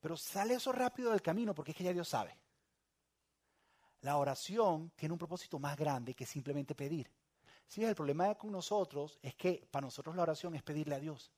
Pero 0.00 0.16
sale 0.16 0.54
eso 0.54 0.70
rápido 0.70 1.10
del 1.10 1.22
camino 1.22 1.54
porque 1.54 1.70
es 1.72 1.76
que 1.76 1.84
ya 1.84 1.92
Dios 1.92 2.08
sabe. 2.08 2.38
La 4.04 4.18
oración 4.18 4.92
tiene 4.94 5.14
un 5.14 5.18
propósito 5.18 5.58
más 5.58 5.78
grande 5.78 6.12
que 6.12 6.26
simplemente 6.26 6.74
pedir. 6.74 7.10
Sí, 7.66 7.82
el 7.82 7.94
problema 7.94 8.34
con 8.34 8.52
nosotros 8.52 9.18
es 9.22 9.34
que 9.34 9.66
para 9.70 9.86
nosotros 9.86 10.14
la 10.14 10.22
oración 10.22 10.54
es 10.54 10.62
pedirle 10.62 10.94
a 10.94 11.00
Dios. 11.00 11.32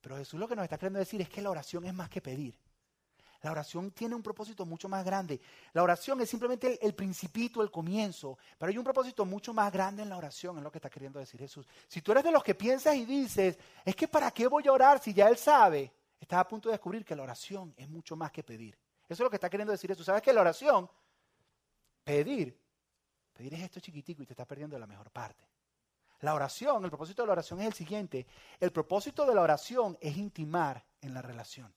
Pero 0.00 0.16
Jesús 0.16 0.40
lo 0.40 0.48
que 0.48 0.56
nos 0.56 0.64
está 0.64 0.76
queriendo 0.76 0.98
decir 0.98 1.20
es 1.20 1.28
que 1.28 1.40
la 1.40 1.50
oración 1.50 1.84
es 1.84 1.94
más 1.94 2.10
que 2.10 2.20
pedir. 2.20 2.58
La 3.42 3.52
oración 3.52 3.92
tiene 3.92 4.16
un 4.16 4.24
propósito 4.24 4.66
mucho 4.66 4.88
más 4.88 5.04
grande. 5.04 5.40
La 5.72 5.84
oración 5.84 6.20
es 6.20 6.30
simplemente 6.30 6.84
el, 6.84 6.96
principito, 6.96 7.62
el 7.62 7.70
comienzo, 7.70 8.36
pero 8.58 8.70
hay 8.70 8.76
un 8.76 8.82
propósito 8.82 9.24
mucho 9.24 9.54
más 9.54 9.72
grande 9.72 10.02
en 10.02 10.08
la 10.08 10.16
oración, 10.16 10.56
es 10.56 10.64
lo 10.64 10.72
que 10.72 10.78
está 10.78 10.90
queriendo 10.90 11.20
decir 11.20 11.38
Jesús. 11.38 11.68
Si 11.86 12.02
tú 12.02 12.10
eres 12.10 12.24
de 12.24 12.32
los 12.32 12.42
que 12.42 12.56
piensas 12.56 12.96
y 12.96 13.04
dices, 13.04 13.56
es 13.84 13.94
que 13.94 14.08
para 14.08 14.32
qué 14.32 14.48
voy 14.48 14.66
a 14.66 14.72
orar 14.72 15.00
si 15.00 15.14
ya 15.14 15.28
Él 15.28 15.36
sabe, 15.36 15.92
estás 16.18 16.40
a 16.40 16.48
punto 16.48 16.68
de 16.68 16.72
descubrir 16.72 17.04
que 17.04 17.14
la 17.14 17.22
oración 17.22 17.72
es 17.76 17.88
mucho 17.88 18.16
más 18.16 18.32
que 18.32 18.42
pedir. 18.42 18.76
Eso 19.08 19.22
es 19.22 19.26
lo 19.26 19.30
que 19.30 19.36
está 19.36 19.48
queriendo 19.48 19.72
decir 19.72 19.90
Jesús. 19.90 20.04
¿Sabes 20.04 20.22
que 20.22 20.32
la 20.32 20.42
oración, 20.42 20.90
pedir, 22.04 22.60
pedir 23.32 23.54
es 23.54 23.62
esto 23.62 23.80
chiquitico 23.80 24.22
y 24.22 24.26
te 24.26 24.34
estás 24.34 24.46
perdiendo 24.46 24.78
la 24.78 24.86
mejor 24.86 25.10
parte? 25.10 25.48
La 26.20 26.34
oración, 26.34 26.84
el 26.84 26.90
propósito 26.90 27.22
de 27.22 27.26
la 27.26 27.32
oración 27.32 27.60
es 27.60 27.68
el 27.68 27.72
siguiente. 27.72 28.26
El 28.58 28.72
propósito 28.72 29.24
de 29.24 29.34
la 29.34 29.40
oración 29.40 29.96
es 30.00 30.16
intimar 30.16 30.84
en 31.00 31.14
la 31.14 31.22
relación. 31.22 31.72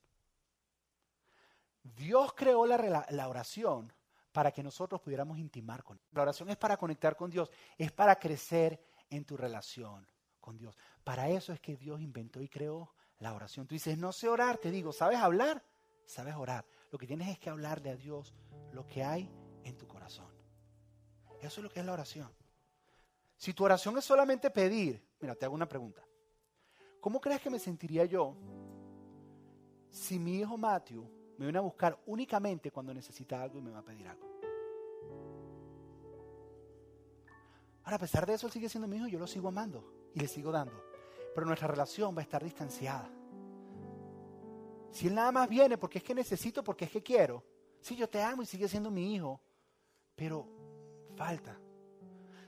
Dios 1.83 2.33
creó 2.33 2.65
la, 2.65 3.05
la, 3.09 3.27
oración 3.29 3.91
para 4.31 4.51
que 4.51 4.63
nosotros 4.63 5.01
pudiéramos 5.01 5.37
intimar 5.37 5.83
con 5.83 5.97
Él. 5.97 6.03
La 6.11 6.23
oración 6.23 6.49
es 6.49 6.57
para 6.57 6.77
conectar 6.77 7.15
con 7.15 7.29
Dios, 7.29 7.51
es 7.77 7.91
para 7.91 8.17
crecer 8.17 8.83
en 9.09 9.25
tu 9.25 9.37
relación 9.37 10.07
con 10.39 10.57
Dios. 10.57 10.77
Para 11.03 11.29
eso 11.29 11.53
es 11.53 11.59
que 11.59 11.75
Dios 11.75 12.01
inventó 12.01 12.41
y 12.41 12.49
creó 12.49 12.93
la 13.19 13.33
oración. 13.33 13.67
Tú 13.67 13.75
dices, 13.75 13.97
no 13.97 14.11
sé 14.11 14.27
orar, 14.27 14.57
te 14.57 14.71
digo, 14.71 14.91
¿sabes 14.91 15.19
hablar? 15.19 15.63
Sabes 16.05 16.35
orar. 16.35 16.65
Lo 16.91 16.97
que 16.97 17.07
tienes 17.07 17.29
es 17.29 17.39
que 17.39 17.49
hablarle 17.49 17.89
a 17.89 17.95
Dios 17.95 18.33
lo 18.73 18.85
que 18.85 19.03
hay 19.03 19.31
en 19.63 19.77
tu 19.77 19.87
corazón. 19.87 20.27
Eso 21.39 21.59
es 21.59 21.63
lo 21.63 21.69
que 21.69 21.79
es 21.79 21.85
la 21.85 21.93
oración. 21.93 22.29
Si 23.37 23.53
tu 23.53 23.63
oración 23.63 23.97
es 23.97 24.05
solamente 24.05 24.51
pedir, 24.51 25.03
mira, 25.19 25.33
te 25.33 25.45
hago 25.45 25.55
una 25.55 25.67
pregunta. 25.67 26.05
¿Cómo 26.99 27.19
crees 27.19 27.41
que 27.41 27.49
me 27.49 27.57
sentiría 27.57 28.05
yo 28.05 28.35
si 29.89 30.19
mi 30.19 30.39
hijo 30.39 30.57
Matthew 30.57 31.03
me 31.37 31.45
viene 31.45 31.57
a 31.57 31.61
buscar 31.61 31.97
únicamente 32.05 32.69
cuando 32.69 32.93
necesita 32.93 33.41
algo 33.41 33.57
y 33.57 33.61
me 33.61 33.71
va 33.71 33.79
a 33.79 33.83
pedir 33.83 34.07
algo? 34.07 34.29
Ahora, 37.83 37.95
a 37.95 37.99
pesar 37.99 38.27
de 38.27 38.35
eso, 38.35 38.45
él 38.45 38.53
sigue 38.53 38.69
siendo 38.69 38.87
mi 38.87 38.97
hijo 38.97 39.07
yo 39.07 39.17
lo 39.17 39.25
sigo 39.25 39.47
amando 39.47 40.11
y 40.13 40.19
le 40.19 40.27
sigo 40.27 40.51
dando. 40.51 40.83
Pero 41.33 41.47
nuestra 41.47 41.67
relación 41.67 42.15
va 42.15 42.19
a 42.19 42.23
estar 42.23 42.43
distanciada. 42.43 43.09
Si 44.91 45.07
él 45.07 45.15
nada 45.15 45.31
más 45.31 45.49
viene 45.49 45.77
porque 45.77 45.99
es 45.99 46.03
que 46.03 46.13
necesito, 46.13 46.63
porque 46.63 46.85
es 46.85 46.91
que 46.91 47.01
quiero. 47.01 47.43
Sí, 47.79 47.95
yo 47.95 48.07
te 48.07 48.21
amo 48.21 48.43
y 48.43 48.45
sigue 48.45 48.67
siendo 48.67 48.91
mi 48.91 49.15
hijo. 49.15 49.41
Pero 50.15 50.47
falta. 51.15 51.57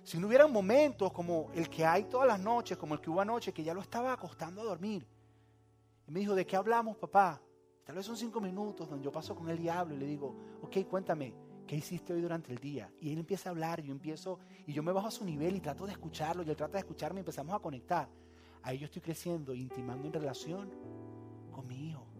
Si 0.03 0.17
no 0.19 0.27
hubiera 0.27 0.45
momentos 0.47 1.13
como 1.13 1.49
el 1.53 1.69
que 1.69 1.85
hay 1.85 2.03
todas 2.03 2.27
las 2.27 2.39
noches, 2.39 2.77
como 2.77 2.93
el 2.95 3.01
que 3.01 3.09
hubo 3.09 3.21
anoche, 3.21 3.53
que 3.53 3.63
ya 3.63 3.73
lo 3.73 3.81
estaba 3.81 4.11
acostando 4.11 4.61
a 4.61 4.65
dormir. 4.65 5.07
Y 6.05 6.11
me 6.11 6.19
dijo, 6.19 6.35
¿de 6.35 6.45
qué 6.45 6.57
hablamos, 6.57 6.97
papá? 6.97 7.41
Tal 7.85 7.95
vez 7.95 8.05
son 8.05 8.17
cinco 8.17 8.41
minutos 8.41 8.89
donde 8.89 9.03
yo 9.03 9.11
paso 9.11 9.33
con 9.35 9.49
él 9.49 9.59
y 9.61 9.69
hablo 9.69 9.95
y 9.95 9.97
le 9.97 10.05
digo, 10.05 10.35
ok, 10.61 10.85
cuéntame, 10.89 11.33
¿qué 11.65 11.77
hiciste 11.77 12.13
hoy 12.13 12.21
durante 12.21 12.51
el 12.51 12.57
día? 12.57 12.91
Y 12.99 13.11
él 13.11 13.19
empieza 13.19 13.49
a 13.49 13.51
hablar, 13.51 13.81
yo 13.81 13.91
empiezo, 13.91 14.39
y 14.67 14.73
yo 14.73 14.83
me 14.83 14.91
bajo 14.91 15.07
a 15.07 15.11
su 15.11 15.23
nivel 15.23 15.55
y 15.55 15.61
trato 15.61 15.85
de 15.85 15.93
escucharlo, 15.93 16.43
y 16.43 16.49
él 16.49 16.55
trata 16.55 16.73
de 16.73 16.79
escucharme 16.79 17.19
y 17.19 17.21
empezamos 17.21 17.55
a 17.55 17.59
conectar. 17.59 18.09
Ahí 18.61 18.77
yo 18.77 18.85
estoy 18.85 19.01
creciendo, 19.01 19.53
intimando 19.53 20.07
en 20.07 20.13
relación 20.13 20.71
con 21.51 21.67
mi 21.67 21.89
hijo. 21.89 22.12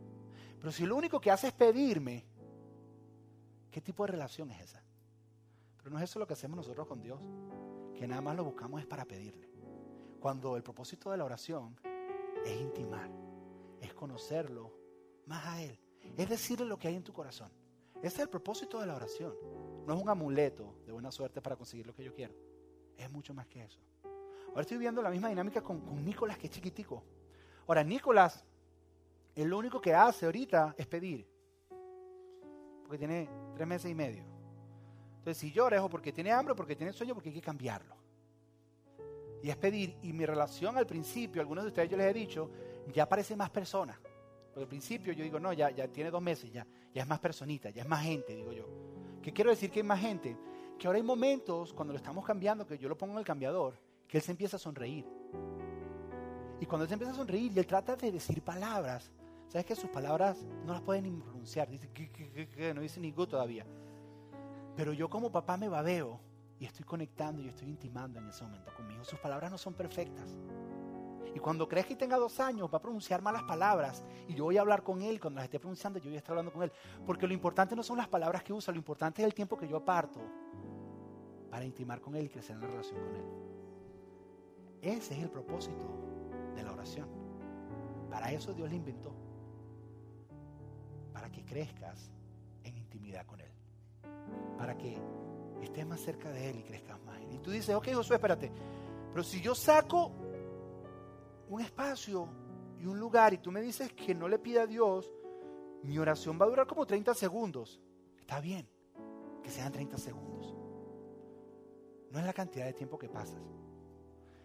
Pero 0.63 0.71
si 0.71 0.85
lo 0.85 0.95
único 0.95 1.19
que 1.19 1.29
hace 1.29 1.47
es 1.47 1.53
pedirme, 1.53 2.25
¿qué 3.69 3.81
tipo 3.81 4.05
de 4.05 4.13
relación 4.13 4.49
es 4.49 4.61
esa? 4.61 4.81
Pero 5.75 5.89
no 5.89 5.97
es 5.97 6.05
eso 6.05 6.19
lo 6.19 6.25
que 6.25 6.35
hacemos 6.35 6.55
nosotros 6.55 6.87
con 6.87 7.01
Dios, 7.01 7.19
que 7.93 8.07
nada 8.07 8.21
más 8.21 8.37
lo 8.37 8.45
buscamos 8.45 8.79
es 8.79 8.87
para 8.87 9.03
pedirle. 9.03 9.49
Cuando 10.21 10.55
el 10.55 10.63
propósito 10.63 11.11
de 11.11 11.17
la 11.17 11.25
oración 11.25 11.77
es 12.45 12.61
intimar, 12.61 13.11
es 13.81 13.93
conocerlo 13.93 14.73
más 15.25 15.45
a 15.47 15.61
Él, 15.61 15.77
es 16.15 16.29
decirle 16.29 16.65
lo 16.65 16.79
que 16.79 16.87
hay 16.87 16.95
en 16.95 17.03
tu 17.03 17.11
corazón. 17.11 17.51
Ese 17.97 18.15
es 18.15 18.19
el 18.19 18.29
propósito 18.29 18.79
de 18.79 18.85
la 18.85 18.95
oración. 18.95 19.35
No 19.85 19.93
es 19.93 20.01
un 20.01 20.07
amuleto 20.07 20.77
de 20.85 20.93
buena 20.93 21.11
suerte 21.11 21.41
para 21.41 21.57
conseguir 21.57 21.85
lo 21.85 21.93
que 21.93 22.05
yo 22.05 22.13
quiero. 22.13 22.35
Es 22.95 23.11
mucho 23.11 23.33
más 23.33 23.47
que 23.47 23.65
eso. 23.65 23.81
Ahora 24.47 24.61
estoy 24.61 24.77
viendo 24.77 25.01
la 25.01 25.09
misma 25.09 25.27
dinámica 25.27 25.61
con, 25.61 26.05
Nicolás, 26.05 26.37
que 26.37 26.47
es 26.47 26.53
chiquitico. 26.53 27.03
Ahora, 27.67 27.83
Nicolás 27.83 28.45
él 29.35 29.47
lo 29.49 29.57
único 29.57 29.81
que 29.81 29.93
hace 29.93 30.25
ahorita 30.25 30.75
es 30.77 30.87
pedir. 30.87 31.27
Porque 32.83 32.97
tiene 32.97 33.29
tres 33.55 33.67
meses 33.67 33.89
y 33.89 33.95
medio. 33.95 34.23
Entonces, 35.17 35.37
si 35.37 35.51
llora 35.51 35.77
es 35.77 35.89
porque 35.89 36.11
tiene 36.11 36.31
hambre 36.31 36.53
porque 36.53 36.75
tiene 36.75 36.91
sueño, 36.91 37.13
porque 37.13 37.29
hay 37.29 37.35
que 37.35 37.41
cambiarlo. 37.41 37.95
Y 39.41 39.49
es 39.49 39.55
pedir. 39.57 39.95
Y 40.03 40.13
mi 40.13 40.25
relación 40.25 40.77
al 40.77 40.85
principio, 40.85 41.41
algunos 41.41 41.63
de 41.63 41.69
ustedes 41.69 41.89
yo 41.89 41.97
les 41.97 42.07
he 42.07 42.13
dicho, 42.13 42.49
ya 42.93 43.07
parece 43.07 43.35
más 43.35 43.49
persona. 43.49 43.99
Porque 44.53 44.63
al 44.63 44.67
principio 44.67 45.13
yo 45.13 45.23
digo, 45.23 45.39
no, 45.39 45.51
ya, 45.53 45.71
ya 45.71 45.87
tiene 45.87 46.11
dos 46.11 46.21
meses, 46.21 46.51
ya, 46.51 46.67
ya 46.93 47.01
es 47.01 47.07
más 47.07 47.19
personita, 47.19 47.69
ya 47.69 47.81
es 47.81 47.87
más 47.87 48.03
gente, 48.03 48.35
digo 48.35 48.51
yo. 48.51 48.67
¿Qué 49.21 49.31
quiero 49.33 49.49
decir 49.49 49.71
que 49.71 49.79
es 49.79 49.85
más 49.85 49.99
gente? 49.99 50.37
Que 50.77 50.85
ahora 50.85 50.97
hay 50.97 51.03
momentos 51.03 51.73
cuando 51.73 51.93
lo 51.93 51.97
estamos 51.97 52.25
cambiando, 52.25 52.67
que 52.67 52.77
yo 52.77 52.87
lo 52.87 52.97
pongo 52.97 53.13
en 53.13 53.19
el 53.19 53.25
cambiador, 53.25 53.79
que 54.07 54.17
él 54.17 54.23
se 54.23 54.31
empieza 54.31 54.57
a 54.57 54.59
sonreír. 54.59 55.05
Y 56.59 56.65
cuando 56.65 56.83
él 56.83 56.89
se 56.89 56.93
empieza 56.93 57.13
a 57.13 57.15
sonreír 57.15 57.51
y 57.55 57.59
él 57.59 57.65
trata 57.65 57.95
de 57.95 58.11
decir 58.11 58.41
palabras, 58.41 59.11
¿Sabes 59.47 59.65
que 59.65 59.75
sus 59.75 59.89
palabras 59.89 60.43
no 60.65 60.73
las 60.73 60.81
pueden 60.81 61.03
ni 61.03 61.21
pronunciar? 61.21 61.69
Dice 61.69 61.89
que, 61.89 62.73
no 62.73 62.81
dice 62.81 62.99
ni 62.99 63.11
go 63.11 63.27
todavía. 63.27 63.65
Pero 64.75 64.93
yo 64.93 65.09
como 65.09 65.31
papá 65.31 65.57
me 65.57 65.69
babeo 65.69 66.19
y 66.59 66.65
estoy 66.65 66.85
conectando 66.85 67.41
y 67.41 67.49
estoy 67.49 67.69
intimando 67.69 68.19
en 68.19 68.27
ese 68.29 68.43
momento 68.43 68.73
conmigo. 68.75 69.03
Sus 69.03 69.19
palabras 69.19 69.51
no 69.51 69.57
son 69.57 69.73
perfectas. 69.73 70.37
Y 71.35 71.39
cuando 71.39 71.67
crees 71.67 71.85
que 71.85 71.95
tenga 71.95 72.17
dos 72.17 72.39
años 72.39 72.69
va 72.71 72.77
a 72.77 72.81
pronunciar 72.81 73.21
malas 73.21 73.43
palabras 73.43 74.03
y 74.27 74.35
yo 74.35 74.45
voy 74.45 74.57
a 74.57 74.61
hablar 74.61 74.83
con 74.83 75.01
él. 75.01 75.19
Cuando 75.19 75.37
las 75.37 75.45
esté 75.45 75.59
pronunciando 75.59 75.99
yo 75.99 76.05
voy 76.05 76.15
a 76.15 76.19
estar 76.19 76.31
hablando 76.31 76.51
con 76.51 76.63
él. 76.63 76.71
Porque 77.05 77.27
lo 77.27 77.33
importante 77.33 77.75
no 77.75 77.83
son 77.83 77.97
las 77.97 78.07
palabras 78.07 78.43
que 78.43 78.53
usa, 78.53 78.71
lo 78.71 78.77
importante 78.77 79.21
es 79.21 79.25
el 79.25 79.33
tiempo 79.33 79.57
que 79.57 79.67
yo 79.67 79.77
aparto 79.77 80.19
para 81.49 81.65
intimar 81.65 82.01
con 82.01 82.15
él 82.15 82.25
y 82.25 82.29
crecer 82.29 82.55
en 82.55 82.61
la 82.61 82.67
relación 82.67 82.99
con 82.99 83.15
él. 83.15 83.25
Ese 84.81 85.13
es 85.15 85.23
el 85.23 85.29
propósito 85.29 85.85
de 86.55 86.63
la 86.63 86.71
oración. 86.71 87.07
Para 88.09 88.31
eso 88.31 88.53
Dios 88.53 88.69
le 88.69 88.75
inventó 88.75 89.22
para 91.13 91.31
que 91.31 91.45
crezcas 91.45 92.11
en 92.63 92.77
intimidad 92.77 93.25
con 93.25 93.39
Él. 93.39 93.51
Para 94.57 94.77
que 94.77 94.97
estés 95.61 95.85
más 95.85 96.01
cerca 96.01 96.31
de 96.31 96.49
Él 96.49 96.59
y 96.59 96.63
crezcas 96.63 96.99
más. 97.03 97.21
Y 97.31 97.39
tú 97.39 97.51
dices, 97.51 97.75
ok 97.75 97.93
Josué, 97.93 98.15
espérate, 98.15 98.51
pero 99.11 99.23
si 99.23 99.41
yo 99.41 99.53
saco 99.55 100.11
un 101.49 101.61
espacio 101.61 102.27
y 102.79 102.85
un 102.85 102.99
lugar 102.99 103.33
y 103.33 103.37
tú 103.37 103.51
me 103.51 103.61
dices 103.61 103.93
que 103.93 104.15
no 104.15 104.27
le 104.27 104.39
pida 104.39 104.63
a 104.63 104.67
Dios, 104.67 105.13
mi 105.83 105.97
oración 105.97 106.39
va 106.39 106.45
a 106.45 106.49
durar 106.49 106.65
como 106.65 106.85
30 106.85 107.13
segundos. 107.13 107.81
Está 108.17 108.39
bien, 108.39 108.67
que 109.43 109.51
sean 109.51 109.71
30 109.71 109.97
segundos. 109.97 110.55
No 112.09 112.19
es 112.19 112.25
la 112.25 112.33
cantidad 112.33 112.65
de 112.65 112.73
tiempo 112.73 112.97
que 112.97 113.09
pasas, 113.09 113.41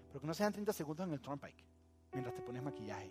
pero 0.08 0.20
que 0.20 0.26
no 0.26 0.34
sean 0.34 0.52
30 0.52 0.72
segundos 0.72 1.06
en 1.06 1.12
el 1.12 1.20
Turnpike, 1.20 1.64
mientras 2.12 2.34
te 2.34 2.42
pones 2.42 2.62
maquillaje 2.62 3.10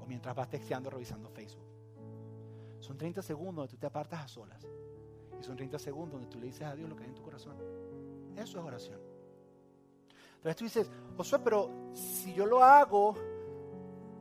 o 0.00 0.06
mientras 0.06 0.34
vas 0.34 0.48
texteando 0.48 0.90
revisando 0.90 1.30
Facebook. 1.30 1.79
Son 2.80 2.98
30 2.98 3.22
segundos 3.22 3.56
donde 3.56 3.70
tú 3.70 3.76
te 3.76 3.86
apartas 3.86 4.24
a 4.24 4.28
solas. 4.28 4.66
Y 5.38 5.42
son 5.42 5.56
30 5.56 5.78
segundos 5.78 6.20
donde 6.20 6.26
tú 6.26 6.38
le 6.40 6.46
dices 6.46 6.62
a 6.62 6.74
Dios 6.74 6.88
lo 6.88 6.96
que 6.96 7.04
hay 7.04 7.10
en 7.10 7.14
tu 7.14 7.22
corazón. 7.22 7.56
Eso 8.36 8.58
es 8.58 8.64
oración. 8.64 9.00
Entonces 10.36 10.56
tú 10.56 10.64
dices, 10.64 10.90
Josué, 11.16 11.38
pero 11.44 11.70
si 11.92 12.32
yo 12.32 12.46
lo 12.46 12.64
hago, 12.64 13.14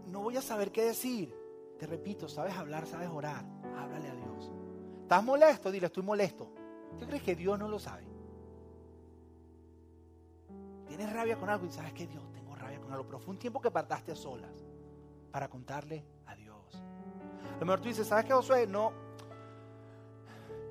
no 0.07 0.21
voy 0.21 0.35
a 0.37 0.41
saber 0.41 0.71
qué 0.71 0.83
decir. 0.83 1.33
Te 1.77 1.87
repito, 1.87 2.27
sabes 2.27 2.53
hablar, 2.55 2.85
sabes 2.85 3.09
orar. 3.09 3.45
Háblale 3.77 4.09
a 4.09 4.15
Dios. 4.15 4.51
¿Estás 5.01 5.23
molesto? 5.23 5.71
Dile, 5.71 5.87
estoy 5.87 6.03
molesto. 6.03 6.51
¿Qué 6.97 7.05
crees 7.05 7.23
que 7.23 7.35
Dios 7.35 7.57
no 7.57 7.69
lo 7.69 7.79
sabe? 7.79 8.05
Tienes 10.87 11.13
rabia 11.13 11.37
con 11.37 11.49
algo 11.49 11.65
y 11.65 11.69
sabes 11.69 11.93
que 11.93 12.07
Dios, 12.07 12.29
tengo 12.33 12.55
rabia 12.55 12.81
con 12.81 12.91
algo. 12.91 13.05
Pero 13.05 13.19
fue 13.19 13.33
un 13.33 13.39
tiempo 13.39 13.61
que 13.61 13.71
partaste 13.71 14.11
a 14.11 14.15
solas 14.15 14.65
para 15.31 15.47
contarle 15.47 16.03
a 16.25 16.35
Dios. 16.35 16.38
Lo 17.59 17.65
mejor 17.65 17.81
tú 17.81 17.89
dices, 17.89 18.07
¿sabes 18.07 18.25
qué, 18.25 18.33
Josué? 18.33 18.65
No. 18.65 18.93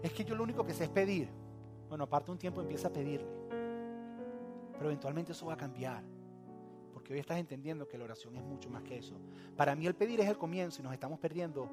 Es 0.02 0.12
que 0.12 0.24
yo 0.24 0.34
lo 0.34 0.42
único 0.42 0.64
que 0.64 0.72
sé 0.72 0.84
es 0.84 0.90
pedir. 0.90 1.28
Bueno, 1.88 2.04
aparte 2.04 2.30
un 2.30 2.38
tiempo 2.38 2.60
empieza 2.60 2.88
a 2.88 2.92
pedirle. 2.92 3.28
Pero 4.72 4.86
eventualmente 4.86 5.32
eso 5.32 5.46
va 5.46 5.54
a 5.54 5.56
cambiar. 5.56 6.02
Porque 6.92 7.12
hoy 7.12 7.18
estás 7.18 7.38
entendiendo 7.38 7.86
que 7.86 7.98
la 7.98 8.04
oración 8.04 8.36
es 8.36 8.42
mucho 8.42 8.70
más 8.70 8.82
que 8.82 8.98
eso. 8.98 9.20
Para 9.56 9.74
mí 9.74 9.86
el 9.86 9.94
pedir 9.94 10.20
es 10.20 10.28
el 10.28 10.38
comienzo 10.38 10.80
y 10.80 10.84
nos 10.84 10.92
estamos 10.92 11.18
perdiendo 11.18 11.68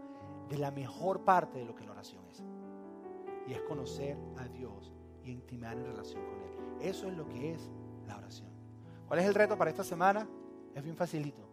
de 0.49 0.57
la 0.57 0.71
mejor 0.71 1.23
parte 1.23 1.59
de 1.59 1.65
lo 1.65 1.75
que 1.75 1.85
la 1.85 1.91
oración 1.91 2.23
es. 2.29 2.43
Y 3.47 3.53
es 3.53 3.61
conocer 3.61 4.17
a 4.37 4.47
Dios 4.47 4.91
y 5.23 5.31
intimar 5.31 5.77
en 5.77 5.85
relación 5.85 6.23
con 6.25 6.41
Él. 6.41 6.89
Eso 6.89 7.07
es 7.07 7.15
lo 7.15 7.27
que 7.27 7.53
es 7.53 7.69
la 8.07 8.17
oración. 8.17 8.49
¿Cuál 9.07 9.19
es 9.19 9.25
el 9.27 9.35
reto 9.35 9.57
para 9.57 9.69
esta 9.69 9.83
semana? 9.83 10.27
Es 10.73 10.83
bien 10.83 10.95
facilito. 10.95 11.47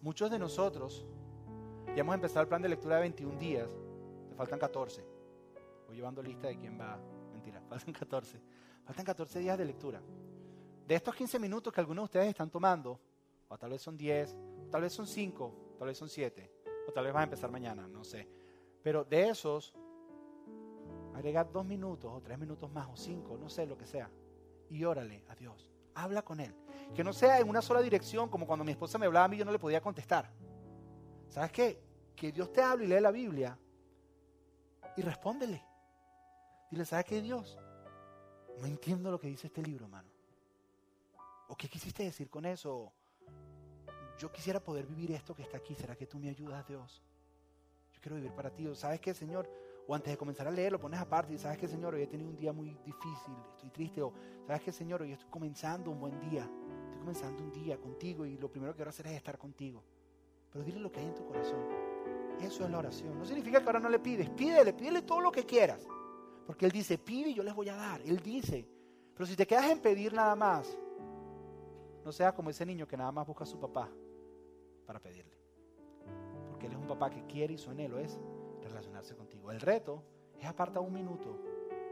Muchos 0.00 0.30
de 0.30 0.38
nosotros 0.38 1.04
ya 1.94 2.00
hemos 2.00 2.14
empezado 2.14 2.42
el 2.42 2.48
plan 2.48 2.62
de 2.62 2.68
lectura 2.68 2.96
de 2.96 3.02
21 3.02 3.38
días. 3.38 3.70
Te 4.28 4.34
faltan 4.34 4.58
14. 4.58 5.04
Voy 5.86 5.96
llevando 5.96 6.22
lista 6.22 6.48
de 6.48 6.56
quién 6.56 6.78
va. 6.78 6.98
Mentira, 7.32 7.60
faltan 7.68 7.94
14. 7.94 8.40
Faltan 8.84 9.04
14 9.04 9.38
días 9.38 9.56
de 9.58 9.64
lectura 9.64 10.02
de 10.86 10.94
estos 10.94 11.14
15 11.14 11.38
minutos 11.38 11.72
que 11.72 11.80
algunos 11.80 12.02
de 12.02 12.04
ustedes 12.04 12.28
están 12.28 12.50
tomando, 12.50 13.00
o 13.48 13.58
tal 13.58 13.70
vez 13.70 13.82
son 13.82 13.96
10, 13.96 14.36
tal 14.70 14.82
vez 14.82 14.92
son 14.92 15.06
5, 15.06 15.76
tal 15.78 15.88
vez 15.88 15.96
son 15.96 16.08
7, 16.08 16.50
o 16.88 16.92
tal 16.92 17.04
vez 17.04 17.12
van 17.12 17.22
a 17.22 17.24
empezar 17.24 17.50
mañana, 17.50 17.86
no 17.88 18.04
sé. 18.04 18.28
Pero 18.82 19.04
de 19.04 19.28
esos, 19.30 19.74
agregar 21.14 21.50
dos 21.50 21.64
minutos 21.64 22.10
o 22.12 22.20
tres 22.20 22.38
minutos 22.38 22.70
más 22.70 22.88
o 22.88 22.96
cinco, 22.96 23.38
no 23.38 23.48
sé 23.48 23.66
lo 23.66 23.78
que 23.78 23.86
sea, 23.86 24.10
y 24.68 24.84
órale 24.84 25.24
a 25.28 25.34
Dios. 25.34 25.70
Habla 25.94 26.22
con 26.22 26.40
Él. 26.40 26.54
Que 26.94 27.04
no 27.04 27.12
sea 27.12 27.38
en 27.38 27.48
una 27.48 27.62
sola 27.62 27.80
dirección, 27.80 28.28
como 28.28 28.46
cuando 28.46 28.64
mi 28.64 28.72
esposa 28.72 28.98
me 28.98 29.06
hablaba 29.06 29.26
a 29.26 29.28
mí 29.28 29.36
yo 29.36 29.44
no 29.44 29.52
le 29.52 29.58
podía 29.58 29.80
contestar. 29.80 30.30
¿Sabes 31.34 31.50
qué? 31.50 31.82
Que 32.14 32.30
Dios 32.30 32.52
te 32.52 32.62
hable 32.62 32.84
y 32.84 32.86
lee 32.86 33.00
la 33.00 33.10
Biblia 33.10 33.58
y 34.96 35.02
respóndele. 35.02 35.60
Dile, 36.70 36.84
¿sabes 36.84 37.06
qué, 37.06 37.20
Dios? 37.20 37.58
No 38.60 38.66
entiendo 38.66 39.10
lo 39.10 39.18
que 39.18 39.26
dice 39.26 39.48
este 39.48 39.60
libro, 39.60 39.86
hermano. 39.86 40.08
¿O 41.48 41.56
qué 41.56 41.68
quisiste 41.68 42.04
decir 42.04 42.30
con 42.30 42.46
eso? 42.46 42.92
Yo 44.16 44.30
quisiera 44.30 44.60
poder 44.60 44.86
vivir 44.86 45.10
esto 45.10 45.34
que 45.34 45.42
está 45.42 45.56
aquí. 45.56 45.74
¿Será 45.74 45.96
que 45.96 46.06
tú 46.06 46.20
me 46.20 46.28
ayudas, 46.28 46.64
Dios? 46.68 47.02
Yo 47.90 48.00
quiero 48.00 48.14
vivir 48.14 48.32
para 48.32 48.50
ti. 48.50 48.72
¿Sabes 48.76 49.00
qué, 49.00 49.12
Señor? 49.12 49.50
O 49.88 49.94
antes 49.96 50.12
de 50.12 50.16
comenzar 50.16 50.46
a 50.46 50.52
leer, 50.52 50.70
lo 50.70 50.78
pones 50.78 51.00
aparte 51.00 51.34
y 51.34 51.38
sabes 51.38 51.58
que, 51.58 51.66
Señor, 51.66 51.94
hoy 51.94 52.02
he 52.02 52.06
tenido 52.06 52.30
un 52.30 52.36
día 52.36 52.52
muy 52.52 52.78
difícil, 52.84 53.34
estoy 53.50 53.70
triste. 53.70 54.00
O 54.02 54.12
sabes 54.46 54.62
que, 54.62 54.70
Señor, 54.70 55.02
hoy 55.02 55.10
estoy 55.10 55.28
comenzando 55.30 55.90
un 55.90 55.98
buen 55.98 56.20
día. 56.30 56.48
Estoy 56.84 57.00
comenzando 57.00 57.42
un 57.42 57.50
día 57.50 57.76
contigo 57.76 58.24
y 58.24 58.38
lo 58.38 58.48
primero 58.48 58.72
que 58.72 58.76
quiero 58.76 58.90
hacer 58.90 59.08
es 59.08 59.14
estar 59.14 59.36
contigo. 59.36 59.82
Pero 60.54 60.64
dile 60.64 60.78
lo 60.78 60.92
que 60.92 61.00
hay 61.00 61.06
en 61.06 61.14
tu 61.14 61.26
corazón. 61.26 61.58
Eso 62.40 62.64
es 62.64 62.70
la 62.70 62.78
oración. 62.78 63.18
No 63.18 63.24
significa 63.24 63.60
que 63.60 63.66
ahora 63.66 63.80
no 63.80 63.88
le 63.88 63.98
pides. 63.98 64.30
Pídele, 64.30 64.72
pídele 64.72 65.02
todo 65.02 65.20
lo 65.20 65.32
que 65.32 65.44
quieras. 65.44 65.84
Porque 66.46 66.64
Él 66.64 66.70
dice, 66.70 66.96
pide 66.96 67.30
y 67.30 67.34
yo 67.34 67.42
les 67.42 67.52
voy 67.52 67.68
a 67.68 67.74
dar. 67.74 68.00
Él 68.02 68.20
dice. 68.20 68.64
Pero 69.14 69.26
si 69.26 69.34
te 69.34 69.48
quedas 69.48 69.68
en 69.68 69.80
pedir 69.80 70.12
nada 70.12 70.36
más, 70.36 70.78
no 72.04 72.12
sea 72.12 72.32
como 72.32 72.50
ese 72.50 72.64
niño 72.64 72.86
que 72.86 72.96
nada 72.96 73.10
más 73.10 73.26
busca 73.26 73.42
a 73.42 73.46
su 73.48 73.58
papá 73.58 73.90
para 74.86 75.00
pedirle. 75.00 75.36
Porque 76.48 76.66
Él 76.66 76.72
es 76.72 76.78
un 76.78 76.86
papá 76.86 77.10
que 77.10 77.26
quiere 77.26 77.54
y 77.54 77.58
su 77.58 77.70
anhelo 77.70 77.98
es 77.98 78.20
relacionarse 78.62 79.16
contigo. 79.16 79.50
El 79.50 79.60
reto 79.60 80.04
es 80.38 80.46
aparta 80.46 80.78
un 80.78 80.92
minuto 80.92 81.36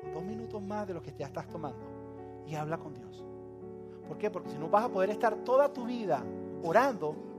o 0.05 0.15
dos 0.15 0.23
minutos 0.23 0.63
más 0.63 0.87
de 0.87 0.95
lo 0.95 1.03
que 1.03 1.13
ya 1.19 1.27
estás 1.27 1.49
tomando 1.49 2.45
y 2.47 2.55
habla 2.55 2.79
con 2.79 2.95
Dios. 2.95 3.25
¿Por 4.07 4.19
qué? 4.19 4.31
Porque 4.31 4.51
si 4.51 4.59
no 4.59 4.69
vas 4.69 4.85
a 4.85 4.89
poder 4.89 5.11
estar 5.11 5.35
toda 5.43 5.73
tu 5.73 5.85
vida 5.85 6.25
orando, 6.63 7.32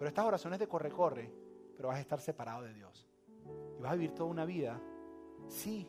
pero 0.00 0.08
estas 0.08 0.24
oraciones 0.24 0.58
de 0.58 0.66
corre-corre, 0.66 1.30
pero 1.76 1.88
vas 1.88 1.98
a 1.98 2.00
estar 2.00 2.22
separado 2.22 2.62
de 2.62 2.72
Dios. 2.72 3.06
Y 3.78 3.82
vas 3.82 3.92
a 3.92 3.96
vivir 3.96 4.14
toda 4.14 4.30
una 4.30 4.46
vida, 4.46 4.80
sí, 5.46 5.86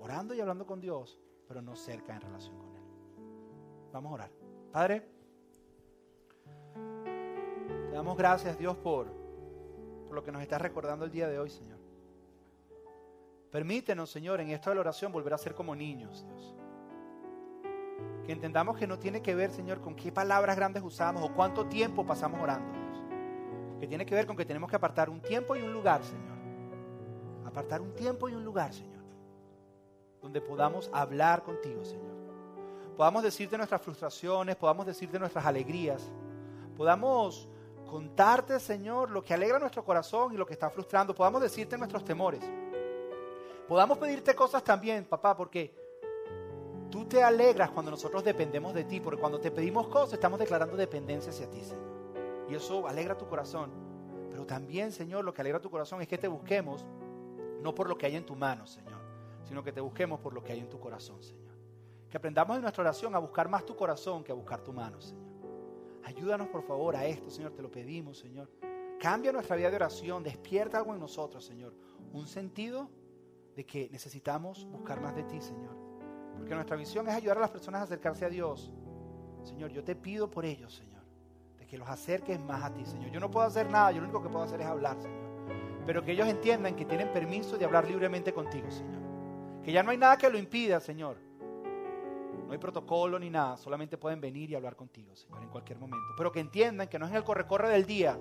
orando 0.00 0.34
y 0.34 0.40
hablando 0.40 0.66
con 0.66 0.80
Dios, 0.80 1.20
pero 1.46 1.62
no 1.62 1.76
cerca 1.76 2.16
en 2.16 2.20
relación 2.20 2.58
con 2.58 2.74
Él. 2.74 2.82
Vamos 3.92 4.10
a 4.10 4.14
orar. 4.14 4.30
Padre, 4.72 5.08
damos 7.92 8.16
gracias, 8.16 8.58
Dios, 8.58 8.76
por, 8.76 9.06
lo 10.10 10.24
que 10.24 10.32
nos 10.32 10.42
estás 10.42 10.60
recordando 10.60 11.04
el 11.04 11.12
día 11.12 11.28
de 11.28 11.38
hoy, 11.38 11.50
Señor. 11.50 11.78
Permítenos, 13.52 14.10
Señor, 14.10 14.40
en 14.40 14.50
esto 14.50 14.70
de 14.70 14.74
la 14.74 14.80
oración 14.80 15.12
volver 15.12 15.34
a 15.34 15.38
ser 15.38 15.54
como 15.54 15.76
niños, 15.76 16.26
Dios. 16.26 16.56
Que 18.26 18.32
entendamos 18.32 18.76
que 18.76 18.88
no 18.88 18.98
tiene 18.98 19.22
que 19.22 19.36
ver, 19.36 19.52
Señor, 19.52 19.80
con 19.80 19.94
qué 19.94 20.10
palabras 20.10 20.56
grandes 20.56 20.82
usamos 20.82 21.22
o 21.22 21.32
cuánto 21.32 21.68
tiempo 21.68 22.04
pasamos 22.04 22.42
orando. 22.42 22.77
Que 23.80 23.86
tiene 23.86 24.04
que 24.04 24.14
ver 24.14 24.26
con 24.26 24.36
que 24.36 24.44
tenemos 24.44 24.68
que 24.68 24.76
apartar 24.76 25.08
un 25.08 25.20
tiempo 25.20 25.56
y 25.56 25.62
un 25.62 25.72
lugar, 25.72 26.02
Señor. 26.02 26.38
Apartar 27.46 27.80
un 27.80 27.94
tiempo 27.94 28.28
y 28.28 28.34
un 28.34 28.44
lugar, 28.44 28.72
Señor. 28.72 29.04
Donde 30.20 30.40
podamos 30.40 30.90
hablar 30.92 31.42
contigo, 31.42 31.84
Señor. 31.84 32.18
Podamos 32.96 33.22
decirte 33.22 33.56
nuestras 33.56 33.80
frustraciones, 33.80 34.56
podamos 34.56 34.84
decirte 34.84 35.20
nuestras 35.20 35.46
alegrías, 35.46 36.10
podamos 36.76 37.48
contarte, 37.88 38.58
Señor, 38.58 39.10
lo 39.12 39.22
que 39.22 39.34
alegra 39.34 39.60
nuestro 39.60 39.84
corazón 39.84 40.34
y 40.34 40.36
lo 40.36 40.44
que 40.44 40.54
está 40.54 40.68
frustrando. 40.68 41.14
Podamos 41.14 41.40
decirte 41.40 41.78
nuestros 41.78 42.04
temores. 42.04 42.42
Podamos 43.68 43.98
pedirte 43.98 44.34
cosas 44.34 44.64
también, 44.64 45.04
papá, 45.04 45.36
porque 45.36 45.72
tú 46.90 47.04
te 47.04 47.22
alegras 47.22 47.70
cuando 47.70 47.92
nosotros 47.92 48.24
dependemos 48.24 48.74
de 48.74 48.82
ti, 48.82 48.98
porque 48.98 49.20
cuando 49.20 49.38
te 49.38 49.52
pedimos 49.52 49.86
cosas 49.86 50.14
estamos 50.14 50.40
declarando 50.40 50.76
dependencia 50.76 51.30
hacia 51.30 51.48
ti, 51.48 51.62
Señor. 51.62 51.97
Y 52.48 52.54
eso 52.54 52.86
alegra 52.86 53.16
tu 53.16 53.26
corazón. 53.26 53.70
Pero 54.30 54.46
también, 54.46 54.92
Señor, 54.92 55.24
lo 55.24 55.32
que 55.34 55.40
alegra 55.40 55.60
tu 55.60 55.70
corazón 55.70 56.00
es 56.00 56.08
que 56.08 56.18
te 56.18 56.28
busquemos 56.28 56.86
no 57.62 57.74
por 57.74 57.88
lo 57.88 57.98
que 57.98 58.06
hay 58.06 58.16
en 58.16 58.24
tu 58.24 58.36
mano, 58.36 58.66
Señor, 58.66 59.00
sino 59.44 59.62
que 59.62 59.72
te 59.72 59.80
busquemos 59.80 60.20
por 60.20 60.32
lo 60.32 60.42
que 60.42 60.52
hay 60.52 60.60
en 60.60 60.68
tu 60.68 60.78
corazón, 60.78 61.22
Señor. 61.22 61.56
Que 62.08 62.16
aprendamos 62.16 62.56
en 62.56 62.62
nuestra 62.62 62.82
oración 62.82 63.14
a 63.14 63.18
buscar 63.18 63.48
más 63.48 63.66
tu 63.66 63.76
corazón 63.76 64.22
que 64.24 64.32
a 64.32 64.34
buscar 64.34 64.62
tu 64.62 64.72
mano, 64.72 65.00
Señor. 65.00 65.28
Ayúdanos 66.04 66.48
por 66.48 66.62
favor 66.62 66.96
a 66.96 67.04
esto, 67.04 67.28
Señor, 67.28 67.52
te 67.52 67.62
lo 67.62 67.70
pedimos, 67.70 68.18
Señor. 68.18 68.48
Cambia 68.98 69.30
nuestra 69.30 69.56
vida 69.56 69.70
de 69.70 69.76
oración, 69.76 70.22
despierta 70.22 70.78
algo 70.78 70.94
en 70.94 71.00
nosotros, 71.00 71.44
Señor. 71.44 71.74
Un 72.12 72.26
sentido 72.26 72.88
de 73.54 73.66
que 73.66 73.88
necesitamos 73.90 74.64
buscar 74.66 75.00
más 75.00 75.14
de 75.14 75.24
ti, 75.24 75.40
Señor. 75.40 75.76
Porque 76.34 76.54
nuestra 76.54 76.76
visión 76.76 77.06
es 77.08 77.14
ayudar 77.14 77.36
a 77.36 77.40
las 77.40 77.50
personas 77.50 77.80
a 77.80 77.84
acercarse 77.84 78.24
a 78.24 78.28
Dios. 78.28 78.72
Señor, 79.42 79.70
yo 79.70 79.84
te 79.84 79.94
pido 79.94 80.30
por 80.30 80.44
ellos, 80.44 80.74
Señor, 80.74 80.97
que 81.68 81.76
los 81.76 81.88
acerques 81.88 82.40
más 82.40 82.64
a 82.64 82.72
ti, 82.72 82.84
Señor. 82.86 83.10
Yo 83.10 83.20
no 83.20 83.30
puedo 83.30 83.46
hacer 83.46 83.70
nada, 83.70 83.92
yo 83.92 83.98
lo 83.98 84.04
único 84.04 84.22
que 84.22 84.30
puedo 84.30 84.44
hacer 84.44 84.60
es 84.60 84.66
hablar, 84.66 84.96
Señor. 85.00 85.28
Pero 85.84 86.02
que 86.02 86.12
ellos 86.12 86.26
entiendan 86.26 86.74
que 86.74 86.84
tienen 86.84 87.12
permiso 87.12 87.58
de 87.58 87.64
hablar 87.64 87.86
libremente 87.86 88.32
contigo, 88.32 88.70
Señor. 88.70 89.02
Que 89.62 89.72
ya 89.72 89.82
no 89.82 89.90
hay 89.90 89.98
nada 89.98 90.16
que 90.16 90.30
lo 90.30 90.38
impida, 90.38 90.80
Señor. 90.80 91.16
No 92.46 92.52
hay 92.52 92.58
protocolo 92.58 93.18
ni 93.18 93.28
nada, 93.28 93.58
solamente 93.58 93.98
pueden 93.98 94.20
venir 94.20 94.50
y 94.50 94.54
hablar 94.54 94.74
contigo, 94.74 95.14
Señor, 95.14 95.42
en 95.42 95.50
cualquier 95.50 95.78
momento. 95.78 96.06
Pero 96.16 96.32
que 96.32 96.40
entiendan 96.40 96.88
que 96.88 96.98
no 96.98 97.04
es 97.04 97.10
en 97.10 97.18
el 97.18 97.24
corre-corre 97.24 97.68
del 97.68 97.84
día, 97.84 98.18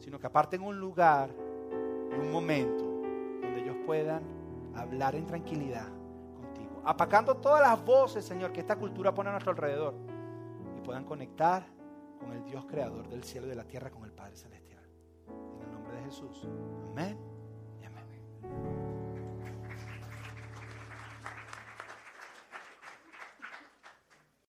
sino 0.00 0.18
que 0.18 0.26
aparten 0.26 0.62
un 0.62 0.80
lugar 0.80 1.30
y 2.10 2.18
un 2.18 2.32
momento 2.32 2.82
donde 2.82 3.62
ellos 3.62 3.76
puedan 3.86 4.24
hablar 4.74 5.14
en 5.14 5.26
tranquilidad 5.26 5.86
contigo, 6.34 6.82
apacando 6.84 7.36
todas 7.36 7.60
las 7.60 7.84
voces, 7.84 8.24
Señor, 8.24 8.52
que 8.52 8.58
esta 8.58 8.74
cultura 8.74 9.14
pone 9.14 9.28
a 9.28 9.32
nuestro 9.32 9.52
alrededor 9.52 9.94
y 10.76 10.80
puedan 10.80 11.04
conectar 11.04 11.64
con 12.22 12.32
el 12.32 12.44
Dios 12.44 12.64
creador 12.66 13.08
del 13.08 13.24
cielo 13.24 13.46
y 13.46 13.50
de 13.50 13.56
la 13.56 13.64
tierra, 13.64 13.90
con 13.90 14.04
el 14.04 14.12
Padre 14.12 14.36
Celestial. 14.36 14.84
En 15.56 15.62
el 15.62 15.72
nombre 15.72 15.96
de 15.96 16.04
Jesús. 16.04 16.46
Amén. 16.90 17.31